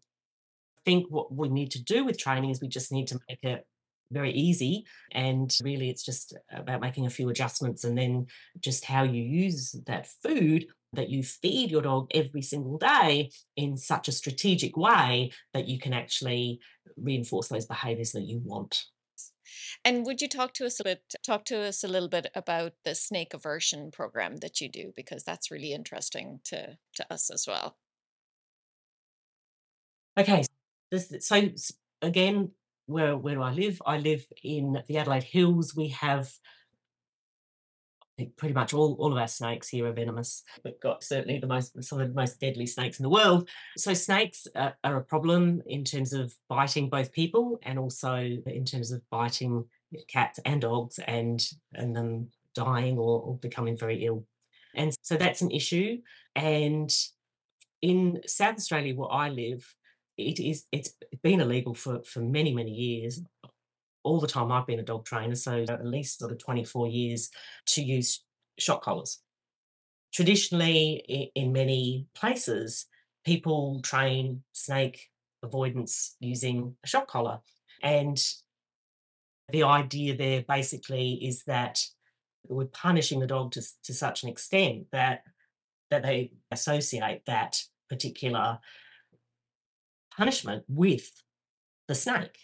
think 0.86 1.08
what 1.10 1.34
we 1.34 1.50
need 1.50 1.72
to 1.72 1.84
do 1.84 2.04
with 2.04 2.18
training 2.18 2.50
is 2.50 2.62
we 2.62 2.68
just 2.68 2.92
need 2.92 3.08
to 3.08 3.20
make 3.28 3.44
it 3.44 3.66
very 4.12 4.32
easy 4.32 4.86
and 5.12 5.56
really 5.64 5.90
it's 5.90 6.04
just 6.04 6.36
about 6.52 6.82
making 6.82 7.06
a 7.06 7.10
few 7.10 7.30
adjustments 7.30 7.84
and 7.84 7.98
then 7.98 8.26
just 8.60 8.86
how 8.86 9.04
you 9.04 9.22
use 9.22 9.76
that 9.86 10.08
food 10.24 10.66
that 10.94 11.10
you 11.10 11.22
feed 11.24 11.70
your 11.70 11.84
dog 11.84 12.08
every 12.14 12.42
single 12.42 12.78
day 12.78 13.30
in 13.56 13.78
such 13.78 14.08
a 14.08 14.12
strategic 14.12 14.76
way 14.76 15.32
that 15.54 15.68
you 15.68 15.78
can 15.80 15.94
actually 15.94 16.60
reinforce 16.98 17.48
those 17.48 17.66
behaviors 17.66 18.12
that 18.12 18.24
you 18.24 18.42
want 18.44 18.86
And 19.84 20.06
would 20.06 20.22
you 20.22 20.28
talk 20.28 20.54
to 20.56 20.66
us 20.66 20.80
a 20.80 20.84
bit 20.84 21.02
talk 21.24 21.46
to 21.46 21.60
us 21.62 21.84
a 21.84 21.88
little 21.88 22.10
bit 22.10 22.28
about 22.36 22.74
the 22.84 22.96
snake 22.96 23.34
aversion 23.34 23.92
program 23.92 24.38
that 24.38 24.62
you 24.62 24.70
do 24.70 24.94
because 24.96 25.24
that's 25.24 25.52
really 25.52 25.74
interesting 25.74 26.40
to 26.46 26.78
to 26.96 27.14
us 27.14 27.30
as 27.30 27.46
well. 27.48 27.78
okay 30.18 30.44
this, 30.92 31.12
so 31.20 31.50
again 32.02 32.52
where 32.90 33.16
where 33.16 33.36
do 33.36 33.42
i 33.42 33.52
live 33.52 33.82
i 33.86 33.98
live 33.98 34.26
in 34.44 34.82
the 34.88 34.98
adelaide 34.98 35.24
hills 35.24 35.76
we 35.76 35.90
have 35.90 36.32
pretty 38.38 38.54
much 38.54 38.74
all, 38.74 38.96
all 39.00 39.12
of 39.12 39.18
our 39.18 39.28
snakes 39.28 39.70
here 39.70 39.86
are 39.86 39.94
venomous. 39.94 40.44
We've 40.64 40.80
got 40.82 41.04
certainly 41.04 41.40
the 41.40 41.48
most 41.48 41.82
some 41.84 42.00
of 42.00 42.10
the 42.10 42.14
most 42.14 42.40
deadly 42.40 42.66
snakes 42.66 43.00
in 43.00 43.04
the 43.04 43.10
world. 43.10 43.50
So 43.78 43.94
snakes 43.94 44.48
are, 44.56 44.76
are 44.84 44.98
a 44.98 45.04
problem 45.04 45.62
in 45.66 45.84
terms 45.84 46.14
of 46.14 46.34
biting 46.48 46.90
both 46.90 47.12
people 47.12 47.60
and 47.64 47.80
also 47.80 48.16
in 48.16 48.66
terms 48.66 48.92
of 48.92 49.02
biting 49.10 49.66
cats 50.08 50.40
and 50.46 50.62
dogs 50.62 51.00
and 51.08 51.46
and 51.74 51.96
them 51.96 52.30
dying 52.56 52.98
or, 52.98 53.22
or 53.22 53.38
becoming 53.38 53.78
very 53.78 54.06
ill. 54.06 54.26
And 54.76 54.96
so 55.02 55.16
that's 55.16 55.42
an 55.42 55.52
issue. 55.52 56.00
And 56.36 56.92
in 57.82 58.22
South 58.28 58.56
Australia, 58.56 58.96
where 58.96 59.12
I 59.12 59.30
live, 59.30 59.76
it 60.20 60.40
is 60.40 60.66
it's 60.72 60.94
been 61.24 61.42
illegal 61.42 61.74
for 61.74 62.04
for 62.04 62.20
many 62.20 62.54
many 62.54 62.72
years 62.72 63.22
all 64.04 64.20
the 64.20 64.28
time 64.28 64.52
I've 64.52 64.68
been 64.68 64.80
a 64.80 64.84
dog 64.84 65.06
trainer, 65.06 65.36
so 65.36 65.66
at 65.70 65.86
least 65.86 66.20
sort 66.20 66.32
of 66.32 66.38
24 66.38 66.88
years 66.88 67.30
to 67.68 67.84
use 67.84 68.24
shock 68.58 68.84
collars. 68.84 69.20
Traditionally, 70.14 71.32
in 71.36 71.52
many 71.52 72.08
places, 72.16 72.88
people 73.26 73.82
train 73.82 74.44
snake 74.54 75.10
avoidance 75.44 76.16
using 76.20 76.76
a 76.84 76.88
shock 76.88 77.08
collar. 77.08 77.40
And 77.84 78.20
the 79.50 79.64
idea 79.64 80.16
there 80.16 80.44
basically 80.48 81.14
is 81.14 81.44
that 81.44 81.84
we're 82.48 82.66
punishing 82.66 83.20
the 83.20 83.28
dog 83.28 83.52
to, 83.52 83.62
to 83.84 83.94
such 83.94 84.24
an 84.24 84.30
extent 84.30 84.88
that 84.92 85.24
that 85.92 86.04
they 86.04 86.32
associate 86.52 87.26
that 87.26 87.60
particular 87.90 88.60
punishment 90.20 90.66
with 90.68 91.10
the 91.88 91.96
snake. 91.96 92.38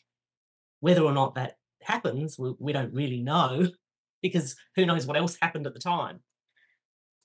Whether 0.79 1.01
or 1.01 1.11
not 1.11 1.35
that 1.35 1.57
happens, 1.83 2.39
we, 2.39 2.53
we 2.57 2.71
don't 2.71 2.93
really 2.93 3.21
know 3.21 3.67
because 4.21 4.55
who 4.75 4.85
knows 4.85 5.05
what 5.05 5.17
else 5.17 5.38
happened 5.41 5.67
at 5.67 5.73
the 5.73 5.79
time. 5.79 6.21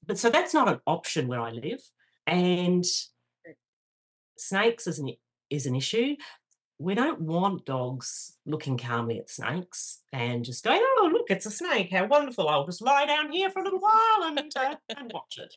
But 0.04 0.18
so 0.18 0.28
that's 0.28 0.52
not 0.52 0.68
an 0.68 0.80
option 0.86 1.28
where 1.28 1.40
I 1.40 1.52
live. 1.52 1.80
And 2.26 2.84
snakes 4.36 4.86
is 4.86 4.98
an, 4.98 5.12
is 5.50 5.66
an 5.66 5.76
issue. 5.76 6.16
We 6.78 6.94
don't 6.94 7.20
want 7.20 7.66
dogs 7.66 8.36
looking 8.44 8.76
calmly 8.76 9.18
at 9.18 9.30
snakes 9.30 10.00
and 10.12 10.44
just 10.44 10.64
going, 10.64 10.80
oh, 10.82 11.10
look, 11.12 11.26
it's 11.30 11.46
a 11.46 11.50
snake. 11.50 11.90
How 11.92 12.06
wonderful. 12.06 12.48
I'll 12.48 12.66
just 12.66 12.82
lie 12.82 13.06
down 13.06 13.30
here 13.30 13.50
for 13.50 13.60
a 13.60 13.64
little 13.64 13.80
while 13.80 14.24
and, 14.24 14.38
uh, 14.56 14.76
and 14.96 15.12
watch 15.12 15.38
it. 15.38 15.54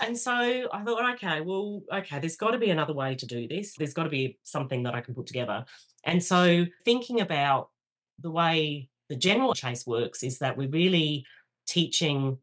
And 0.00 0.18
so 0.18 0.32
I 0.32 0.82
thought, 0.84 1.14
okay, 1.14 1.40
well, 1.40 1.82
okay, 1.92 2.18
there's 2.18 2.36
got 2.36 2.50
to 2.52 2.58
be 2.58 2.70
another 2.70 2.94
way 2.94 3.14
to 3.14 3.26
do 3.26 3.46
this. 3.46 3.74
There's 3.76 3.94
got 3.94 4.04
to 4.04 4.10
be 4.10 4.38
something 4.42 4.82
that 4.84 4.94
I 4.94 5.00
can 5.00 5.14
put 5.14 5.26
together. 5.26 5.64
And 6.04 6.22
so 6.22 6.64
thinking 6.84 7.20
about 7.20 7.68
the 8.18 8.30
way 8.30 8.88
the 9.08 9.16
general 9.16 9.54
chase 9.54 9.86
works 9.86 10.22
is 10.22 10.38
that 10.38 10.56
we're 10.56 10.68
really 10.68 11.24
teaching 11.66 12.38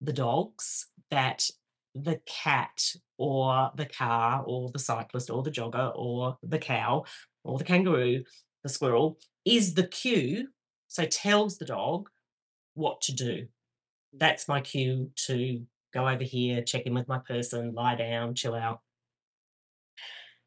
the 0.00 0.12
dogs 0.12 0.86
that 1.10 1.48
the 1.94 2.20
cat 2.26 2.82
or 3.18 3.70
the 3.76 3.86
car 3.86 4.42
or 4.46 4.70
the 4.70 4.78
cyclist 4.78 5.30
or 5.30 5.42
the 5.42 5.50
jogger 5.50 5.92
or 5.94 6.38
the 6.42 6.58
cow 6.58 7.04
or 7.44 7.58
the 7.58 7.64
kangaroo, 7.64 8.22
the 8.62 8.68
squirrel 8.68 9.18
is 9.44 9.74
the 9.74 9.86
cue. 9.86 10.48
So 10.88 11.06
tells 11.06 11.56
the 11.56 11.64
dog 11.64 12.08
what 12.74 13.00
to 13.02 13.12
do. 13.12 13.32
Mm. 13.34 13.48
That's 14.14 14.46
my 14.46 14.60
cue 14.60 15.10
to 15.26 15.62
go 15.92 16.08
over 16.08 16.24
here, 16.24 16.62
check 16.62 16.86
in 16.86 16.94
with 16.94 17.08
my 17.08 17.18
person, 17.18 17.74
lie 17.74 17.94
down, 17.94 18.34
chill 18.34 18.54
out. 18.54 18.80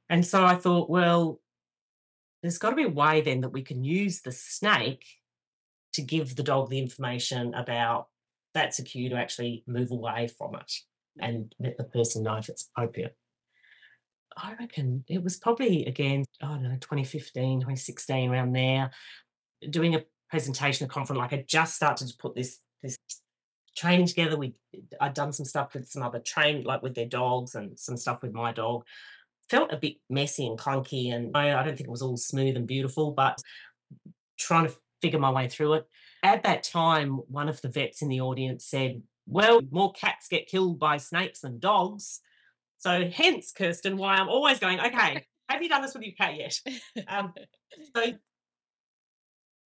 And 0.10 0.26
so 0.26 0.46
I 0.46 0.56
thought, 0.56 0.90
well, 0.90 1.40
there's 2.42 2.58
got 2.58 2.72
to 2.72 2.76
be 2.76 2.84
a 2.84 2.90
way 2.90 3.22
then 3.22 3.42
that 3.42 3.50
we 3.50 3.64
can 3.64 3.84
use 3.84 4.22
the 4.22 4.32
snake 4.32 5.06
to 5.94 6.02
give 6.02 6.36
the 6.36 6.44
dog 6.44 6.70
the 6.70 6.80
information 6.80 7.54
about 7.54 8.08
that's 8.54 8.80
a 8.80 8.84
cue 8.84 9.10
to 9.10 9.16
actually 9.16 9.64
move 9.68 9.92
away 9.92 10.28
from 10.28 10.56
it 10.56 10.72
and 11.20 11.54
let 11.60 11.78
the 11.78 11.84
person 11.84 12.24
know 12.24 12.36
if 12.36 12.50
it's 12.50 12.70
appropriate. 12.76 13.16
I 14.38 14.54
reckon 14.60 15.04
it 15.08 15.24
was 15.24 15.38
probably 15.38 15.86
again, 15.86 16.26
I 16.42 16.48
don't 16.48 16.64
know, 16.64 16.78
2015, 16.80 17.62
2016, 17.62 18.30
around 18.30 18.54
there, 18.54 18.92
doing 19.70 19.96
a 19.96 20.04
presentation, 20.30 20.86
a 20.86 20.90
conference, 20.90 21.18
like 21.18 21.34
I 21.34 21.46
just 21.48 21.76
started 21.76 22.08
to 22.08 22.18
put 22.18 22.36
this 22.36 22.60
this 22.84 22.98
training 23.76 24.08
together. 24.08 24.38
We 24.38 24.56
I'd 25.00 25.14
done 25.14 25.34
some 25.34 25.46
stuff 25.46 25.74
with 25.74 25.88
some 25.88 26.04
other 26.04 26.20
train, 26.20 26.64
like 26.64 26.82
with 26.82 26.96
their 26.96 27.06
dogs 27.06 27.56
and 27.56 27.78
some 27.80 27.98
stuff 27.98 28.22
with 28.22 28.34
my 28.34 28.52
dog. 28.52 28.86
Felt 29.50 29.72
a 29.72 29.78
bit 29.78 29.98
messy 30.10 30.48
and 30.48 30.58
clunky, 30.58 31.14
and 31.14 31.36
I, 31.36 31.60
I 31.60 31.64
don't 31.64 31.76
think 31.76 31.88
it 31.88 31.92
was 31.92 32.02
all 32.02 32.18
smooth 32.18 32.58
and 32.58 32.68
beautiful, 32.68 33.12
but 33.12 33.40
trying 34.38 34.68
to 34.68 34.74
figure 35.02 35.20
my 35.20 35.32
way 35.32 35.48
through 35.48 35.74
it. 35.74 35.88
At 36.24 36.44
that 36.44 36.64
time, 36.64 37.18
one 37.28 37.50
of 37.50 37.62
the 37.62 37.70
vets 37.70 38.02
in 38.02 38.10
the 38.10 38.22
audience 38.22 38.66
said, 38.66 39.04
Well, 39.28 39.62
more 39.70 39.94
cats 39.94 40.28
get 40.28 40.48
killed 40.48 40.80
by 40.80 40.98
snakes 40.98 41.42
than 41.42 41.60
dogs. 41.60 42.22
So, 42.78 43.08
hence, 43.08 43.52
Kirsten, 43.52 43.98
why 43.98 44.16
I'm 44.16 44.30
always 44.30 44.60
going, 44.60 44.80
Okay, 44.80 45.26
have 45.50 45.62
you 45.62 45.70
done 45.70 45.84
this 45.84 45.94
with 45.94 46.04
your 46.04 46.16
cat 46.16 46.36
yet? 46.36 46.60
Um, 47.08 47.34
so, 47.96 48.14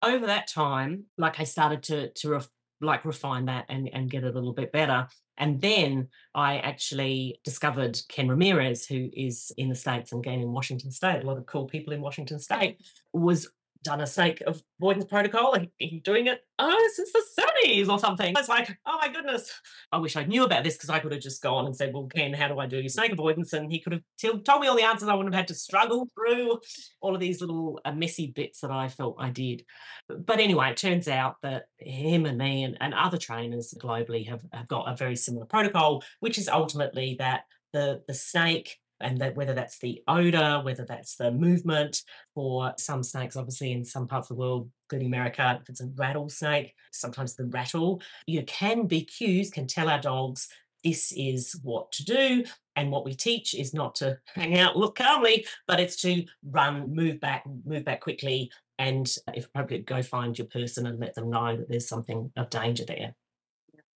over 0.02 0.28
that 0.28 0.47
time, 0.47 1.06
like 1.18 1.39
I 1.39 1.43
started 1.43 1.84
to 1.84 2.10
to 2.10 2.30
ref, 2.30 2.47
like 2.82 3.05
refine 3.05 3.45
that 3.45 3.65
and 3.69 3.89
and 3.93 4.09
get 4.09 4.23
it 4.23 4.32
a 4.32 4.34
little 4.34 4.53
bit 4.53 4.71
better. 4.71 5.07
And 5.38 5.61
then 5.61 6.09
I 6.36 6.57
actually 6.57 7.39
discovered 7.43 7.99
Ken 8.09 8.27
Ramirez, 8.27 8.86
who 8.86 9.09
is 9.13 9.51
in 9.57 9.69
the 9.69 9.75
States 9.75 10.11
and 10.11 10.23
again 10.23 10.39
in 10.39 10.51
Washington 10.51 10.91
State. 10.91 11.23
A 11.23 11.27
lot 11.27 11.38
of 11.38 11.45
cool 11.45 11.65
people 11.65 11.93
in 11.93 12.01
Washington 12.01 12.39
State 12.39 12.82
was 13.13 13.49
done 13.84 14.01
a 14.01 14.07
snake 14.07 14.43
avoidance 14.80 15.05
protocol 15.05 15.53
and 15.53 15.69
been 15.80 16.01
doing 16.03 16.27
it 16.27 16.41
oh 16.59 16.89
since 16.93 17.11
the 17.13 17.23
70s 17.65 17.89
or 17.89 17.97
something. 17.99 18.34
It's 18.38 18.49
like, 18.49 18.77
oh 18.86 18.99
my 19.01 19.07
goodness. 19.09 19.51
I 19.91 19.97
wish 19.97 20.15
I 20.15 20.25
knew 20.25 20.43
about 20.43 20.63
this 20.63 20.75
because 20.75 20.89
I 20.89 20.99
could 20.99 21.11
have 21.11 21.21
just 21.21 21.41
gone 21.41 21.65
and 21.65 21.75
said, 21.75 21.93
well, 21.93 22.07
Ken, 22.07 22.34
how 22.34 22.47
do 22.47 22.59
I 22.59 22.67
do 22.67 22.88
snake 22.89 23.11
avoidance? 23.11 23.53
And 23.53 23.71
he 23.71 23.80
could 23.80 23.93
have 23.93 24.01
t- 24.17 24.41
told 24.41 24.61
me 24.61 24.67
all 24.67 24.75
the 24.75 24.84
answers. 24.84 25.09
I 25.09 25.13
wouldn't 25.13 25.34
have 25.34 25.39
had 25.39 25.47
to 25.49 25.55
struggle 25.55 26.07
through 26.15 26.59
all 27.01 27.15
of 27.15 27.21
these 27.21 27.41
little 27.41 27.80
uh, 27.86 27.93
messy 27.93 28.27
bits 28.27 28.61
that 28.61 28.71
I 28.71 28.89
felt 28.89 29.15
I 29.19 29.30
did. 29.30 29.63
But 30.09 30.39
anyway, 30.39 30.71
it 30.71 30.77
turns 30.77 31.07
out 31.07 31.36
that 31.43 31.65
him 31.77 32.25
and 32.25 32.38
me 32.38 32.63
and, 32.63 32.77
and 32.82 32.93
other 32.93 33.17
trainers 33.17 33.73
globally 33.80 34.27
have, 34.27 34.41
have 34.51 34.67
got 34.67 34.91
a 34.91 34.97
very 34.97 35.15
similar 35.15 35.45
protocol, 35.45 36.03
which 36.19 36.38
is 36.38 36.49
ultimately 36.49 37.15
that 37.19 37.43
the, 37.73 38.01
the 38.07 38.13
snake 38.13 38.77
and 39.02 39.18
that 39.20 39.36
whether 39.36 39.54
that's 39.54 39.80
the 39.80 40.02
odor, 40.08 40.62
whether 40.64 40.86
that's 40.86 41.16
the 41.16 41.32
movement, 41.32 42.04
for 42.36 42.74
some 42.78 43.04
snakes, 43.04 43.36
obviously 43.36 43.72
in 43.72 43.84
some 43.84 44.08
parts 44.08 44.30
of 44.30 44.38
the 44.38 44.41
world, 44.41 44.70
including 44.86 45.08
America, 45.08 45.60
if 45.62 45.70
it's 45.70 45.82
a 45.82 45.88
rattlesnake, 45.95 46.74
sometimes 46.91 47.36
the 47.36 47.45
rattle, 47.45 48.02
you 48.26 48.43
can 48.43 48.88
be 48.88 49.02
cues, 49.04 49.50
can 49.50 49.68
tell 49.68 49.89
our 49.89 50.02
dogs 50.02 50.47
this 50.84 51.12
is 51.16 51.60
what 51.64 51.91
to 51.93 52.06
do. 52.06 52.43
And 52.76 52.91
what 52.91 53.04
we 53.04 53.14
teach 53.14 53.54
is 53.54 53.74
not 53.74 53.95
to 53.95 54.18
hang 54.36 54.58
out, 54.58 54.78
look 54.78 54.95
calmly, 54.95 55.45
but 55.68 55.80
it's 55.80 56.02
to 56.02 56.26
run, 56.43 56.93
move 56.93 57.20
back, 57.20 57.43
move 57.66 57.84
back 57.84 58.02
quickly, 58.02 58.52
and 58.78 59.14
if 59.34 59.45
appropriate, 59.45 59.86
go 59.86 60.02
find 60.02 60.38
your 60.38 60.47
person 60.47 60.88
and 60.88 61.00
let 61.00 61.14
them 61.14 61.30
know 61.30 61.58
that 61.58 61.68
there's 61.68 61.88
something 61.88 62.32
of 62.38 62.50
danger 62.50 62.86
there. 62.86 63.14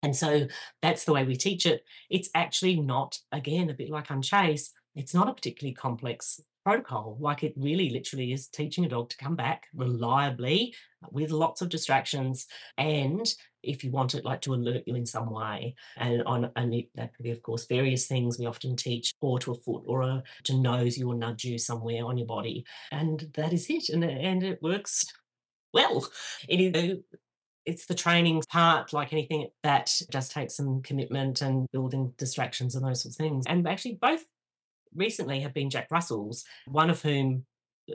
And 0.03 0.15
so 0.15 0.47
that's 0.81 1.05
the 1.05 1.13
way 1.13 1.23
we 1.23 1.35
teach 1.35 1.67
it. 1.67 1.85
It's 2.09 2.29
actually 2.33 2.79
not, 2.79 3.19
again, 3.31 3.69
a 3.69 3.75
bit 3.75 3.91
like 3.91 4.07
Unchase, 4.07 4.71
it's 4.95 5.13
not 5.13 5.29
a 5.29 5.33
particularly 5.33 5.73
complex 5.73 6.41
protocol. 6.63 7.17
Like 7.19 7.43
it 7.43 7.53
really 7.57 7.89
literally 7.89 8.33
is 8.33 8.47
teaching 8.47 8.85
a 8.85 8.89
dog 8.89 9.09
to 9.09 9.17
come 9.17 9.35
back 9.35 9.67
reliably 9.73 10.75
uh, 11.03 11.07
with 11.11 11.31
lots 11.31 11.61
of 11.61 11.69
distractions. 11.69 12.47
And 12.77 13.25
if 13.63 13.83
you 13.83 13.91
want 13.91 14.15
it 14.15 14.25
like 14.25 14.41
to 14.41 14.53
alert 14.53 14.83
you 14.85 14.95
in 14.95 15.05
some 15.05 15.31
way, 15.31 15.75
and 15.97 16.23
on 16.23 16.51
and 16.55 16.73
it, 16.73 16.89
that 16.95 17.13
could 17.15 17.23
be, 17.23 17.31
of 17.31 17.41
course, 17.41 17.65
various 17.65 18.07
things. 18.07 18.39
We 18.39 18.45
often 18.45 18.75
teach 18.75 19.13
or 19.21 19.39
to 19.39 19.51
a 19.51 19.55
foot 19.55 19.83
or 19.85 20.01
a, 20.01 20.23
to 20.45 20.57
nose 20.57 20.97
you 20.97 21.09
or 21.09 21.15
nudge 21.15 21.43
you 21.43 21.57
somewhere 21.57 22.05
on 22.05 22.17
your 22.17 22.27
body. 22.27 22.65
And 22.91 23.27
that 23.35 23.53
is 23.53 23.67
it. 23.69 23.89
And, 23.89 24.03
and 24.03 24.43
it 24.43 24.61
works 24.61 25.05
well. 25.73 26.07
It 26.47 26.75
is 26.75 26.97
it's 27.65 27.85
the 27.85 27.93
training 27.93 28.41
part, 28.49 28.91
like 28.91 29.13
anything 29.13 29.47
that 29.63 29.91
just 30.11 30.31
takes 30.31 30.55
some 30.55 30.81
commitment 30.81 31.41
and 31.41 31.67
building 31.71 32.13
distractions 32.17 32.75
and 32.75 32.83
those 32.83 33.03
sorts 33.03 33.19
of 33.19 33.23
things. 33.23 33.45
And 33.47 33.67
actually, 33.67 33.99
both 34.01 34.25
recently 34.95 35.41
have 35.41 35.53
been 35.53 35.69
Jack 35.69 35.89
Russells, 35.91 36.43
one 36.67 36.89
of 36.89 37.01
whom 37.01 37.45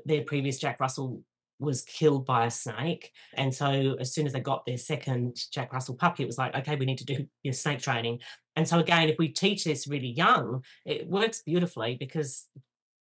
their 0.04 0.22
previous 0.22 0.58
Jack 0.58 0.80
Russell 0.80 1.22
was 1.58 1.82
killed 1.82 2.26
by 2.26 2.46
a 2.46 2.50
snake. 2.50 3.12
And 3.34 3.54
so 3.54 3.96
as 3.98 4.12
soon 4.12 4.26
as 4.26 4.32
they 4.32 4.40
got 4.40 4.66
their 4.66 4.76
second 4.76 5.38
Jack 5.52 5.72
Russell 5.72 5.94
puppy, 5.94 6.22
it 6.22 6.26
was 6.26 6.38
like, 6.38 6.54
okay, 6.54 6.76
we 6.76 6.86
need 6.86 6.98
to 6.98 7.04
do 7.04 7.52
snake 7.52 7.80
training. 7.80 8.20
And 8.56 8.68
so 8.68 8.78
again, 8.78 9.08
if 9.08 9.16
we 9.18 9.28
teach 9.28 9.64
this 9.64 9.86
really 9.86 10.08
young, 10.08 10.64
it 10.84 11.08
works 11.08 11.42
beautifully 11.42 11.96
because 11.98 12.46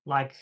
like 0.05 0.35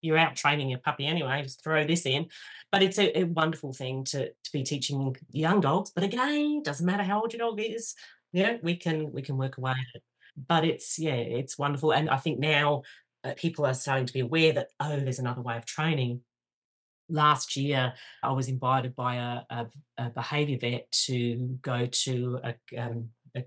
you're 0.00 0.18
out 0.18 0.36
training 0.36 0.70
your 0.70 0.78
puppy 0.78 1.06
anyway, 1.06 1.42
just 1.42 1.62
throw 1.62 1.86
this 1.86 2.06
in. 2.06 2.26
But 2.72 2.82
it's 2.82 2.98
a, 2.98 3.18
a 3.18 3.24
wonderful 3.24 3.72
thing 3.72 4.04
to, 4.04 4.28
to 4.28 4.52
be 4.52 4.62
teaching 4.62 5.16
young 5.30 5.60
dogs. 5.60 5.90
But 5.94 6.04
again, 6.04 6.62
doesn't 6.62 6.86
matter 6.86 7.02
how 7.02 7.20
old 7.20 7.32
your 7.32 7.40
dog 7.40 7.60
is, 7.60 7.94
you 8.32 8.44
know, 8.44 8.58
we 8.62 8.76
can 8.76 9.12
we 9.12 9.22
can 9.22 9.36
work 9.36 9.58
away 9.58 9.72
at 9.72 9.96
it 9.96 10.02
but 10.46 10.64
it's 10.64 10.98
yeah 10.98 11.14
it's 11.14 11.58
wonderful 11.58 11.92
and 11.92 12.08
i 12.10 12.16
think 12.16 12.38
now 12.38 12.82
uh, 13.24 13.32
people 13.36 13.66
are 13.66 13.74
starting 13.74 14.06
to 14.06 14.12
be 14.12 14.20
aware 14.20 14.52
that 14.52 14.68
oh 14.80 15.00
there's 15.00 15.18
another 15.18 15.42
way 15.42 15.56
of 15.56 15.64
training 15.64 16.20
last 17.08 17.56
year 17.56 17.92
i 18.22 18.30
was 18.30 18.48
invited 18.48 18.94
by 18.94 19.16
a, 19.16 19.40
a, 19.50 19.66
a 19.98 20.10
behavior 20.10 20.58
vet 20.58 20.90
to 20.92 21.58
go 21.62 21.86
to 21.86 22.40
a, 22.44 22.80
um, 22.80 23.08
a 23.36 23.44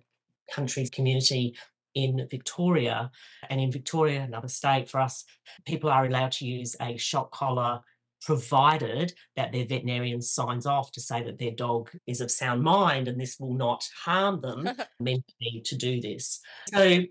country's 0.52 0.89
community 0.89 1.56
in 1.94 2.26
Victoria. 2.30 3.12
And 3.50 3.60
in 3.60 3.72
Victoria, 3.72 4.22
another 4.22 4.48
state 4.48 4.89
for 4.89 5.02
us, 5.02 5.26
people 5.66 5.89
are 5.89 6.06
allowed 6.06 6.32
to 6.34 6.46
use 6.46 6.76
a 6.80 6.96
shock 6.98 7.32
collar 7.32 7.82
provided 8.22 9.14
that 9.36 9.52
their 9.52 9.66
veterinarian 9.66 10.22
signs 10.22 10.66
off 10.66 10.92
to 10.92 11.02
say 11.02 11.24
that 11.24 11.40
their 11.40 11.52
dog 11.52 11.90
is 12.08 12.22
of 12.22 12.32
sound 12.32 12.62
mind 12.62 13.08
and 13.08 13.20
this 13.20 13.40
will 13.40 13.54
not 13.54 13.88
harm 14.04 14.42
them 14.42 14.70
mentally 15.00 15.62
to 15.66 15.76
do 15.76 16.00
this. 16.00 16.40
So 16.74 17.02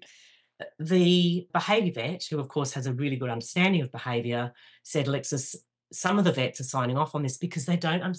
the 0.78 1.48
behaviour 1.52 1.92
vet, 1.92 2.24
who 2.30 2.38
of 2.38 2.48
course 2.48 2.72
has 2.72 2.86
a 2.86 2.92
really 2.92 3.16
good 3.16 3.30
understanding 3.30 3.82
of 3.82 3.92
behaviour, 3.92 4.52
said, 4.82 5.08
Alexis, 5.08 5.56
some 5.92 6.18
of 6.18 6.24
the 6.24 6.32
vets 6.32 6.60
are 6.60 6.64
signing 6.64 6.96
off 6.96 7.14
on 7.14 7.22
this 7.22 7.36
because 7.36 7.64
they 7.66 7.76
don't 7.76 8.16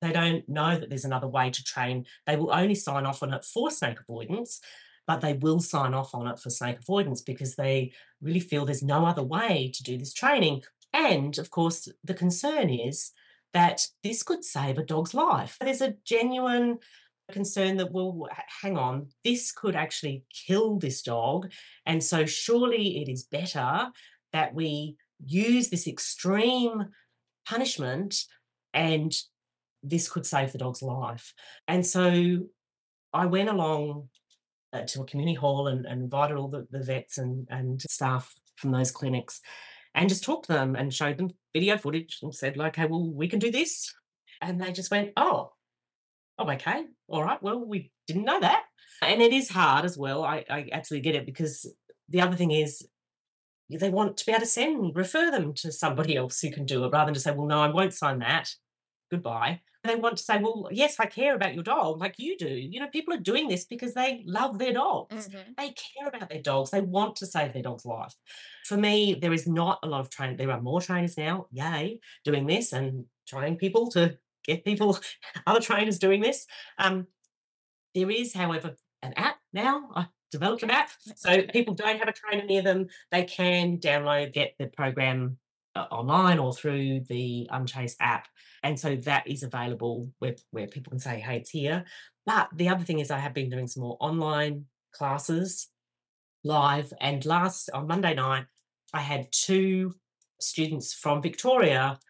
they 0.00 0.12
don't 0.12 0.48
know 0.48 0.78
that 0.78 0.88
there's 0.88 1.04
another 1.04 1.28
way 1.28 1.50
to 1.50 1.64
train. 1.64 2.06
They 2.26 2.36
will 2.36 2.52
only 2.52 2.74
sign 2.74 3.04
off 3.04 3.22
on 3.22 3.34
it 3.34 3.44
for 3.44 3.70
snake 3.70 3.98
avoidance, 4.00 4.60
but 5.06 5.20
they 5.20 5.34
will 5.34 5.60
sign 5.60 5.92
off 5.92 6.14
on 6.14 6.26
it 6.28 6.38
for 6.38 6.50
snake 6.50 6.78
avoidance 6.78 7.20
because 7.20 7.56
they 7.56 7.92
really 8.22 8.40
feel 8.40 8.64
there's 8.64 8.82
no 8.82 9.04
other 9.04 9.22
way 9.22 9.70
to 9.74 9.82
do 9.82 9.98
this 9.98 10.14
training. 10.14 10.62
And 10.92 11.38
of 11.38 11.50
course, 11.50 11.88
the 12.04 12.14
concern 12.14 12.68
is 12.68 13.12
that 13.52 13.86
this 14.02 14.22
could 14.22 14.44
save 14.44 14.78
a 14.78 14.84
dog's 14.84 15.14
life. 15.14 15.56
There's 15.60 15.80
a 15.80 15.94
genuine 16.04 16.78
concern 17.30 17.76
that, 17.76 17.92
well, 17.92 18.28
hang 18.62 18.76
on, 18.76 19.08
this 19.24 19.52
could 19.52 19.76
actually 19.76 20.24
kill 20.32 20.78
this 20.78 21.02
dog. 21.02 21.50
And 21.86 22.02
so, 22.02 22.26
surely 22.26 23.02
it 23.02 23.08
is 23.08 23.24
better 23.24 23.88
that 24.32 24.54
we 24.54 24.96
use 25.24 25.68
this 25.68 25.86
extreme 25.86 26.86
punishment 27.46 28.24
and 28.72 29.12
this 29.82 30.08
could 30.08 30.26
save 30.26 30.52
the 30.52 30.58
dog's 30.58 30.82
life. 30.82 31.32
And 31.68 31.86
so, 31.86 32.46
I 33.12 33.26
went 33.26 33.48
along 33.48 34.08
uh, 34.72 34.82
to 34.82 35.02
a 35.02 35.06
community 35.06 35.34
hall 35.34 35.66
and, 35.66 35.84
and 35.86 36.02
invited 36.02 36.36
all 36.36 36.48
the, 36.48 36.66
the 36.70 36.82
vets 36.82 37.18
and, 37.18 37.46
and 37.50 37.80
staff 37.82 38.34
from 38.56 38.70
those 38.70 38.90
clinics 38.90 39.40
and 39.94 40.08
just 40.08 40.24
talked 40.24 40.46
to 40.46 40.52
them 40.52 40.76
and 40.76 40.92
showed 40.92 41.18
them 41.18 41.30
video 41.52 41.76
footage 41.76 42.18
and 42.22 42.34
said, 42.34 42.56
like, 42.56 42.78
okay, 42.78 42.86
well, 42.86 43.10
we 43.12 43.28
can 43.28 43.38
do 43.38 43.50
this. 43.50 43.92
And 44.40 44.60
they 44.60 44.72
just 44.72 44.90
went, 44.90 45.12
oh, 45.16 45.52
oh, 46.38 46.50
okay, 46.50 46.84
all 47.08 47.24
right, 47.24 47.42
well, 47.42 47.64
we 47.64 47.90
didn't 48.06 48.24
know 48.24 48.40
that. 48.40 48.62
And 49.02 49.20
it 49.20 49.32
is 49.32 49.50
hard 49.50 49.84
as 49.84 49.98
well. 49.98 50.24
I, 50.24 50.44
I 50.48 50.68
absolutely 50.72 51.10
get 51.10 51.20
it 51.20 51.26
because 51.26 51.72
the 52.08 52.20
other 52.20 52.36
thing 52.36 52.50
is 52.50 52.86
they 53.70 53.90
want 53.90 54.16
to 54.16 54.26
be 54.26 54.32
able 54.32 54.40
to 54.40 54.46
send, 54.46 54.96
refer 54.96 55.30
them 55.30 55.54
to 55.54 55.70
somebody 55.70 56.16
else 56.16 56.40
who 56.40 56.50
can 56.50 56.66
do 56.66 56.84
it 56.84 56.92
rather 56.92 57.06
than 57.06 57.14
just 57.14 57.24
say, 57.24 57.32
well, 57.32 57.46
no, 57.46 57.60
I 57.60 57.68
won't 57.68 57.94
sign 57.94 58.18
that. 58.20 58.50
Goodbye 59.10 59.60
they 59.84 59.96
want 59.96 60.18
to 60.18 60.22
say, 60.22 60.38
well, 60.38 60.68
yes, 60.70 60.96
I 61.00 61.06
care 61.06 61.34
about 61.34 61.54
your 61.54 61.62
dog 61.62 62.00
like 62.00 62.18
you 62.18 62.36
do. 62.36 62.48
You 62.48 62.80
know, 62.80 62.88
people 62.88 63.14
are 63.14 63.20
doing 63.20 63.48
this 63.48 63.64
because 63.64 63.94
they 63.94 64.22
love 64.26 64.58
their 64.58 64.74
dogs. 64.74 65.28
Mm-hmm. 65.28 65.52
They 65.56 65.74
care 65.74 66.08
about 66.08 66.28
their 66.28 66.42
dogs. 66.42 66.70
They 66.70 66.82
want 66.82 67.16
to 67.16 67.26
save 67.26 67.54
their 67.54 67.62
dog's 67.62 67.86
life. 67.86 68.14
For 68.66 68.76
me, 68.76 69.18
there 69.20 69.32
is 69.32 69.46
not 69.46 69.78
a 69.82 69.88
lot 69.88 70.00
of 70.00 70.10
training. 70.10 70.36
There 70.36 70.50
are 70.50 70.60
more 70.60 70.82
trainers 70.82 71.16
now, 71.16 71.46
yay, 71.50 72.00
doing 72.24 72.46
this 72.46 72.72
and 72.72 73.06
trying 73.26 73.56
people 73.56 73.90
to 73.92 74.18
get 74.44 74.64
people, 74.64 74.98
other 75.46 75.60
trainers 75.60 75.98
doing 75.98 76.20
this. 76.20 76.46
Um, 76.78 77.06
there 77.94 78.10
is, 78.10 78.34
however, 78.34 78.76
an 79.02 79.14
app 79.16 79.36
now. 79.52 79.88
I 79.94 80.06
developed 80.30 80.62
an 80.62 80.70
app. 80.70 80.90
So 81.16 81.42
people 81.42 81.74
don't 81.74 81.98
have 81.98 82.08
a 82.08 82.12
trainer 82.12 82.44
near 82.44 82.62
them. 82.62 82.88
They 83.10 83.24
can 83.24 83.78
download, 83.78 84.32
get 84.32 84.54
the 84.58 84.66
program 84.66 85.38
Uh, 85.76 85.86
online 85.92 86.40
or 86.40 86.52
through 86.52 86.98
the 87.08 87.46
um, 87.52 87.62
Unchase 87.62 87.94
app. 88.00 88.26
And 88.64 88.78
so 88.78 88.96
that 88.96 89.24
is 89.28 89.44
available 89.44 90.10
where, 90.18 90.34
where 90.50 90.66
people 90.66 90.90
can 90.90 90.98
say, 90.98 91.20
hey, 91.20 91.36
it's 91.36 91.50
here. 91.50 91.84
But 92.26 92.48
the 92.52 92.68
other 92.68 92.82
thing 92.82 92.98
is, 92.98 93.12
I 93.12 93.18
have 93.18 93.34
been 93.34 93.50
doing 93.50 93.68
some 93.68 93.84
more 93.84 93.96
online 94.00 94.64
classes 94.92 95.68
live. 96.42 96.92
And 97.00 97.24
last 97.24 97.70
on 97.72 97.86
Monday 97.86 98.14
night, 98.14 98.46
I 98.92 99.00
had 99.00 99.28
two 99.30 99.94
students 100.40 100.92
from 100.92 101.22
Victoria 101.22 102.00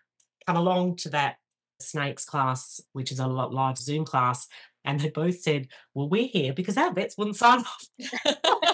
come 0.47 0.57
along 0.57 0.97
to 0.97 1.11
that 1.11 1.37
snakes 1.81 2.25
class, 2.25 2.81
which 2.95 3.13
is 3.13 3.19
a 3.19 3.27
lot 3.27 3.53
live 3.53 3.77
Zoom 3.77 4.05
class, 4.05 4.47
and 4.85 5.01
they 5.01 5.11
both 5.11 5.41
said, 5.41 5.69
Well, 5.95 6.09
we're 6.09 6.29
here 6.29 6.53
because 6.53 6.77
our 6.77 6.93
vets 6.93 7.19
wouldn't 7.19 7.37
sign 7.37 7.61
off. 8.27 8.70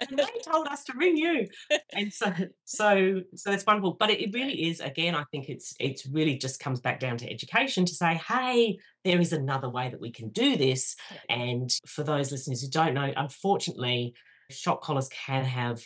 And 0.00 0.18
they 0.18 0.40
told 0.50 0.68
us 0.68 0.84
to 0.84 0.92
ring 0.96 1.16
you. 1.16 1.46
And 1.92 2.12
so 2.12 2.32
so 2.64 3.22
so 3.34 3.50
that's 3.50 3.66
wonderful. 3.66 3.96
But 3.98 4.10
it, 4.10 4.20
it 4.20 4.30
really 4.34 4.68
is, 4.68 4.80
again, 4.80 5.14
I 5.14 5.24
think 5.30 5.48
it's 5.48 5.74
it's 5.78 6.06
really 6.06 6.36
just 6.36 6.60
comes 6.60 6.80
back 6.80 7.00
down 7.00 7.16
to 7.18 7.30
education 7.30 7.84
to 7.86 7.94
say, 7.94 8.20
hey, 8.28 8.78
there 9.04 9.20
is 9.20 9.32
another 9.32 9.68
way 9.68 9.88
that 9.90 10.00
we 10.00 10.10
can 10.10 10.30
do 10.30 10.56
this. 10.56 10.96
And 11.28 11.70
for 11.86 12.02
those 12.02 12.30
listeners 12.32 12.62
who 12.62 12.68
don't 12.68 12.94
know, 12.94 13.12
unfortunately, 13.16 14.14
shock 14.50 14.82
collars 14.82 15.08
can 15.08 15.44
have 15.44 15.82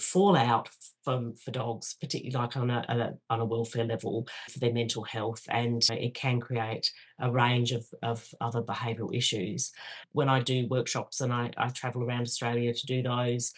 fallout 0.00 0.68
from 1.04 1.34
for 1.34 1.50
dogs, 1.50 1.96
particularly 2.00 2.36
like 2.36 2.56
on 2.56 2.70
a, 2.70 3.14
on 3.30 3.40
a 3.40 3.44
welfare 3.44 3.84
level 3.84 4.26
for 4.50 4.58
their 4.58 4.72
mental 4.72 5.04
health, 5.04 5.42
and 5.48 5.86
uh, 5.90 5.94
it 5.94 6.14
can 6.14 6.40
create 6.40 6.90
a 7.20 7.30
range 7.30 7.72
of, 7.72 7.86
of 8.02 8.26
other 8.40 8.62
behavioural 8.62 9.14
issues. 9.14 9.72
When 10.12 10.28
I 10.28 10.40
do 10.40 10.66
workshops 10.68 11.20
and 11.20 11.32
I, 11.32 11.50
I 11.56 11.68
travel 11.68 12.02
around 12.02 12.22
Australia 12.22 12.72
to 12.72 12.86
do 12.86 13.02
those, 13.02 13.52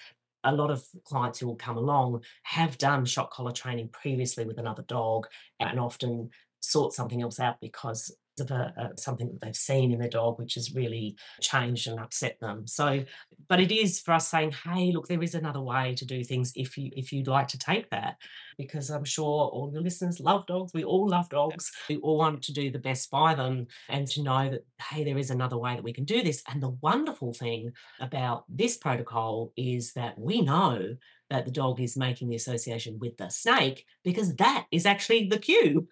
a 0.44 0.52
lot 0.52 0.70
of 0.70 0.84
clients 1.04 1.38
who 1.38 1.46
will 1.46 1.56
come 1.56 1.76
along 1.76 2.22
have 2.44 2.78
done 2.78 3.04
shock 3.04 3.32
collar 3.32 3.52
training 3.52 3.88
previously 3.88 4.44
with 4.44 4.58
another 4.58 4.82
dog 4.82 5.26
and 5.60 5.80
often 5.80 6.30
sort 6.60 6.92
something 6.92 7.22
else 7.22 7.40
out 7.40 7.60
because 7.60 8.16
of 8.40 8.50
a, 8.50 8.72
a, 8.76 8.98
something 8.98 9.28
that 9.28 9.40
they've 9.40 9.56
seen 9.56 9.92
in 9.92 9.98
their 9.98 10.08
dog, 10.08 10.38
which 10.38 10.54
has 10.54 10.74
really 10.74 11.16
changed 11.40 11.86
and 11.86 11.98
upset 11.98 12.38
them. 12.40 12.66
So, 12.66 13.04
but 13.48 13.60
it 13.60 13.72
is 13.72 14.00
for 14.00 14.12
us 14.12 14.28
saying, 14.28 14.52
hey, 14.64 14.92
look, 14.92 15.08
there 15.08 15.22
is 15.22 15.34
another 15.34 15.60
way 15.60 15.94
to 15.96 16.04
do 16.04 16.24
things 16.24 16.52
if 16.54 16.76
you 16.76 16.90
if 16.96 17.12
you'd 17.12 17.28
like 17.28 17.48
to 17.48 17.58
take 17.58 17.90
that, 17.90 18.16
because 18.56 18.90
I'm 18.90 19.04
sure 19.04 19.48
all 19.48 19.70
the 19.72 19.80
listeners 19.80 20.20
love 20.20 20.46
dogs. 20.46 20.72
We 20.72 20.84
all 20.84 21.08
love 21.08 21.28
dogs. 21.28 21.70
We 21.88 21.96
all 21.96 22.18
want 22.18 22.42
to 22.42 22.52
do 22.52 22.70
the 22.70 22.78
best 22.78 23.10
by 23.10 23.34
them, 23.34 23.66
and 23.88 24.06
to 24.08 24.22
know 24.22 24.50
that 24.50 24.64
hey, 24.90 25.04
there 25.04 25.18
is 25.18 25.30
another 25.30 25.58
way 25.58 25.74
that 25.74 25.84
we 25.84 25.92
can 25.92 26.04
do 26.04 26.22
this. 26.22 26.42
And 26.48 26.62
the 26.62 26.76
wonderful 26.80 27.32
thing 27.32 27.72
about 28.00 28.44
this 28.48 28.76
protocol 28.76 29.52
is 29.56 29.92
that 29.94 30.18
we 30.18 30.40
know 30.40 30.96
that 31.30 31.44
the 31.44 31.50
dog 31.50 31.80
is 31.80 31.96
making 31.96 32.28
the 32.28 32.36
association 32.36 32.98
with 32.98 33.16
the 33.16 33.28
snake 33.28 33.84
because 34.02 34.34
that 34.36 34.66
is 34.70 34.86
actually 34.86 35.28
the 35.28 35.38
cue. 35.38 35.88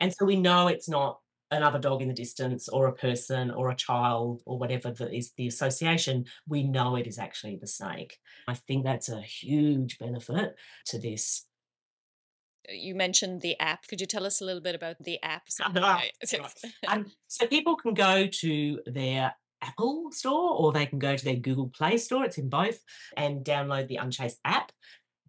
And 0.00 0.12
so 0.12 0.24
we 0.24 0.36
know 0.36 0.68
it's 0.68 0.88
not 0.88 1.20
another 1.50 1.78
dog 1.78 2.02
in 2.02 2.08
the 2.08 2.14
distance 2.14 2.68
or 2.68 2.86
a 2.86 2.94
person 2.94 3.50
or 3.50 3.70
a 3.70 3.76
child 3.76 4.42
or 4.46 4.58
whatever 4.58 4.90
that 4.90 5.14
is 5.14 5.32
the 5.36 5.46
association, 5.46 6.24
we 6.48 6.62
know 6.62 6.96
it 6.96 7.06
is 7.06 7.18
actually 7.18 7.56
the 7.56 7.66
snake. 7.66 8.18
I 8.48 8.54
think 8.54 8.84
that's 8.84 9.08
a 9.08 9.20
huge 9.20 9.98
benefit 9.98 10.54
to 10.86 10.98
this. 10.98 11.46
Uh, 12.68 12.72
you 12.74 12.94
mentioned 12.94 13.40
the 13.40 13.58
app. 13.58 13.86
Could 13.88 14.00
you 14.00 14.06
tell 14.06 14.26
us 14.26 14.40
a 14.40 14.44
little 14.44 14.62
bit 14.62 14.74
about 14.74 14.96
the 15.00 15.22
app? 15.22 15.48
um, 16.88 17.06
so 17.26 17.46
people 17.46 17.76
can 17.76 17.94
go 17.94 18.26
to 18.26 18.80
their 18.86 19.34
Apple 19.62 20.10
store 20.12 20.56
or 20.56 20.72
they 20.72 20.86
can 20.86 20.98
go 20.98 21.16
to 21.16 21.24
their 21.24 21.36
Google 21.36 21.68
Play 21.68 21.98
store. 21.98 22.24
It's 22.24 22.38
in 22.38 22.48
both 22.48 22.80
and 23.16 23.44
download 23.44 23.88
the 23.88 23.96
Unchased 23.96 24.40
app. 24.44 24.72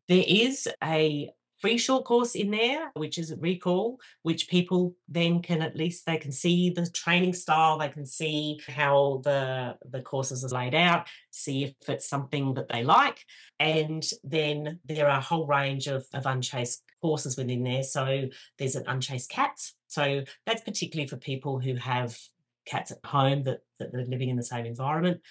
There 0.07 0.23
is 0.25 0.67
a 0.83 1.29
free 1.61 1.77
short 1.77 2.05
course 2.05 2.35
in 2.35 2.51
there, 2.51 2.91
which 2.95 3.17
is 3.17 3.31
a 3.31 3.37
Recall, 3.37 3.99
which 4.23 4.49
people 4.49 4.95
then 5.07 5.41
can 5.41 5.61
at 5.61 5.77
least 5.77 6.05
they 6.05 6.17
can 6.17 6.31
see 6.31 6.71
the 6.71 6.89
training 6.89 7.33
style, 7.33 7.77
they 7.77 7.89
can 7.89 8.05
see 8.05 8.59
how 8.67 9.21
the 9.23 9.77
the 9.89 10.01
courses 10.01 10.43
are 10.43 10.49
laid 10.49 10.75
out, 10.75 11.07
see 11.29 11.63
if 11.63 11.73
it's 11.87 12.09
something 12.09 12.55
that 12.55 12.67
they 12.67 12.83
like, 12.83 13.23
and 13.59 14.09
then 14.23 14.79
there 14.85 15.07
are 15.07 15.19
a 15.19 15.21
whole 15.21 15.45
range 15.45 15.87
of, 15.87 16.05
of 16.13 16.25
unchased 16.25 16.83
courses 17.01 17.37
within 17.37 17.63
there. 17.63 17.83
So 17.83 18.27
there's 18.57 18.75
an 18.75 18.85
unchased 18.87 19.29
cats. 19.29 19.75
So 19.87 20.23
that's 20.45 20.61
particularly 20.61 21.07
for 21.07 21.17
people 21.17 21.59
who 21.59 21.75
have 21.75 22.17
cats 22.65 22.91
at 22.91 22.99
home 23.03 23.43
that, 23.43 23.61
that 23.79 23.93
are 23.93 24.05
living 24.05 24.29
in 24.29 24.37
the 24.37 24.43
same 24.43 24.65
environment. 24.65 25.21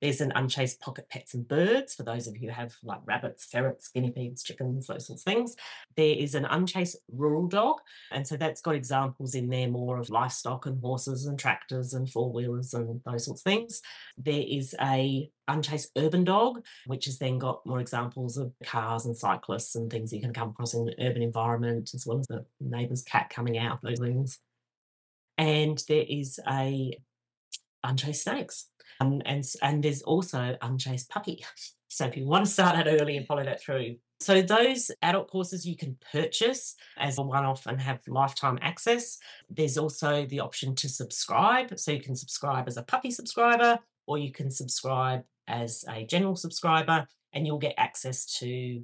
There's 0.00 0.20
an 0.20 0.32
unchased 0.34 0.80
pocket 0.80 1.08
pets 1.08 1.34
and 1.34 1.46
birds 1.46 1.94
for 1.94 2.02
those 2.02 2.26
of 2.26 2.36
you 2.36 2.48
who 2.48 2.54
have 2.54 2.74
like 2.82 3.00
rabbits, 3.04 3.46
ferrets, 3.46 3.88
guinea 3.88 4.10
pigs, 4.10 4.42
chickens, 4.42 4.86
those 4.86 5.06
sorts 5.06 5.22
of 5.22 5.32
things. 5.32 5.56
There 5.96 6.14
is 6.16 6.34
an 6.34 6.44
unchased 6.44 6.96
rural 7.12 7.46
dog. 7.46 7.76
And 8.10 8.26
so 8.26 8.36
that's 8.36 8.60
got 8.60 8.74
examples 8.74 9.34
in 9.34 9.48
there 9.48 9.68
more 9.68 9.98
of 9.98 10.10
livestock 10.10 10.66
and 10.66 10.80
horses 10.80 11.26
and 11.26 11.38
tractors 11.38 11.94
and 11.94 12.10
four 12.10 12.32
wheelers 12.32 12.74
and 12.74 13.00
those 13.04 13.24
sorts 13.24 13.40
of 13.40 13.44
things. 13.44 13.80
There 14.18 14.44
is 14.46 14.74
a 14.80 15.30
unchased 15.48 15.92
urban 15.96 16.24
dog, 16.24 16.64
which 16.86 17.06
has 17.06 17.18
then 17.18 17.38
got 17.38 17.64
more 17.64 17.80
examples 17.80 18.36
of 18.36 18.52
cars 18.64 19.06
and 19.06 19.16
cyclists 19.16 19.76
and 19.76 19.90
things 19.90 20.12
you 20.12 20.20
can 20.20 20.32
come 20.32 20.50
across 20.50 20.74
in 20.74 20.88
an 20.88 20.94
urban 21.00 21.22
environment, 21.22 21.90
as 21.94 22.04
well 22.06 22.18
as 22.18 22.26
the 22.26 22.44
neighbour's 22.60 23.02
cat 23.02 23.30
coming 23.30 23.56
out, 23.56 23.80
those 23.82 24.00
things 24.00 24.40
and 25.38 25.82
there 25.88 26.04
is 26.08 26.40
a 26.48 26.98
unchased 27.84 28.24
snakes. 28.24 28.68
Um, 29.00 29.20
and 29.26 29.44
and 29.62 29.82
there's 29.82 30.02
also 30.02 30.56
unchased 30.60 31.08
puppy. 31.10 31.44
So 31.88 32.04
if 32.04 32.16
you 32.16 32.26
want 32.26 32.44
to 32.44 32.50
start 32.50 32.76
out 32.76 32.88
early 32.88 33.16
and 33.16 33.26
follow 33.26 33.44
that 33.44 33.62
through. 33.62 33.96
So 34.20 34.42
those 34.42 34.90
adult 35.00 35.30
courses 35.30 35.64
you 35.64 35.76
can 35.76 35.96
purchase 36.12 36.74
as 36.98 37.16
a 37.16 37.22
one-off 37.22 37.64
and 37.66 37.80
have 37.80 38.00
lifetime 38.06 38.58
access. 38.60 39.18
There's 39.48 39.78
also 39.78 40.26
the 40.26 40.40
option 40.40 40.74
to 40.74 40.90
subscribe. 40.90 41.78
So 41.78 41.92
you 41.92 42.02
can 42.02 42.16
subscribe 42.16 42.68
as 42.68 42.76
a 42.76 42.82
puppy 42.82 43.10
subscriber 43.10 43.78
or 44.06 44.18
you 44.18 44.30
can 44.30 44.50
subscribe 44.50 45.22
as 45.48 45.84
a 45.88 46.04
general 46.04 46.36
subscriber 46.36 47.06
and 47.32 47.46
you'll 47.46 47.58
get 47.58 47.74
access 47.78 48.26
to 48.40 48.82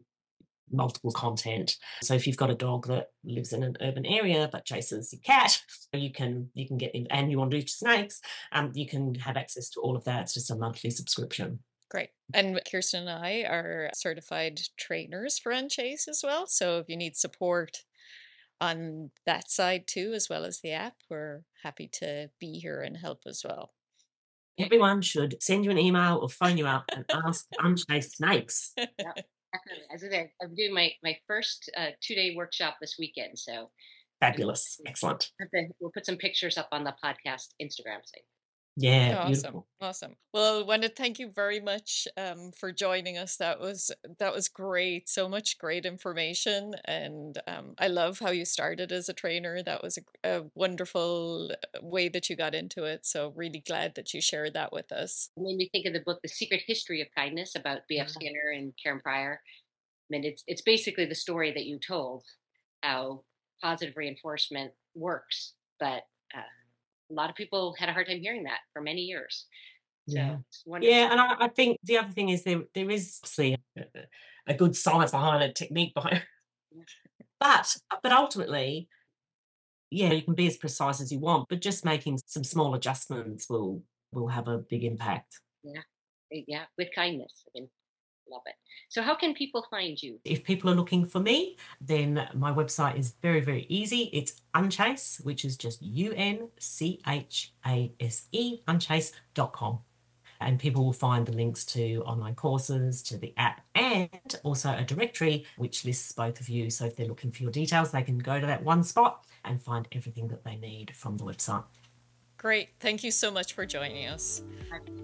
multiple 0.72 1.12
content. 1.12 1.76
So 2.02 2.14
if 2.14 2.26
you've 2.26 2.36
got 2.36 2.50
a 2.50 2.54
dog 2.54 2.86
that 2.88 3.08
lives 3.24 3.52
in 3.52 3.62
an 3.62 3.76
urban 3.80 4.06
area 4.06 4.48
but 4.50 4.64
chases 4.64 5.12
your 5.12 5.20
cat, 5.20 5.60
you 5.92 6.12
can 6.12 6.50
you 6.54 6.66
can 6.66 6.78
get 6.78 6.94
in, 6.94 7.06
and 7.10 7.30
you 7.30 7.38
want 7.38 7.50
to 7.50 7.60
do 7.60 7.66
snakes, 7.66 8.20
um, 8.52 8.72
you 8.74 8.86
can 8.86 9.14
have 9.16 9.36
access 9.36 9.68
to 9.70 9.80
all 9.80 9.96
of 9.96 10.04
that. 10.04 10.22
It's 10.22 10.34
just 10.34 10.50
a 10.50 10.56
monthly 10.56 10.90
subscription. 10.90 11.60
Great. 11.90 12.08
And 12.32 12.58
Kirsten 12.70 13.06
and 13.06 13.10
I 13.24 13.42
are 13.42 13.90
certified 13.94 14.60
trainers 14.78 15.38
for 15.38 15.52
Unchase 15.52 16.08
as 16.08 16.22
well. 16.24 16.46
So 16.46 16.78
if 16.78 16.88
you 16.88 16.96
need 16.96 17.16
support 17.16 17.82
on 18.62 19.10
that 19.26 19.50
side 19.50 19.84
too, 19.86 20.12
as 20.14 20.28
well 20.30 20.44
as 20.44 20.60
the 20.60 20.72
app, 20.72 20.94
we're 21.10 21.42
happy 21.62 21.90
to 21.94 22.30
be 22.40 22.58
here 22.60 22.80
and 22.80 22.96
help 22.96 23.22
as 23.26 23.42
well. 23.44 23.72
Everyone 24.58 25.02
should 25.02 25.36
send 25.42 25.64
you 25.64 25.70
an 25.70 25.78
email 25.78 26.18
or 26.22 26.28
phone 26.28 26.56
you 26.56 26.66
up 26.66 26.84
and 26.94 27.04
ask 27.26 27.46
Unchased 27.58 28.16
Snakes. 28.16 28.74
As 29.92 30.02
I 30.04 30.08
said, 30.08 30.30
I'm 30.42 30.54
doing 30.54 30.72
my 30.72 30.92
my 31.02 31.16
first 31.26 31.70
uh, 31.76 31.88
two 32.00 32.14
day 32.14 32.34
workshop 32.36 32.76
this 32.80 32.96
weekend. 32.98 33.38
So 33.38 33.70
fabulous, 34.20 34.80
excellent. 34.86 35.30
We'll 35.80 35.90
put 35.92 36.06
some 36.06 36.16
pictures 36.16 36.56
up 36.56 36.68
on 36.72 36.84
the 36.84 36.94
podcast 37.04 37.48
Instagram 37.60 38.02
site. 38.04 38.24
Yeah, 38.76 39.18
awesome, 39.18 39.28
beautiful. 39.32 39.66
awesome. 39.82 40.16
Well, 40.32 40.60
I 40.60 40.62
want 40.62 40.82
to 40.82 40.88
thank 40.88 41.18
you 41.18 41.30
very 41.30 41.60
much 41.60 42.08
um, 42.16 42.52
for 42.52 42.72
joining 42.72 43.18
us. 43.18 43.36
That 43.36 43.60
was 43.60 43.90
that 44.18 44.32
was 44.32 44.48
great. 44.48 45.10
So 45.10 45.28
much 45.28 45.58
great 45.58 45.84
information, 45.84 46.74
and 46.86 47.38
um, 47.46 47.74
I 47.78 47.88
love 47.88 48.18
how 48.18 48.30
you 48.30 48.46
started 48.46 48.90
as 48.90 49.10
a 49.10 49.12
trainer. 49.12 49.62
That 49.62 49.82
was 49.82 49.98
a, 49.98 50.38
a, 50.38 50.44
wonderful 50.54 51.50
uh, 51.52 51.80
way 51.82 52.08
that 52.08 52.30
you 52.30 52.36
got 52.36 52.54
into 52.54 52.84
it. 52.84 53.04
So 53.04 53.34
really 53.36 53.62
glad 53.66 53.94
that 53.96 54.14
you 54.14 54.22
shared 54.22 54.54
that 54.54 54.72
with 54.72 54.90
us. 54.90 55.28
It 55.36 55.42
made 55.42 55.56
me 55.56 55.68
think 55.70 55.86
of 55.86 55.92
the 55.92 56.00
book, 56.00 56.20
The 56.22 56.28
Secret 56.28 56.62
History 56.66 57.02
of 57.02 57.08
Kindness, 57.14 57.54
about 57.54 57.80
B.F. 57.88 58.06
Mm-hmm. 58.06 58.12
Skinner 58.12 58.52
and 58.54 58.72
Karen 58.82 59.00
Pryor. 59.00 59.42
I 59.44 60.08
mean, 60.08 60.24
it's 60.24 60.44
it's 60.46 60.62
basically 60.62 61.04
the 61.04 61.14
story 61.14 61.52
that 61.52 61.66
you 61.66 61.78
told, 61.78 62.24
how 62.82 63.24
positive 63.62 63.98
reinforcement 63.98 64.72
works, 64.94 65.52
but 65.78 66.04
uh, 66.34 66.40
a 67.12 67.14
lot 67.14 67.30
of 67.30 67.36
people 67.36 67.74
had 67.78 67.88
a 67.88 67.92
hard 67.92 68.06
time 68.06 68.20
hearing 68.20 68.44
that 68.44 68.60
for 68.72 68.82
many 68.82 69.02
years. 69.02 69.46
So 70.08 70.16
yeah, 70.16 70.36
yeah, 70.80 71.12
and 71.12 71.20
I, 71.20 71.34
I, 71.40 71.48
think 71.48 71.78
the 71.84 71.98
other 71.98 72.10
thing 72.10 72.30
is 72.30 72.42
there 72.42 72.62
there 72.74 72.90
is 72.90 73.20
obviously 73.22 73.56
a, 74.48 74.54
good 74.54 74.74
science 74.74 75.12
behind 75.12 75.44
it, 75.44 75.54
technique 75.54 75.94
behind 75.94 76.16
it. 76.16 76.22
But 77.38 77.76
but 78.02 78.12
ultimately, 78.12 78.88
yeah, 79.90 80.12
you 80.12 80.22
can 80.22 80.34
be 80.34 80.46
as 80.46 80.56
precise 80.56 81.00
as 81.00 81.10
you 81.10 81.18
want, 81.18 81.48
but 81.48 81.60
just 81.60 81.84
making 81.84 82.20
some 82.26 82.44
small 82.44 82.74
adjustments 82.74 83.48
will 83.48 83.82
will 84.12 84.28
have 84.28 84.46
a 84.48 84.58
big 84.58 84.84
impact. 84.84 85.40
Yeah, 85.64 85.82
yeah, 86.30 86.64
with 86.78 86.88
kindness. 86.94 87.32
I 87.48 87.50
mean, 87.54 87.68
love 88.32 88.42
it. 88.46 88.54
So, 88.88 89.02
how 89.02 89.14
can 89.14 89.34
people 89.34 89.64
find 89.70 90.02
you? 90.02 90.18
If 90.24 90.44
people 90.44 90.70
are 90.70 90.74
looking 90.74 91.04
for 91.04 91.20
me, 91.20 91.56
then 91.80 92.28
my 92.34 92.52
website 92.52 92.98
is 92.98 93.14
very, 93.22 93.40
very 93.40 93.66
easy. 93.68 94.10
It's 94.12 94.40
Unchase, 94.54 95.24
which 95.24 95.44
is 95.44 95.56
just 95.56 95.82
U 95.82 96.12
N 96.16 96.48
C 96.58 97.00
H 97.06 97.52
A 97.66 97.92
S 98.00 98.28
E, 98.32 98.60
unchase.com. 98.66 99.80
And 100.40 100.58
people 100.58 100.84
will 100.84 100.92
find 100.92 101.24
the 101.24 101.32
links 101.32 101.64
to 101.66 102.02
online 102.04 102.34
courses, 102.34 103.00
to 103.04 103.16
the 103.16 103.32
app, 103.36 103.60
and 103.76 104.40
also 104.42 104.70
a 104.76 104.82
directory 104.82 105.46
which 105.56 105.84
lists 105.84 106.10
both 106.10 106.40
of 106.40 106.48
you. 106.48 106.68
So, 106.70 106.86
if 106.86 106.96
they're 106.96 107.06
looking 107.06 107.30
for 107.30 107.42
your 107.42 107.52
details, 107.52 107.92
they 107.92 108.02
can 108.02 108.18
go 108.18 108.40
to 108.40 108.46
that 108.46 108.64
one 108.64 108.82
spot 108.82 109.24
and 109.44 109.62
find 109.62 109.86
everything 109.92 110.28
that 110.28 110.44
they 110.44 110.56
need 110.56 110.94
from 110.96 111.16
the 111.16 111.24
website. 111.24 111.64
Great. 112.38 112.70
Thank 112.80 113.04
you 113.04 113.12
so 113.12 113.30
much 113.30 113.52
for 113.52 113.64
joining 113.64 114.08
us. 114.08 114.42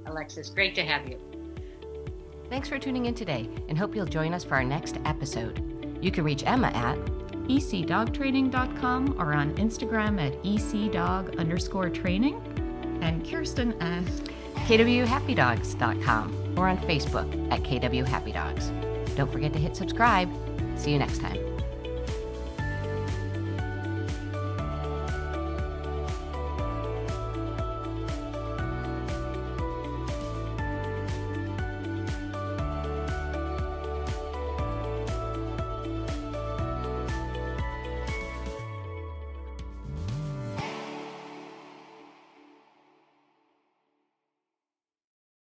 Alexis, 0.06 0.50
great 0.50 0.74
to 0.74 0.84
have 0.84 1.08
you. 1.08 1.47
Thanks 2.50 2.68
for 2.68 2.78
tuning 2.78 3.06
in 3.06 3.14
today 3.14 3.48
and 3.68 3.76
hope 3.76 3.94
you'll 3.94 4.06
join 4.06 4.32
us 4.32 4.44
for 4.44 4.54
our 4.54 4.64
next 4.64 4.98
episode. 5.04 5.62
You 6.02 6.10
can 6.10 6.24
reach 6.24 6.42
Emma 6.46 6.68
at 6.68 6.98
ecdogtraining.com 7.48 9.16
or 9.18 9.34
on 9.34 9.54
Instagram 9.56 10.20
at 10.20 10.42
ecdog 10.42 11.38
underscore 11.38 11.90
training. 11.90 12.40
And 13.02 13.28
Kirsten 13.28 13.72
at 13.80 14.04
kwhappydogs.com 14.66 16.54
or 16.58 16.68
on 16.68 16.78
Facebook 16.78 17.52
at 17.52 17.62
kwhappydogs. 17.62 19.16
Don't 19.16 19.30
forget 19.30 19.52
to 19.52 19.58
hit 19.58 19.76
subscribe. 19.76 20.30
See 20.76 20.92
you 20.92 20.98
next 20.98 21.20
time. 21.20 21.47